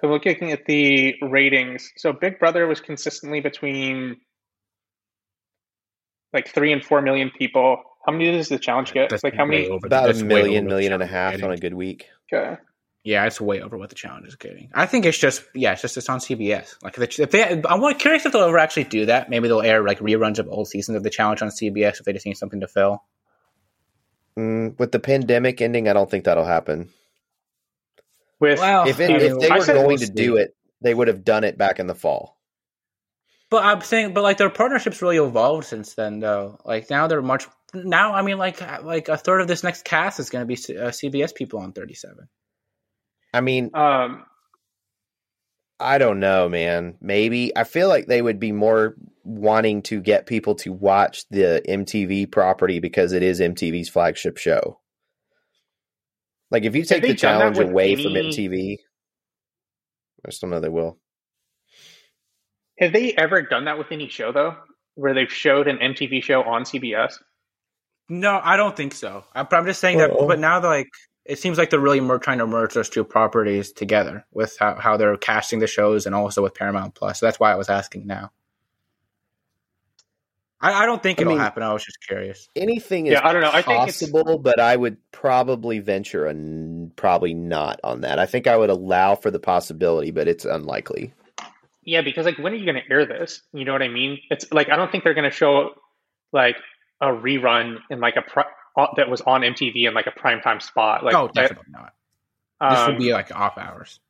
So 0.00 0.08
looking 0.08 0.52
at 0.52 0.66
the 0.66 1.14
ratings, 1.22 1.90
so 1.96 2.12
Big 2.12 2.38
Brother 2.38 2.66
was 2.66 2.80
consistently 2.80 3.40
between 3.40 4.18
like 6.32 6.48
three 6.48 6.72
and 6.72 6.84
four 6.84 7.00
million 7.00 7.30
people. 7.36 7.82
How 8.04 8.12
many 8.12 8.30
does 8.30 8.48
the 8.48 8.58
challenge 8.58 8.92
get? 8.92 9.10
That's 9.10 9.24
like 9.24 9.34
how 9.34 9.46
many? 9.46 9.68
over- 9.68 9.86
about 9.86 10.04
a 10.04 10.12
that's 10.12 10.22
way 10.22 10.42
the 10.42 10.56
a 10.56 10.88
challenge 10.88 11.10
half 11.10 11.42
on 11.42 11.50
a 11.50 11.56
good 11.56 11.74
week. 11.74 12.06
Okay. 12.32 12.56
Yeah, 13.04 13.24
it's 13.24 13.40
way 13.40 13.60
over 13.60 13.78
what 13.78 13.88
the 13.88 13.94
challenge 13.94 14.26
is 14.26 14.34
getting. 14.34 14.68
I 14.74 14.86
think 14.86 15.06
it's 15.06 15.16
just 15.16 15.44
yeah, 15.54 15.72
it's 15.72 15.82
just 15.82 15.96
it's 15.96 16.08
on 16.08 16.18
CBS. 16.18 16.74
Like 16.82 16.98
if 16.98 17.16
they, 17.16 17.22
if 17.22 17.30
they 17.30 17.62
I'm 17.68 17.94
curious 17.94 18.26
if 18.26 18.32
they'll 18.32 18.42
ever 18.42 18.58
actually 18.58 18.84
do 18.84 19.06
that. 19.06 19.30
Maybe 19.30 19.46
they'll 19.46 19.62
air 19.62 19.84
like 19.84 20.00
reruns 20.00 20.40
of 20.40 20.48
old 20.48 20.68
seasons 20.68 20.96
of 20.96 21.04
the 21.04 21.10
challenge 21.10 21.40
on 21.40 21.48
CBS 21.48 22.00
if 22.00 22.04
they 22.04 22.12
just 22.12 22.26
need 22.26 22.36
something 22.36 22.60
to 22.60 22.68
fill. 22.68 23.04
Mm, 24.36 24.78
with 24.78 24.90
the 24.90 24.98
pandemic 24.98 25.62
ending, 25.62 25.88
I 25.88 25.92
don't 25.92 26.10
think 26.10 26.24
that'll 26.24 26.44
happen. 26.44 26.90
With 28.40 28.58
Well, 28.58 28.86
If, 28.88 29.00
it, 29.00 29.10
if 29.10 29.38
they 29.38 29.48
I 29.48 29.58
were 29.58 29.66
going 29.66 29.98
to 29.98 30.10
do 30.10 30.36
it, 30.36 30.54
they 30.82 30.94
would 30.94 31.08
have 31.08 31.24
done 31.24 31.44
it 31.44 31.56
back 31.56 31.78
in 31.78 31.86
the 31.86 31.94
fall. 31.94 32.36
But 33.48 33.64
I'm 33.64 33.80
saying, 33.80 34.12
but 34.12 34.22
like 34.22 34.38
their 34.38 34.50
partnerships 34.50 35.00
really 35.00 35.18
evolved 35.18 35.66
since 35.66 35.94
then, 35.94 36.18
though. 36.18 36.58
Like 36.64 36.90
now 36.90 37.06
they're 37.06 37.22
much 37.22 37.46
now. 37.72 38.12
I 38.12 38.22
mean, 38.22 38.38
like 38.38 38.60
like 38.82 39.08
a 39.08 39.16
third 39.16 39.40
of 39.40 39.48
this 39.48 39.62
next 39.62 39.84
cast 39.84 40.18
is 40.18 40.30
going 40.30 40.42
to 40.42 40.46
be 40.46 40.56
C- 40.56 40.76
uh, 40.76 40.90
CBS 40.90 41.34
people 41.34 41.60
on 41.60 41.72
37. 41.72 42.28
I 43.32 43.40
mean, 43.40 43.70
um, 43.74 44.26
I 45.78 45.98
don't 45.98 46.20
know, 46.20 46.48
man. 46.48 46.96
Maybe 47.00 47.56
I 47.56 47.64
feel 47.64 47.88
like 47.88 48.06
they 48.06 48.22
would 48.22 48.40
be 48.40 48.52
more 48.52 48.96
wanting 49.24 49.82
to 49.82 50.00
get 50.00 50.26
people 50.26 50.54
to 50.56 50.72
watch 50.72 51.28
the 51.28 51.62
MTV 51.68 52.30
property 52.30 52.80
because 52.80 53.12
it 53.12 53.22
is 53.22 53.40
MTV's 53.40 53.88
flagship 53.88 54.38
show. 54.38 54.80
Like 56.50 56.64
if 56.64 56.76
you 56.76 56.84
take 56.84 57.02
the 57.02 57.14
challenge 57.14 57.58
with 57.58 57.68
away 57.68 57.96
from 57.96 58.16
any- 58.16 58.30
MTV, 58.30 58.76
I 60.26 60.30
still 60.30 60.48
know 60.48 60.60
they 60.60 60.68
will. 60.68 60.98
have 62.78 62.92
they 62.92 63.12
ever 63.14 63.42
done 63.42 63.64
that 63.64 63.78
with 63.78 63.90
any 63.90 64.08
show 64.08 64.32
though, 64.32 64.56
where 64.94 65.14
they've 65.14 65.32
showed 65.32 65.68
an 65.68 65.78
MTV 65.78 66.22
show 66.22 66.42
on 66.42 66.64
CBS? 66.64 67.14
No, 68.08 68.40
I 68.42 68.56
don't 68.56 68.76
think 68.76 68.94
so. 68.94 69.24
I, 69.34 69.42
but 69.42 69.56
I'm 69.56 69.66
just 69.66 69.80
saying 69.80 69.98
that. 69.98 70.10
But 70.28 70.38
now, 70.38 70.62
like, 70.62 70.86
it 71.24 71.40
seems 71.40 71.58
like 71.58 71.70
they're 71.70 71.80
really 71.80 72.00
mer- 72.00 72.18
trying 72.18 72.38
to 72.38 72.46
merge 72.46 72.72
those 72.74 72.88
two 72.88 73.02
properties 73.02 73.72
together 73.72 74.24
with 74.32 74.56
how, 74.60 74.76
how 74.76 74.96
they're 74.96 75.16
casting 75.16 75.58
the 75.58 75.66
shows 75.66 76.06
and 76.06 76.14
also 76.14 76.40
with 76.40 76.54
Paramount 76.54 76.94
Plus. 76.94 77.18
So 77.18 77.26
that's 77.26 77.40
why 77.40 77.50
I 77.50 77.56
was 77.56 77.68
asking 77.68 78.06
now. 78.06 78.30
I, 80.60 80.82
I 80.82 80.86
don't 80.86 81.02
think 81.02 81.18
I 81.18 81.22
it'll 81.22 81.34
mean- 81.34 81.40
happen. 81.40 81.62
I 81.62 81.72
was 81.72 81.84
just 81.84 82.00
curious. 82.06 82.48
Anything 82.56 83.06
is 83.06 83.12
Yeah, 83.12 83.26
I 83.26 83.32
don't 83.32 83.42
know. 83.42 83.50
I 83.52 83.62
think 83.62 83.82
it's- 83.82 84.00
possible, 84.00 84.38
but 84.38 84.58
I 84.58 84.74
would 84.76 84.96
probably 85.12 85.80
venture 85.80 86.26
a 86.26 86.30
n- 86.30 86.92
probably 86.96 87.34
not 87.34 87.80
on 87.84 88.00
that. 88.02 88.18
I 88.18 88.26
think 88.26 88.46
I 88.46 88.56
would 88.56 88.70
allow 88.70 89.14
for 89.16 89.30
the 89.30 89.38
possibility, 89.38 90.10
but 90.10 90.28
it's 90.28 90.44
unlikely. 90.44 91.12
Yeah, 91.82 92.00
because 92.00 92.26
like 92.26 92.38
when 92.38 92.52
are 92.52 92.56
you 92.56 92.64
going 92.64 92.82
to 92.82 92.90
air 92.90 93.06
this? 93.06 93.42
You 93.52 93.64
know 93.64 93.72
what 93.72 93.82
I 93.82 93.88
mean? 93.88 94.18
It's 94.30 94.50
like 94.50 94.70
I 94.70 94.76
don't 94.76 94.90
think 94.90 95.04
they're 95.04 95.14
going 95.14 95.30
to 95.30 95.36
show 95.36 95.74
like 96.32 96.56
a 97.00 97.08
rerun 97.08 97.78
in 97.90 98.00
like 98.00 98.16
a 98.16 98.22
pri- 98.22 98.46
uh, 98.76 98.88
that 98.96 99.08
was 99.08 99.20
on 99.20 99.42
MTV 99.42 99.86
in 99.86 99.94
like 99.94 100.06
a 100.06 100.10
primetime 100.10 100.60
spot. 100.60 101.04
Like 101.04 101.14
oh, 101.14 101.28
definitely 101.28 101.70
not. 101.70 101.92
This 102.70 102.78
um, 102.80 102.86
would 102.92 102.98
be 102.98 103.12
like 103.12 103.30
off 103.34 103.56
hours. 103.58 104.00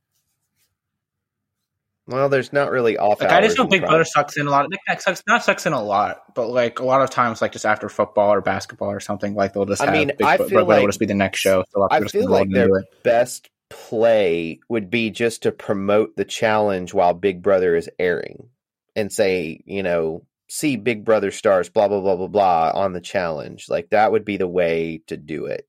Well, 2.08 2.28
there's 2.28 2.52
not 2.52 2.70
really 2.70 2.96
off. 2.96 3.20
Like 3.20 3.30
I 3.30 3.40
just 3.40 3.58
know 3.58 3.66
Big 3.66 3.80
prime. 3.80 3.90
Brother 3.90 4.04
sucks 4.04 4.36
in 4.36 4.46
a 4.46 4.50
lot. 4.50 4.68
Like, 4.88 5.00
sucks, 5.00 5.24
not 5.26 5.42
sucks 5.42 5.66
in 5.66 5.72
a 5.72 5.82
lot, 5.82 6.34
but 6.34 6.48
like 6.48 6.78
a 6.78 6.84
lot 6.84 7.02
of 7.02 7.10
times, 7.10 7.42
like 7.42 7.50
just 7.52 7.66
after 7.66 7.88
football 7.88 8.32
or 8.32 8.40
basketball 8.40 8.92
or 8.92 9.00
something, 9.00 9.34
like 9.34 9.54
they'll 9.54 9.64
just. 9.64 9.82
I 9.82 9.86
have 9.86 9.94
mean, 9.94 10.08
Big 10.08 10.22
I 10.22 10.36
feel 10.36 10.46
Big 10.48 10.54
Brother 10.54 10.80
will 10.82 10.88
just 10.88 11.00
be 11.00 11.06
the 11.06 11.14
next 11.14 11.40
show. 11.40 11.64
So 11.70 11.78
a 11.78 11.80
lot 11.80 11.92
of 11.92 11.96
I 11.96 12.00
just 12.00 12.12
feel 12.12 12.30
like 12.30 12.46
into 12.46 12.58
their 12.60 12.84
best 13.02 13.50
play 13.70 14.60
would 14.68 14.88
be 14.88 15.10
just 15.10 15.42
to 15.42 15.50
promote 15.52 16.14
the 16.16 16.24
challenge 16.24 16.94
while 16.94 17.12
Big 17.12 17.42
Brother 17.42 17.74
is 17.74 17.90
airing, 17.98 18.50
and 18.94 19.12
say, 19.12 19.60
you 19.64 19.82
know, 19.82 20.24
see 20.48 20.76
Big 20.76 21.04
Brother 21.04 21.32
stars, 21.32 21.68
blah 21.68 21.88
blah 21.88 22.00
blah 22.00 22.14
blah 22.14 22.28
blah 22.28 22.70
on 22.72 22.92
the 22.92 23.00
challenge. 23.00 23.68
Like 23.68 23.90
that 23.90 24.12
would 24.12 24.24
be 24.24 24.36
the 24.36 24.46
way 24.46 25.02
to 25.08 25.16
do 25.16 25.46
it. 25.46 25.66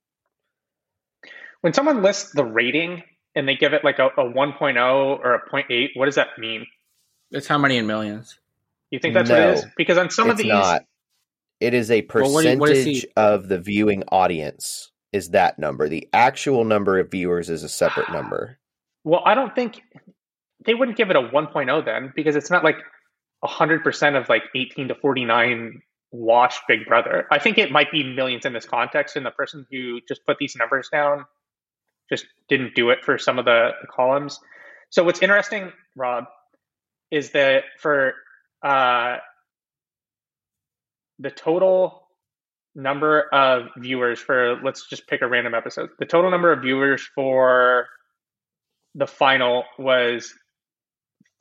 when 1.61 1.73
someone 1.73 2.01
lists 2.01 2.31
the 2.31 2.45
rating 2.45 3.03
and 3.37 3.47
they 3.47 3.55
give 3.55 3.73
it 3.73 3.83
like 3.83 3.99
a, 3.99 4.07
a 4.07 4.23
1.0 4.25 5.19
or 5.19 5.35
a 5.35 5.49
0.8, 5.49 5.89
what 5.95 6.05
does 6.05 6.15
that 6.15 6.29
mean? 6.37 6.65
It's 7.31 7.47
how 7.47 7.57
many 7.57 7.77
in 7.77 7.85
millions? 7.87 8.39
You 8.91 8.99
think 8.99 9.13
that's 9.13 9.29
what 9.29 9.39
it 9.39 9.53
is? 9.59 9.65
Because 9.77 9.97
on 9.97 10.09
some 10.09 10.29
of 10.29 10.33
it's 10.39 10.43
these, 10.43 10.51
not. 10.51 10.83
It 11.59 11.73
is 11.73 11.91
a 11.91 12.05
Well, 12.13 12.33
what 12.33 12.45
you- 12.45 12.57
what 12.57 12.69
is 12.69 12.79
percentage 12.85 13.01
he- 13.03 13.11
of 13.15 13.47
the 13.47 13.59
viewing 13.59 14.03
audience. 14.11 14.91
Is 15.13 15.29
that 15.29 15.57
number? 15.59 15.87
The 15.89 16.07
actual 16.13 16.63
number 16.65 16.99
of 16.99 17.09
viewers 17.11 17.49
is 17.49 17.63
a 17.63 17.69
separate 17.69 18.11
number. 18.11 18.59
well, 19.03 19.21
I 19.25 19.35
don't 19.35 19.53
think 19.55 19.81
they 20.65 20.73
wouldn't 20.73 20.97
give 20.97 21.09
it 21.09 21.15
a 21.15 21.21
1.0 21.21 21.85
then 21.85 22.11
because 22.15 22.35
it's 22.35 22.51
not 22.51 22.63
like 22.63 22.77
100% 23.43 24.17
of 24.17 24.27
like 24.29 24.43
18 24.55 24.89
to 24.89 24.95
49 24.95 25.81
watched 26.11 26.61
Big 26.67 26.85
Brother. 26.85 27.25
I 27.31 27.39
think 27.39 27.57
it 27.57 27.71
might 27.71 27.91
be 27.91 28.03
millions 28.03 28.45
in 28.45 28.53
this 28.53 28.65
context, 28.65 29.15
and 29.15 29.25
the 29.25 29.31
person 29.31 29.65
who 29.71 30.01
just 30.07 30.25
put 30.25 30.37
these 30.39 30.55
numbers 30.55 30.89
down 30.91 31.25
just 32.09 32.25
didn't 32.47 32.75
do 32.75 32.89
it 32.89 33.03
for 33.03 33.17
some 33.17 33.39
of 33.39 33.45
the, 33.45 33.71
the 33.81 33.87
columns. 33.87 34.39
So 34.89 35.03
what's 35.03 35.21
interesting, 35.21 35.71
Rob, 35.95 36.25
is 37.11 37.31
that 37.31 37.63
for 37.79 38.13
uh, 38.63 39.17
the 41.19 41.31
total 41.31 42.07
number 42.75 43.27
of 43.33 43.69
viewers 43.77 44.19
for 44.19 44.59
let's 44.63 44.87
just 44.87 45.07
pick 45.07 45.21
a 45.21 45.27
random 45.27 45.53
episode. 45.53 45.89
The 45.99 46.05
total 46.05 46.31
number 46.31 46.51
of 46.51 46.61
viewers 46.61 47.01
for 47.15 47.87
the 48.95 49.07
final 49.07 49.63
was 49.77 50.33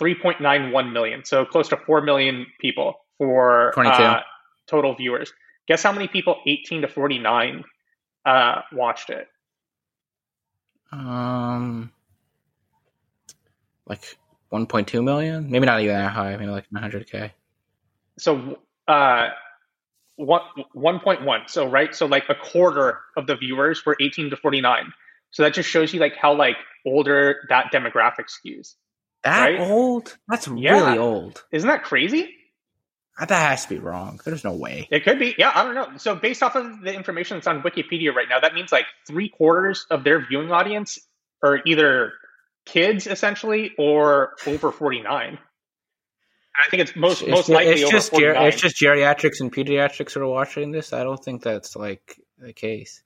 3.91 0.00 0.92
million, 0.92 1.24
so 1.24 1.44
close 1.44 1.68
to 1.68 1.76
4 1.76 2.02
million 2.02 2.46
people 2.60 2.94
for 3.18 3.70
22. 3.74 3.92
uh, 3.92 4.20
total 4.66 4.94
viewers. 4.94 5.32
Guess 5.68 5.82
how 5.82 5.92
many 5.92 6.08
people 6.08 6.36
18 6.46 6.82
to 6.82 6.88
49 6.88 7.64
uh, 8.24 8.60
watched 8.72 9.10
it? 9.10 9.28
Um, 10.92 11.92
like 13.86 14.18
1.2 14.52 15.02
million? 15.02 15.50
Maybe 15.50 15.66
not 15.66 15.80
even 15.80 15.94
that 15.94 16.12
high. 16.12 16.36
Maybe 16.36 16.50
like 16.50 16.70
900k. 16.70 17.32
So 18.18 18.58
uh, 18.88 19.28
one 20.16 20.42
1.1. 20.74 21.50
So 21.50 21.68
right, 21.68 21.94
so 21.94 22.06
like 22.06 22.28
a 22.28 22.34
quarter 22.34 23.00
of 23.16 23.26
the 23.26 23.36
viewers 23.36 23.84
were 23.84 23.96
18 24.00 24.30
to 24.30 24.36
49. 24.36 24.92
So 25.30 25.42
that 25.42 25.54
just 25.54 25.68
shows 25.68 25.92
you 25.92 26.00
like 26.00 26.16
how 26.16 26.34
like 26.34 26.56
older 26.86 27.40
that 27.48 27.66
demographic 27.72 28.26
skews. 28.28 28.74
That 29.24 29.50
Right? 29.50 29.60
old? 29.60 30.16
That's 30.28 30.48
Yeah. 30.48 30.72
really 30.72 30.98
old. 30.98 31.44
Isn't 31.52 31.68
that 31.68 31.82
crazy? 31.82 32.34
That 33.18 33.30
has 33.30 33.62
to 33.64 33.68
be 33.70 33.78
wrong. 33.78 34.20
There's 34.24 34.44
no 34.44 34.52
way. 34.52 34.88
It 34.90 35.04
could 35.04 35.18
be. 35.18 35.34
Yeah, 35.38 35.50
I 35.54 35.62
don't 35.64 35.74
know. 35.74 35.96
So 35.96 36.14
based 36.14 36.42
off 36.42 36.54
of 36.54 36.82
the 36.82 36.92
information 36.94 37.38
that's 37.38 37.46
on 37.46 37.62
Wikipedia 37.62 38.14
right 38.14 38.28
now, 38.28 38.40
that 38.40 38.52
means 38.54 38.70
like 38.72 38.84
three 39.06 39.28
quarters 39.30 39.86
of 39.90 40.04
their 40.04 40.20
viewing 40.26 40.52
audience 40.52 40.98
are 41.42 41.60
either 41.64 42.12
kids 42.66 43.06
essentially 43.06 43.72
or 43.78 44.34
over 44.46 44.70
49. 44.70 45.38
I 46.58 46.70
think 46.70 46.82
it's 46.82 46.96
most 46.96 47.22
It's 47.22 47.30
most 47.30 47.48
likely 47.48 47.72
it's 47.72 47.82
over 47.84 47.90
just 47.92 48.10
ger- 48.12 48.34
49. 48.34 48.46
it's 48.48 48.60
just 48.60 48.76
geriatrics 48.80 49.40
and 49.40 49.52
pediatrics 49.52 50.12
who 50.12 50.20
are 50.20 50.26
watching 50.28 50.70
this. 50.70 50.92
I 50.92 51.02
don't 51.04 51.22
think 51.22 51.42
that's 51.42 51.74
like 51.76 52.20
the 52.38 52.52
case. 52.52 53.02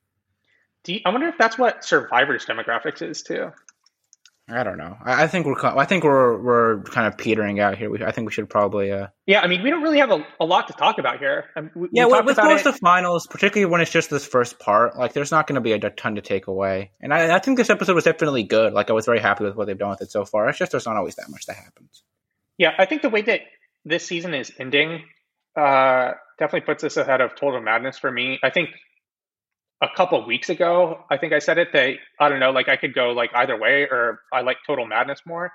Do 0.83 0.93
you- 0.93 1.01
I 1.05 1.09
wonder 1.09 1.27
if 1.27 1.37
that's 1.37 1.57
what 1.57 1.85
Survivor's 1.85 2.45
demographics 2.45 3.01
is 3.01 3.21
too. 3.23 3.51
I 4.51 4.63
don't 4.63 4.77
know. 4.77 4.97
I, 5.03 5.23
I 5.23 5.27
think 5.27 5.45
we're 5.45 5.55
I 5.63 5.85
think 5.85 6.03
we're 6.03 6.41
we're 6.41 6.83
kind 6.83 7.07
of 7.07 7.17
petering 7.17 7.59
out 7.59 7.77
here. 7.77 7.89
We, 7.89 8.03
I 8.03 8.11
think 8.11 8.27
we 8.27 8.33
should 8.33 8.49
probably 8.49 8.91
uh 8.91 9.07
Yeah, 9.25 9.41
I 9.41 9.47
mean, 9.47 9.63
we 9.63 9.69
don't 9.69 9.81
really 9.81 9.99
have 9.99 10.11
a, 10.11 10.25
a 10.39 10.45
lot 10.45 10.67
to 10.67 10.73
talk 10.73 10.97
about 10.97 11.19
here. 11.19 11.45
Um, 11.55 11.71
we, 11.75 11.89
yeah 11.91 12.05
we 12.05 12.11
with, 12.11 12.15
talked 12.17 12.25
with 12.25 12.37
about 12.37 12.49
most 12.49 12.65
of 12.65 12.73
the 12.73 12.79
finals, 12.79 13.27
particularly 13.27 13.71
when 13.71 13.81
it's 13.81 13.91
just 13.91 14.09
this 14.09 14.25
first 14.25 14.59
part. 14.59 14.97
Like, 14.97 15.13
there's 15.13 15.31
not 15.31 15.47
going 15.47 15.55
to 15.55 15.61
be 15.61 15.71
a 15.71 15.79
ton 15.89 16.15
to 16.15 16.21
take 16.21 16.47
away. 16.47 16.91
And 17.01 17.13
I, 17.13 17.35
I 17.35 17.39
think 17.39 17.57
this 17.57 17.69
episode 17.69 17.95
was 17.95 18.03
definitely 18.03 18.43
good. 18.43 18.73
Like, 18.73 18.89
I 18.89 18.93
was 18.93 19.05
very 19.05 19.19
happy 19.19 19.43
with 19.43 19.55
what 19.55 19.67
they've 19.67 19.77
done 19.77 19.91
with 19.91 20.01
it 20.01 20.11
so 20.11 20.25
far. 20.25 20.49
It's 20.49 20.59
just 20.59 20.71
there's 20.71 20.85
not 20.85 20.97
always 20.97 21.15
that 21.15 21.29
much 21.29 21.45
that 21.45 21.55
happens. 21.55 22.03
Yeah, 22.57 22.71
I 22.77 22.85
think 22.85 23.01
the 23.01 23.09
way 23.09 23.21
that 23.21 23.41
this 23.85 24.05
season 24.05 24.33
is 24.33 24.51
ending 24.59 25.03
uh, 25.57 26.11
definitely 26.37 26.65
puts 26.65 26.83
us 26.83 26.97
ahead 26.97 27.21
of 27.21 27.35
Total 27.35 27.61
Madness 27.61 27.97
for 27.97 28.11
me. 28.11 28.39
I 28.43 28.49
think 28.49 28.69
a 29.81 29.87
couple 29.95 30.25
weeks 30.25 30.49
ago, 30.49 31.03
I 31.09 31.17
think 31.17 31.33
I 31.33 31.39
said 31.39 31.57
it 31.57 31.69
that 31.73 31.95
I 32.19 32.29
don't 32.29 32.39
know, 32.39 32.51
like 32.51 32.69
I 32.69 32.75
could 32.75 32.93
go 32.93 33.09
like 33.11 33.31
either 33.33 33.57
way, 33.59 33.83
or 33.89 34.19
I 34.31 34.41
like 34.41 34.57
Total 34.67 34.85
Madness 34.85 35.21
more. 35.25 35.51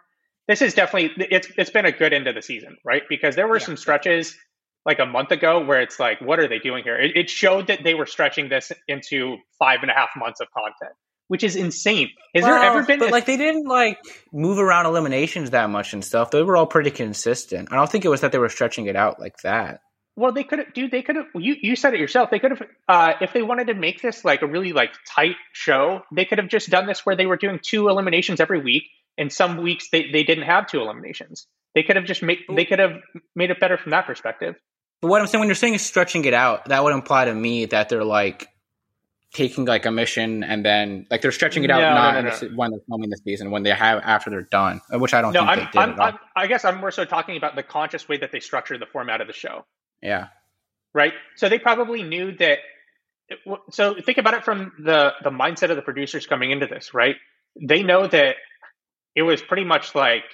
This 0.49 0.63
is 0.63 0.75
definitely 0.75 1.27
it's 1.31 1.49
it's 1.57 1.71
been 1.71 1.87
a 1.87 1.93
good 1.93 2.13
end 2.13 2.27
of 2.27 2.35
the 2.35 2.43
season, 2.43 2.77
right? 2.85 3.03
Because 3.09 3.37
there 3.37 3.47
were 3.49 3.59
Yeah. 3.59 3.67
some 3.67 3.77
stretches 3.77 4.37
like 4.85 4.99
a 5.01 5.07
month 5.07 5.33
ago 5.33 5.65
where 5.65 5.81
it's 5.81 5.99
like, 5.99 6.21
what 6.21 6.39
are 6.39 6.47
they 6.49 6.59
doing 6.61 6.85
here? 6.85 6.97
It, 6.97 7.17
it 7.17 7.31
showed 7.31 7.67
that 7.69 7.83
they 7.83 7.95
were 7.95 8.07
stretching 8.07 8.49
this 8.49 8.71
into 8.87 9.37
five 9.59 9.81
and 9.83 9.91
a 9.91 9.95
half 9.95 10.11
months 10.17 10.41
of 10.41 10.47
content, 10.57 10.93
which 11.27 11.43
is 11.43 11.57
insane. 11.57 12.11
Has 12.37 12.45
there 12.45 12.57
ever 12.57 12.85
been? 12.85 13.01
But 13.01 13.09
a- 13.09 13.13
like, 13.13 13.27
they 13.27 13.37
didn't 13.37 13.67
like 13.67 13.99
move 14.33 14.59
around 14.61 14.87
eliminations 14.87 15.51
that 15.51 15.71
much 15.71 15.93
and 15.93 16.05
stuff. 16.05 16.31
They 16.31 16.43
were 16.43 16.57
all 16.57 16.67
pretty 16.67 16.93
consistent. 16.93 17.73
I 17.73 17.77
don't 17.77 17.91
think 17.91 18.05
it 18.05 18.09
was 18.09 18.21
that 18.21 18.31
they 18.31 18.39
were 18.39 18.49
stretching 18.49 18.87
it 18.87 18.95
out 18.95 19.19
like 19.19 19.37
that. 19.43 19.81
Well, 20.17 20.33
they 20.33 20.45
could 20.45 20.61
have, 20.61 20.73
dude. 20.73 20.91
They 20.91 21.03
could 21.03 21.17
have. 21.17 21.27
You 21.35 21.57
you 21.61 21.77
said 21.77 21.93
it 21.93 22.01
yourself. 22.01 22.31
They 22.31 22.39
could 22.39 22.53
have, 22.53 22.63
uh, 22.89 23.13
if 23.21 23.35
they 23.35 23.43
wanted 23.43 23.67
to 23.67 23.75
make 23.75 24.01
this 24.01 24.25
like 24.25 24.41
a 24.41 24.47
really 24.47 24.73
like 24.73 24.93
tight 25.07 25.37
show, 25.53 26.01
they 26.11 26.25
could 26.25 26.39
have 26.39 26.49
just 26.49 26.71
done 26.71 26.87
this 26.87 27.05
where 27.05 27.17
they 27.17 27.27
were 27.27 27.37
doing 27.37 27.61
two 27.63 27.89
eliminations 27.89 28.41
every 28.41 28.61
week, 28.61 28.85
and 29.19 29.31
some 29.31 29.59
weeks 29.59 29.91
they, 29.91 30.11
they 30.11 30.25
didn't 30.25 30.45
have 30.45 30.69
two 30.69 30.81
eliminations. 30.81 31.47
They 31.75 31.83
could 31.83 31.97
have 31.97 32.07
just 32.07 32.23
made 32.23 32.39
they 32.51 32.65
could 32.65 32.79
have 32.79 32.93
made 33.35 33.51
it 33.51 33.61
better 33.61 33.77
from 33.77 33.91
that 33.91 34.07
perspective. 34.07 34.55
But 35.03 35.09
what 35.09 35.21
I'm 35.21 35.27
saying 35.27 35.41
when 35.41 35.49
you're 35.49 35.55
saying 35.55 35.77
stretching 35.79 36.25
it 36.25 36.33
out, 36.33 36.65
that 36.67 36.83
would 36.83 36.95
imply 36.95 37.27
to 37.27 37.35
me 37.35 37.67
that 37.67 37.91
they're 37.91 38.03
like 38.05 38.49
taking 39.35 39.67
like 39.67 39.85
a 39.85 39.91
mission 39.91 40.43
and 40.43 40.65
then 40.65 41.07
like 41.11 41.21
they're 41.21 41.33
stretching 41.33 41.63
it 41.65 41.71
out 41.71 41.81
No, 41.81 41.95
not 41.95 42.15
no, 42.15 42.31
no, 42.31 42.37
the 42.39 42.47
when 42.57 42.71
they're 42.71 42.81
filming 42.89 43.11
the 43.11 43.19
season 43.19 43.51
when 43.51 43.65
they 43.65 43.71
have 43.71 44.01
after 44.03 44.31
they're 44.31 44.49
done, 44.51 44.81
which 44.93 45.13
I 45.13 45.21
don't 45.21 45.35
No, 45.35 45.41
think 45.41 45.51
I'm, 45.51 45.59
they 45.59 45.65
did 45.65 45.77
I'm. 45.77 46.01
I'm 46.01 46.19
I 46.35 46.47
guess 46.47 46.65
I'm 46.65 46.79
more 46.81 46.91
so 46.91 47.05
talking 47.05 47.37
about 47.37 47.55
the 47.55 47.63
conscious 47.63 48.09
way 48.09 48.17
that 48.17 48.33
they 48.33 48.41
structure 48.41 48.79
the 48.79 48.87
format 48.87 49.21
of 49.21 49.27
the 49.27 49.35
show. 49.35 49.67
Yeah, 50.03 50.29
right? 50.95 51.13
So 51.37 51.49
they 51.49 51.59
probably 51.59 52.03
knew 52.03 52.37
that. 52.37 52.59
So 53.71 53.97
think 54.01 54.19
about 54.19 54.35
it 54.35 54.45
from 54.45 54.73
the 54.79 55.13
the 55.23 55.31
mindset 55.31 55.71
of 55.71 55.77
the 55.77 55.83
producers 55.83 56.27
coming 56.27 56.51
into 56.51 56.67
this, 56.67 56.95
right? 56.95 57.17
They 57.61 57.83
know 57.83 58.07
that 58.07 58.37
it 59.15 59.23
was 59.23 59.43
pretty 59.43 59.65
much 59.65 59.95
like 59.95 60.25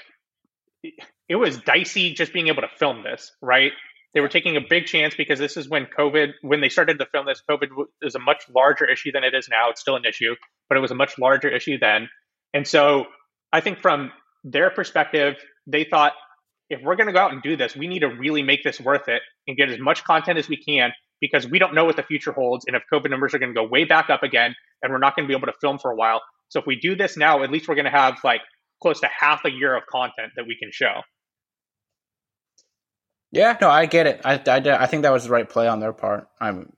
it 1.29 1.37
was 1.37 1.57
dicey 1.59 2.15
just 2.15 2.33
being 2.33 2.49
able 2.49 2.63
to 2.63 2.69
film 2.69 3.03
this, 3.03 3.33
right? 3.41 3.73
They 4.15 4.21
were 4.21 4.29
taking 4.29 4.57
a 4.57 4.61
big 4.61 4.87
chance 4.87 5.15
because 5.15 5.39
this 5.39 5.57
is 5.57 5.69
when 5.69 5.87
COVID, 5.87 6.33
when 6.43 6.61
they 6.61 6.69
started 6.69 6.99
to 6.99 7.07
film 7.07 7.25
this, 7.27 7.43
COVID 7.49 7.69
was 8.03 8.15
a 8.15 8.19
much 8.19 8.45
larger 8.55 8.85
issue 8.85 9.13
than 9.13 9.25
it 9.25 9.35
is 9.35 9.49
now. 9.49 9.71
It's 9.71 9.81
still 9.81 9.97
an 9.97 10.05
issue, 10.05 10.35
but 10.69 10.77
it 10.77 10.81
was 10.81 10.91
a 10.91 10.95
much 10.95 11.19
larger 11.19 11.49
issue 11.49 11.79
then. 11.79 12.11
And 12.53 12.67
so 12.67 13.07
I 13.53 13.61
think 13.61 13.81
from 13.81 14.13
their 14.45 14.71
perspective, 14.71 15.37
they 15.67 15.85
thought 15.85 16.13
if 16.69 16.83
we're 16.83 16.97
going 16.97 17.07
to 17.07 17.13
go 17.13 17.21
out 17.21 17.33
and 17.33 17.43
do 17.43 17.57
this, 17.57 17.75
we 17.75 17.87
need 17.87 18.01
to 18.01 18.09
really 18.09 18.43
make 18.43 18.63
this 18.65 18.81
worth 18.81 19.09
it 19.09 19.23
and 19.47 19.57
get 19.57 19.71
as 19.71 19.79
much 19.79 20.05
content 20.05 20.39
as 20.39 20.49
we 20.49 20.57
can 20.57 20.93
because 21.21 21.47
we 21.49 21.59
don't 21.59 21.75
know 21.75 21.85
what 21.85 21.97
the 21.97 22.03
future 22.03 22.33
holds. 22.33 22.65
And 22.67 22.77
if 22.77 22.83
COVID 22.93 23.11
numbers 23.11 23.33
are 23.35 23.39
going 23.39 23.55
to 23.55 23.61
go 23.61 23.67
way 23.67 23.85
back 23.85 24.11
up 24.11 24.23
again 24.23 24.55
and 24.83 24.93
we're 24.93 24.99
not 24.99 25.17
going 25.17 25.27
to 25.27 25.29
be 25.29 25.37
able 25.37 25.47
to 25.47 25.59
film 25.61 25.79
for 25.79 25.91
a 25.91 25.97
while. 25.97 26.21
So 26.49 26.61
if 26.61 26.67
we 26.67 26.77
do 26.77 26.97
this 26.97 27.17
now, 27.17 27.43
at 27.43 27.51
least 27.51 27.69
we're 27.69 27.77
going 27.77 27.87
to 27.87 27.91
have 27.91 28.19
like 28.25 28.41
close 28.83 29.01
to 29.01 29.09
half 29.09 29.45
a 29.45 29.51
year 29.51 29.75
of 29.75 29.87
content 29.87 30.33
that 30.37 30.45
we 30.47 30.57
can 30.61 30.71
show. 30.73 31.01
yeah. 33.31 33.57
No, 33.61 33.71
I 33.71 33.87
get 33.87 34.07
it. 34.07 34.21
I, 34.25 34.35
I, 34.35 34.83
I 34.83 34.87
think 34.87 35.05
that 35.05 35.13
was 35.13 35.25
the 35.25 35.31
right 35.31 35.49
play 35.49 35.69
on 35.69 35.81
their 35.81 35.93
part. 35.93 36.27
I'm. 36.41 36.73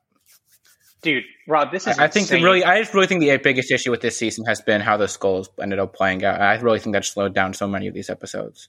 Dude, 1.02 1.24
Rob, 1.46 1.70
this 1.70 1.86
is 1.86 1.98
I, 1.98 2.04
I 2.04 2.08
think 2.08 2.28
the 2.28 2.42
really, 2.42 2.64
I 2.64 2.80
just 2.80 2.94
really 2.94 3.06
think 3.06 3.20
the 3.20 3.36
biggest 3.36 3.70
issue 3.70 3.90
with 3.90 4.00
this 4.00 4.16
season 4.16 4.46
has 4.46 4.62
been 4.62 4.80
how 4.80 4.96
the 4.96 5.06
skulls 5.06 5.50
ended 5.60 5.78
up 5.78 5.94
playing 5.94 6.24
out. 6.24 6.40
I 6.40 6.54
really 6.60 6.78
think 6.78 6.94
that 6.94 7.04
slowed 7.04 7.34
down 7.34 7.52
so 7.52 7.66
many 7.66 7.88
of 7.88 7.94
these 7.94 8.08
episodes. 8.08 8.68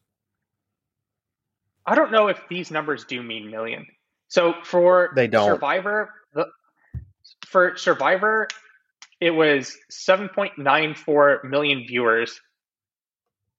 I 1.86 1.96
don't 1.96 2.12
know 2.12 2.28
if 2.28 2.40
these 2.50 2.72
numbers 2.72 3.06
do 3.06 3.22
mean 3.22 3.52
million. 3.52 3.86
So 4.28 4.54
for 4.64 5.12
They 5.16 5.28
don't. 5.28 5.48
Survivor, 5.48 6.12
for 7.46 7.78
Survivor, 7.78 8.48
it 9.22 9.32
was 9.32 9.78
7.94 9.92 11.44
million 11.44 11.86
viewers. 11.88 12.40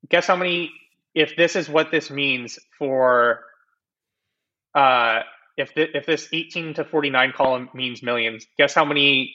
Guess 0.09 0.27
how 0.27 0.37
many? 0.37 0.73
If 1.15 1.35
this 1.37 1.57
is 1.57 1.69
what 1.69 1.91
this 1.91 2.11
means 2.11 2.59
for, 2.79 3.43
uh, 4.75 5.21
if 5.57 5.73
th- 5.73 5.91
if 5.95 6.05
this 6.05 6.29
18 6.31 6.75
to 6.75 6.85
49 6.85 7.33
column 7.35 7.71
means 7.73 8.03
millions, 8.03 8.47
guess 8.59 8.75
how 8.75 8.85
many 8.85 9.35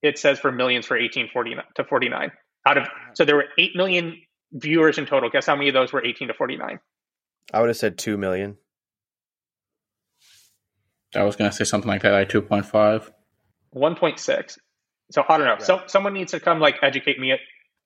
it 0.00 0.18
says 0.18 0.38
for 0.38 0.50
millions 0.50 0.86
for 0.86 0.96
18 0.96 1.28
49 1.32 1.64
to 1.74 1.84
49 1.84 2.30
out 2.66 2.78
of 2.78 2.88
so 3.14 3.24
there 3.24 3.36
were 3.36 3.48
8 3.58 3.76
million 3.76 4.20
viewers 4.52 4.98
in 4.98 5.06
total. 5.06 5.28
Guess 5.28 5.46
how 5.46 5.56
many 5.56 5.68
of 5.68 5.74
those 5.74 5.92
were 5.92 6.04
18 6.04 6.28
to 6.28 6.34
49? 6.34 6.78
I 7.52 7.60
would 7.60 7.68
have 7.70 7.76
said 7.76 7.98
two 7.98 8.16
million. 8.16 8.56
I 11.14 11.22
was 11.24 11.36
going 11.36 11.50
to 11.50 11.56
say 11.56 11.64
something 11.64 11.88
like 11.88 12.02
that, 12.02 12.12
like 12.12 12.28
two 12.28 12.42
point 12.42 12.66
five. 12.66 13.10
1.6. 13.74 14.58
So 15.10 15.22
I 15.28 15.36
don't 15.36 15.46
know. 15.46 15.52
Right. 15.52 15.62
So 15.62 15.82
someone 15.86 16.14
needs 16.14 16.32
to 16.32 16.40
come 16.40 16.58
like 16.60 16.76
educate 16.82 17.18
me 17.18 17.34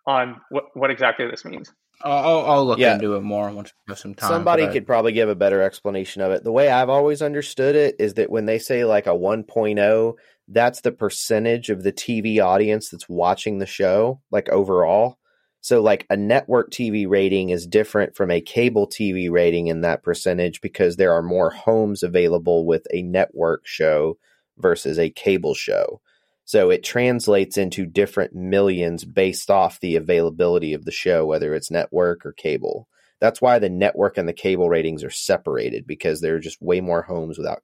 on 0.06 0.40
what, 0.50 0.64
what 0.74 0.90
exactly 0.90 1.26
this 1.30 1.44
means. 1.44 1.72
I'll, 2.04 2.12
I'll, 2.38 2.50
I'll 2.50 2.66
look 2.66 2.78
Yeah. 2.78 2.94
into 2.94 3.14
it 3.16 3.20
more 3.22 3.50
once 3.50 3.72
we 3.86 3.92
have 3.92 3.98
some 3.98 4.14
time. 4.14 4.28
Somebody 4.28 4.64
but 4.64 4.70
I- 4.70 4.72
could 4.72 4.86
probably 4.86 5.12
give 5.12 5.28
a 5.28 5.34
better 5.34 5.62
explanation 5.62 6.22
of 6.22 6.32
it. 6.32 6.42
The 6.44 6.52
way 6.52 6.68
I've 6.68 6.88
always 6.88 7.20
understood 7.22 7.76
it 7.76 7.96
is 8.00 8.14
that 8.14 8.30
when 8.30 8.46
they 8.46 8.58
say 8.58 8.84
like 8.84 9.06
a 9.06 9.10
1.0, 9.10 10.14
that's 10.48 10.80
the 10.80 10.92
percentage 10.92 11.68
of 11.68 11.82
the 11.84 11.92
TV 11.92 12.40
audience 12.44 12.90
that's 12.90 13.08
watching 13.08 13.58
the 13.58 13.66
show, 13.66 14.20
like 14.32 14.48
overall. 14.48 15.18
So, 15.62 15.80
like 15.80 16.06
a 16.10 16.16
network 16.16 16.70
TV 16.70 17.08
rating 17.08 17.50
is 17.50 17.66
different 17.66 18.14
from 18.14 18.30
a 18.30 18.40
cable 18.40 18.86
TV 18.86 19.30
rating 19.30 19.68
in 19.68 19.80
that 19.80 20.02
percentage 20.02 20.60
because 20.60 20.96
there 20.96 21.12
are 21.12 21.22
more 21.22 21.50
homes 21.50 22.02
available 22.02 22.66
with 22.66 22.86
a 22.92 23.02
network 23.02 23.66
show 23.66 24.18
versus 24.58 24.98
a 24.98 25.08
cable 25.08 25.54
show. 25.54 26.00
So 26.44 26.70
it 26.70 26.84
translates 26.84 27.56
into 27.56 27.86
different 27.86 28.34
millions 28.34 29.04
based 29.04 29.50
off 29.50 29.80
the 29.80 29.96
availability 29.96 30.74
of 30.74 30.84
the 30.84 30.90
show, 30.90 31.24
whether 31.24 31.54
it's 31.54 31.70
network 31.70 32.26
or 32.26 32.32
cable. 32.32 32.88
That's 33.20 33.40
why 33.40 33.58
the 33.58 33.70
network 33.70 34.18
and 34.18 34.28
the 34.28 34.32
cable 34.32 34.68
ratings 34.68 35.04
are 35.04 35.10
separated 35.10 35.86
because 35.86 36.20
there 36.20 36.34
are 36.34 36.40
just 36.40 36.60
way 36.60 36.80
more 36.80 37.02
homes 37.02 37.38
without 37.38 37.62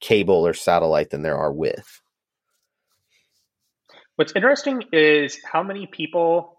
cable 0.00 0.46
or 0.46 0.54
satellite 0.54 1.10
than 1.10 1.22
there 1.22 1.38
are 1.38 1.52
with. 1.52 2.02
What's 4.16 4.32
interesting 4.34 4.82
is 4.92 5.38
how 5.50 5.62
many 5.62 5.86
people, 5.86 6.58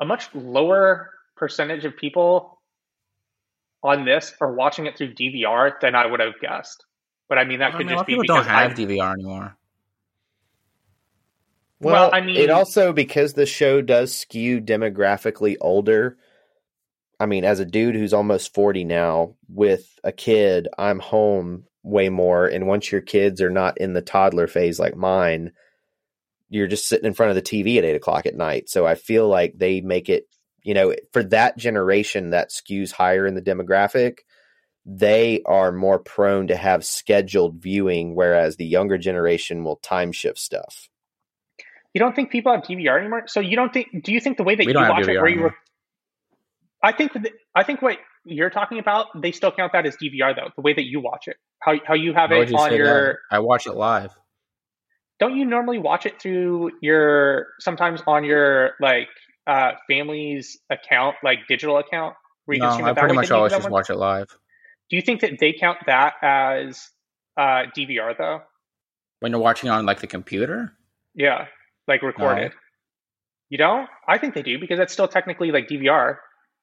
a 0.00 0.04
much 0.04 0.28
lower 0.34 1.10
percentage 1.36 1.84
of 1.84 1.96
people 1.96 2.60
on 3.82 4.04
this 4.04 4.34
are 4.40 4.52
watching 4.52 4.86
it 4.86 4.96
through 4.96 5.14
DVR 5.14 5.80
than 5.80 5.94
I 5.94 6.06
would 6.06 6.20
have 6.20 6.38
guessed. 6.40 6.84
But 7.28 7.38
I 7.38 7.44
mean, 7.44 7.60
that 7.60 7.74
I 7.74 7.76
could 7.76 7.86
mean, 7.86 7.88
a 7.88 7.96
lot 7.96 7.96
just 7.96 8.00
of 8.02 8.06
be 8.06 8.12
people 8.12 8.22
because 8.22 8.46
don't 8.46 8.54
have 8.54 8.72
I, 8.72 8.74
DVR 8.74 9.12
anymore. 9.12 9.56
Well, 11.80 12.10
I 12.12 12.20
mean- 12.20 12.36
it 12.36 12.50
also 12.50 12.92
because 12.92 13.34
the 13.34 13.46
show 13.46 13.82
does 13.82 14.14
skew 14.14 14.60
demographically 14.60 15.56
older. 15.60 16.16
I 17.18 17.26
mean, 17.26 17.44
as 17.44 17.60
a 17.60 17.64
dude 17.64 17.94
who's 17.94 18.12
almost 18.12 18.54
40 18.54 18.84
now 18.84 19.36
with 19.48 19.98
a 20.04 20.12
kid, 20.12 20.68
I'm 20.78 20.98
home 20.98 21.64
way 21.82 22.08
more. 22.08 22.46
And 22.46 22.66
once 22.66 22.92
your 22.92 23.00
kids 23.00 23.40
are 23.40 23.50
not 23.50 23.78
in 23.78 23.94
the 23.94 24.02
toddler 24.02 24.46
phase 24.46 24.78
like 24.78 24.96
mine, 24.96 25.52
you're 26.48 26.66
just 26.68 26.88
sitting 26.88 27.06
in 27.06 27.14
front 27.14 27.30
of 27.30 27.36
the 27.36 27.42
TV 27.42 27.78
at 27.78 27.84
eight 27.84 27.96
o'clock 27.96 28.26
at 28.26 28.36
night. 28.36 28.68
So 28.68 28.86
I 28.86 28.94
feel 28.94 29.28
like 29.28 29.54
they 29.56 29.80
make 29.80 30.08
it, 30.08 30.28
you 30.62 30.74
know, 30.74 30.94
for 31.12 31.22
that 31.24 31.56
generation 31.56 32.30
that 32.30 32.50
skews 32.50 32.92
higher 32.92 33.26
in 33.26 33.34
the 33.34 33.42
demographic, 33.42 34.18
they 34.84 35.42
are 35.44 35.72
more 35.72 35.98
prone 35.98 36.46
to 36.48 36.56
have 36.56 36.84
scheduled 36.84 37.56
viewing, 37.56 38.14
whereas 38.14 38.56
the 38.56 38.66
younger 38.66 38.98
generation 38.98 39.64
will 39.64 39.76
time 39.76 40.12
shift 40.12 40.38
stuff. 40.38 40.88
You 41.92 41.98
don't 41.98 42.14
think 42.14 42.30
people 42.30 42.52
have 42.52 42.62
DVR 42.62 43.00
anymore? 43.00 43.22
So 43.26 43.40
you 43.40 43.56
don't 43.56 43.72
think? 43.72 44.04
Do 44.04 44.12
you 44.12 44.20
think 44.20 44.36
the 44.36 44.44
way 44.44 44.54
that 44.54 44.64
We 44.66 44.72
you 44.72 44.74
don't 44.74 44.88
watch 44.88 45.08
it, 45.08 45.16
where 45.18 45.28
you 45.28 45.40
were? 45.40 45.54
I 46.82 46.92
think 46.92 47.14
that- 47.14 47.32
I 47.54 47.62
think 47.62 47.80
what 47.80 47.98
you're 48.24 48.50
talking 48.50 48.78
about, 48.78 49.06
they 49.20 49.32
still 49.32 49.50
count 49.50 49.72
that 49.72 49.86
as 49.86 49.96
DVR 49.96 50.34
though. 50.34 50.50
The 50.54 50.60
way 50.60 50.74
that 50.74 50.84
you 50.84 51.00
watch 51.00 51.26
it, 51.26 51.36
how 51.58 51.74
how 51.84 51.94
you 51.94 52.12
have 52.12 52.30
Why 52.30 52.42
it 52.42 52.50
you 52.50 52.56
on 52.56 52.70
say 52.70 52.76
your. 52.76 52.86
that? 52.86 53.16
I 53.30 53.38
watch 53.38 53.66
it 53.66 53.74
live. 53.74 54.14
Don't 55.18 55.36
you 55.36 55.44
normally 55.44 55.78
watch 55.78 56.06
it 56.06 56.20
through 56.20 56.72
your 56.82 57.46
sometimes 57.60 58.02
on 58.06 58.24
your 58.24 58.72
like 58.80 59.08
uh 59.46 59.72
family's 59.88 60.58
account, 60.70 61.16
like 61.22 61.40
digital 61.48 61.78
account, 61.78 62.14
where 62.44 62.56
you 62.56 62.62
No, 62.62 62.68
can 62.68 62.74
stream 62.74 62.88
I 62.88 62.92
pretty 62.92 63.14
much 63.14 63.30
always 63.30 63.52
just 63.52 63.70
watch 63.70 63.90
it 63.90 63.96
live. 63.96 64.28
Do 64.90 64.96
you 64.96 65.02
think 65.02 65.20
that 65.22 65.38
they 65.40 65.52
count 65.52 65.78
that 65.86 66.14
as 66.22 66.88
uh 67.36 67.64
DVR 67.76 68.16
though? 68.16 68.40
When 69.20 69.32
you're 69.32 69.40
watching 69.40 69.70
on 69.70 69.86
like 69.86 70.00
the 70.00 70.06
computer, 70.06 70.74
Yeah, 71.14 71.46
like 71.88 72.02
recorded. 72.02 72.52
You 73.48 73.58
don't? 73.58 73.88
I 74.06 74.18
think 74.18 74.34
they 74.34 74.42
do 74.42 74.58
because 74.58 74.78
that's 74.78 74.92
still 74.92 75.08
technically 75.08 75.52
like 75.52 75.68
DVR. 75.68 76.16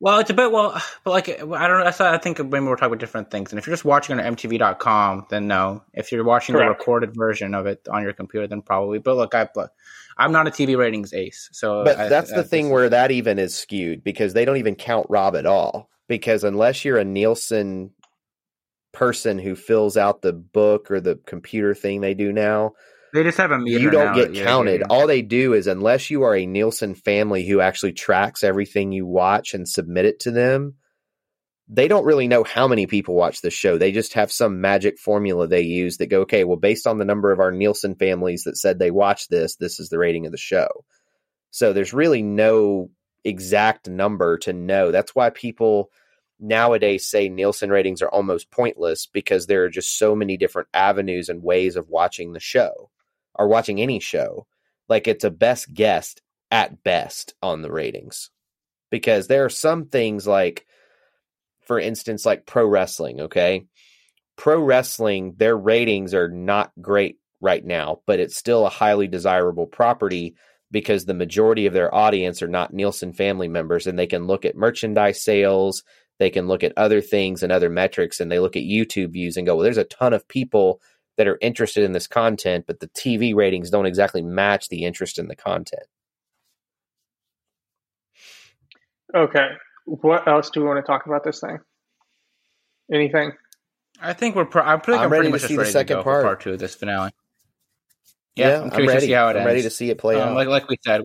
Well, 0.03 0.19
it's 0.19 0.29
a 0.29 0.33
bit 0.33 0.51
well, 0.51 0.73
but 1.05 1.11
like 1.11 1.29
I 1.29 1.37
don't 1.37 1.77
know. 1.77 1.83
That's 1.85 2.01
I 2.01 2.17
think 2.17 2.37
maybe 2.39 2.65
we're 2.65 2.75
talking 2.75 2.87
about 2.87 2.99
different 2.99 3.31
things. 3.31 3.53
And 3.53 3.57
if 3.59 3.65
you're 3.65 3.73
just 3.73 3.85
watching 3.85 4.19
on 4.19 4.35
MTV.com, 4.35 5.27
then 5.29 5.47
no. 5.47 5.81
If 5.93 6.11
you're 6.11 6.25
watching 6.25 6.55
the 6.55 6.65
recorded 6.65 7.15
version 7.15 7.55
of 7.55 7.67
it 7.67 7.87
on 7.89 8.03
your 8.03 8.11
computer, 8.11 8.45
then 8.45 8.61
probably. 8.61 8.99
But 8.99 9.15
look, 9.15 9.33
I, 9.33 9.47
look, 9.55 9.71
I'm 10.17 10.33
not 10.33 10.45
a 10.45 10.51
TV 10.51 10.77
ratings 10.77 11.13
ace, 11.13 11.47
so 11.53 11.85
But 11.85 11.97
I- 11.97 12.09
that's 12.09 12.33
I- 12.33 12.35
the 12.35 12.43
thing 12.43 12.69
where 12.69 12.89
that 12.89 13.11
even 13.11 13.39
is 13.39 13.55
skewed 13.55 14.03
because 14.03 14.33
they 14.33 14.43
don't 14.43 14.57
even 14.57 14.75
count 14.75 15.07
Rob 15.09 15.37
at 15.37 15.45
all. 15.45 15.89
Because 16.09 16.43
unless 16.43 16.83
you're 16.83 16.97
a 16.97 17.05
Nielsen 17.05 17.91
person 18.91 19.39
who 19.39 19.55
fills 19.55 19.95
out 19.95 20.21
the 20.21 20.33
book 20.33 20.91
or 20.91 20.99
the 20.99 21.15
computer 21.25 21.73
thing 21.73 22.01
they 22.01 22.13
do 22.13 22.33
now, 22.33 22.73
they 23.13 23.23
just 23.23 23.37
have 23.37 23.51
a 23.51 23.59
meter. 23.59 23.79
you 23.79 23.91
don't 23.91 24.15
get 24.15 24.33
counted. 24.33 24.81
All 24.89 25.05
they 25.05 25.21
do 25.21 25.53
is 25.53 25.67
unless 25.67 26.09
you 26.09 26.23
are 26.23 26.35
a 26.35 26.47
Nielsen 26.47 26.95
family 26.95 27.45
who 27.45 27.61
actually 27.61 27.93
tracks 27.93 28.43
everything 28.43 28.91
you 28.91 29.05
watch 29.05 29.53
and 29.53 29.69
submit 29.69 30.05
it 30.05 30.21
to 30.21 30.31
them, 30.31 30.75
they 31.67 31.87
don't 31.87 32.05
really 32.05 32.27
know 32.27 32.43
how 32.43 32.67
many 32.67 32.87
people 32.87 33.13
watch 33.13 33.41
the 33.41 33.51
show. 33.51 33.77
They 33.77 33.91
just 33.91 34.13
have 34.13 34.31
some 34.31 34.61
magic 34.61 34.97
formula 34.97 35.47
they 35.47 35.61
use 35.61 35.97
that 35.97 36.07
go, 36.07 36.21
okay, 36.21 36.43
well, 36.43 36.57
based 36.57 36.87
on 36.87 36.97
the 36.97 37.05
number 37.05 37.31
of 37.31 37.39
our 37.39 37.51
Nielsen 37.51 37.95
families 37.95 38.45
that 38.45 38.57
said 38.57 38.79
they 38.79 38.91
watched 38.91 39.29
this, 39.29 39.57
this 39.57 39.79
is 39.79 39.89
the 39.89 39.99
rating 39.99 40.25
of 40.25 40.31
the 40.31 40.37
show. 40.37 40.83
So 41.51 41.71
there's 41.71 41.93
really 41.93 42.23
no 42.23 42.89
exact 43.23 43.87
number 43.87 44.39
to 44.39 44.53
know. 44.53 44.91
That's 44.91 45.13
why 45.13 45.29
people 45.29 45.91
nowadays 46.39 47.07
say 47.07 47.29
Nielsen 47.29 47.69
ratings 47.69 48.01
are 48.01 48.09
almost 48.09 48.49
pointless 48.49 49.05
because 49.05 49.45
there 49.45 49.63
are 49.65 49.69
just 49.69 49.99
so 49.99 50.15
many 50.15 50.35
different 50.35 50.67
avenues 50.73 51.29
and 51.29 51.43
ways 51.43 51.75
of 51.75 51.89
watching 51.89 52.33
the 52.33 52.39
show 52.39 52.89
or 53.35 53.47
watching 53.47 53.81
any 53.81 53.99
show. 53.99 54.47
Like 54.89 55.07
it's 55.07 55.23
a 55.23 55.31
best 55.31 55.73
guess 55.73 56.15
at 56.51 56.83
best 56.83 57.33
on 57.41 57.61
the 57.61 57.71
ratings 57.71 58.29
because 58.91 59.27
there 59.27 59.45
are 59.45 59.49
some 59.49 59.85
things 59.85 60.27
like, 60.27 60.67
for 61.61 61.79
instance, 61.79 62.25
like 62.25 62.45
pro 62.45 62.65
wrestling, 62.67 63.21
okay? 63.21 63.65
Pro 64.35 64.61
wrestling, 64.61 65.33
their 65.37 65.57
ratings 65.57 66.13
are 66.13 66.29
not 66.29 66.71
great 66.79 67.17
right 67.41 67.63
now, 67.63 68.01
but 68.05 68.19
it's 68.19 68.37
still 68.37 68.65
a 68.65 68.69
highly 68.69 69.07
desirable 69.07 69.65
property 69.65 70.35
because 70.69 71.05
the 71.05 71.13
majority 71.13 71.65
of 71.65 71.73
their 71.73 71.93
audience 71.93 72.41
are 72.41 72.47
not 72.47 72.73
Nielsen 72.73 73.13
family 73.13 73.47
members 73.47 73.87
and 73.87 73.97
they 73.97 74.07
can 74.07 74.27
look 74.27 74.45
at 74.45 74.55
merchandise 74.55 75.23
sales, 75.23 75.83
they 76.19 76.29
can 76.29 76.47
look 76.47 76.63
at 76.63 76.73
other 76.77 77.01
things 77.01 77.43
and 77.43 77.51
other 77.51 77.69
metrics 77.69 78.19
and 78.19 78.31
they 78.31 78.39
look 78.39 78.55
at 78.55 78.63
YouTube 78.63 79.11
views 79.11 79.37
and 79.37 79.45
go, 79.45 79.55
well, 79.55 79.63
there's 79.63 79.77
a 79.77 79.83
ton 79.83 80.13
of 80.13 80.27
people 80.27 80.81
that 81.17 81.27
are 81.27 81.37
interested 81.41 81.83
in 81.83 81.91
this 81.91 82.07
content, 82.07 82.65
but 82.67 82.79
the 82.79 82.87
TV 82.89 83.35
ratings 83.35 83.69
don't 83.69 83.85
exactly 83.85 84.21
match 84.21 84.69
the 84.69 84.83
interest 84.85 85.19
in 85.19 85.27
the 85.27 85.35
content. 85.35 85.83
Okay. 89.15 89.47
What 89.85 90.27
else 90.27 90.49
do 90.49 90.61
we 90.61 90.67
want 90.67 90.83
to 90.83 90.89
talk 90.89 91.05
about 91.05 91.23
this 91.23 91.39
thing? 91.39 91.59
Anything? 92.91 93.33
I 94.01 94.13
think 94.13 94.35
we're. 94.35 94.45
Pro- 94.45 94.63
I 94.65 94.77
think 94.77 94.97
I'm 94.97 95.05
I'm, 95.05 95.09
ready 95.11 95.21
pretty 95.21 95.27
to 95.27 95.31
much 95.31 95.41
just 95.41 95.49
see 95.49 95.57
the 95.57 95.65
second 95.65 96.03
part. 96.03 96.23
part 96.23 96.41
two 96.41 96.53
of 96.53 96.59
this 96.59 96.75
finale. 96.75 97.11
Yeah, 98.35 98.61
I'm 98.61 98.71
curious 98.71 98.87
ready. 98.89 98.99
to 99.01 99.05
see 99.07 99.11
how 99.13 99.27
it 99.27 99.31
I'm 99.31 99.37
ends. 99.37 99.45
ready 99.45 99.61
to 99.61 99.69
see 99.69 99.89
it 99.91 99.97
play 99.99 100.19
Um, 100.19 100.29
out. 100.29 100.35
like 100.35 100.47
like 100.47 100.67
we 100.67 100.77
said, 100.83 101.03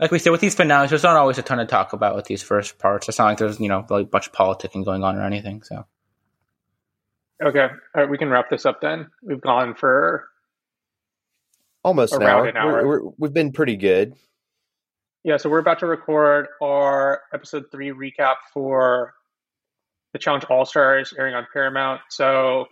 like 0.00 0.10
we 0.10 0.18
said 0.18 0.30
with 0.30 0.40
these 0.40 0.54
finales, 0.54 0.88
there's 0.90 1.02
not 1.02 1.16
always 1.16 1.36
a 1.36 1.42
ton 1.42 1.58
to 1.58 1.66
talk 1.66 1.92
about 1.92 2.16
with 2.16 2.24
these 2.24 2.42
first 2.42 2.78
parts. 2.78 3.08
It's 3.08 3.18
not 3.18 3.26
like 3.26 3.38
there's 3.38 3.60
you 3.60 3.68
know 3.68 3.84
like 3.90 4.06
a 4.06 4.08
bunch 4.08 4.28
of 4.28 4.32
politicking 4.32 4.84
going 4.84 5.04
on 5.04 5.16
or 5.16 5.22
anything. 5.22 5.62
So 5.62 5.84
Okay. 7.42 7.60
All 7.62 7.70
right, 7.94 8.08
we 8.08 8.18
can 8.18 8.28
wrap 8.30 8.50
this 8.50 8.66
up 8.66 8.80
then. 8.80 9.08
We've 9.22 9.40
gone 9.40 9.74
for 9.74 10.26
Almost 11.82 12.14
an 12.14 12.22
hour. 12.22 12.46
an 12.46 12.56
hour. 12.56 12.72
We're, 12.72 12.86
we're, 12.86 13.10
we've 13.18 13.32
been 13.34 13.52
pretty 13.52 13.76
good. 13.76 14.14
yeah, 15.24 15.36
so 15.36 15.50
we're 15.50 15.58
about 15.58 15.80
to 15.80 15.86
record 15.86 16.48
our 16.62 17.20
episode 17.32 17.64
three 17.70 17.90
recap 17.90 18.36
for 18.52 19.14
the 20.12 20.18
Challenge 20.18 20.44
All 20.44 20.64
Stars 20.64 21.12
airing 21.18 21.34
on 21.34 21.46
Paramount. 21.52 22.00
So 22.08 22.66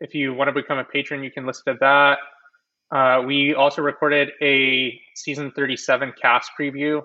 if 0.00 0.14
you 0.14 0.34
want 0.34 0.48
to 0.48 0.52
become 0.52 0.78
a 0.78 0.84
patron, 0.84 1.24
you 1.24 1.30
can 1.30 1.46
listen 1.46 1.74
to 1.74 1.78
that. 1.80 2.18
Uh, 2.94 3.22
we 3.22 3.54
also 3.54 3.82
recorded 3.82 4.30
a 4.42 5.00
season 5.16 5.50
37 5.56 6.12
cast 6.20 6.50
preview. 6.60 7.00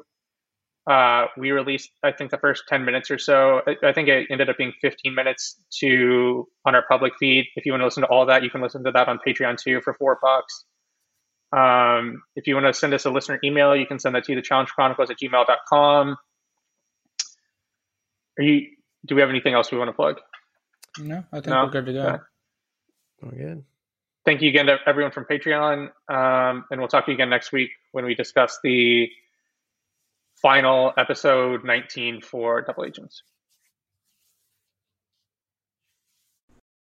Uh, 0.89 1.27
we 1.37 1.51
released, 1.51 1.91
I 2.03 2.11
think, 2.11 2.31
the 2.31 2.39
first 2.39 2.63
10 2.67 2.83
minutes 2.83 3.11
or 3.11 3.19
so. 3.19 3.61
I, 3.67 3.89
I 3.89 3.93
think 3.93 4.09
it 4.09 4.25
ended 4.31 4.49
up 4.49 4.57
being 4.57 4.73
15 4.81 5.13
minutes 5.13 5.55
to 5.81 6.47
on 6.65 6.73
our 6.73 6.83
public 6.89 7.13
feed. 7.19 7.45
If 7.55 7.65
you 7.67 7.73
want 7.73 7.81
to 7.81 7.85
listen 7.85 8.01
to 8.01 8.09
all 8.09 8.25
that, 8.25 8.41
you 8.43 8.49
can 8.49 8.61
listen 8.61 8.83
to 8.85 8.91
that 8.91 9.07
on 9.07 9.19
Patreon 9.25 9.57
too 9.61 9.81
for 9.83 9.93
four 9.93 10.17
bucks. 10.19 10.65
Um, 11.55 12.23
if 12.35 12.47
you 12.47 12.55
want 12.55 12.65
to 12.67 12.73
send 12.73 12.93
us 12.95 13.05
a 13.05 13.11
listener 13.11 13.39
email, 13.43 13.75
you 13.75 13.85
can 13.85 13.99
send 13.99 14.15
that 14.15 14.23
to 14.25 14.35
the 14.35 14.41
challenge 14.41 14.69
chronicles 14.69 15.11
at 15.11 15.17
gmail.com. 15.23 16.17
Are 18.39 18.43
you, 18.43 18.67
do 19.05 19.15
we 19.15 19.21
have 19.21 19.29
anything 19.29 19.53
else 19.53 19.71
we 19.71 19.77
want 19.77 19.89
to 19.89 19.93
plug? 19.93 20.19
no, 20.99 21.23
I 21.31 21.35
think 21.37 21.47
No? 21.47 21.65
we're 21.65 21.71
good 21.71 21.85
to 21.85 21.93
go. 21.93 22.01
Okay. 22.07 22.17
We're 23.21 23.31
good. 23.47 23.63
Thank 24.25 24.41
you 24.41 24.49
again 24.49 24.67
to 24.67 24.77
everyone 24.87 25.11
from 25.11 25.25
Patreon. 25.25 25.89
Um, 26.09 26.65
and 26.71 26.79
we'll 26.79 26.87
talk 26.87 27.05
to 27.05 27.11
you 27.11 27.15
again 27.15 27.29
next 27.29 27.51
week 27.51 27.69
when 27.91 28.05
we 28.05 28.15
discuss 28.15 28.59
the 28.63 29.07
final 30.41 30.93
episode 30.97 31.63
19 31.63 32.21
for 32.21 32.61
Double 32.61 32.85
Agents. 32.85 33.23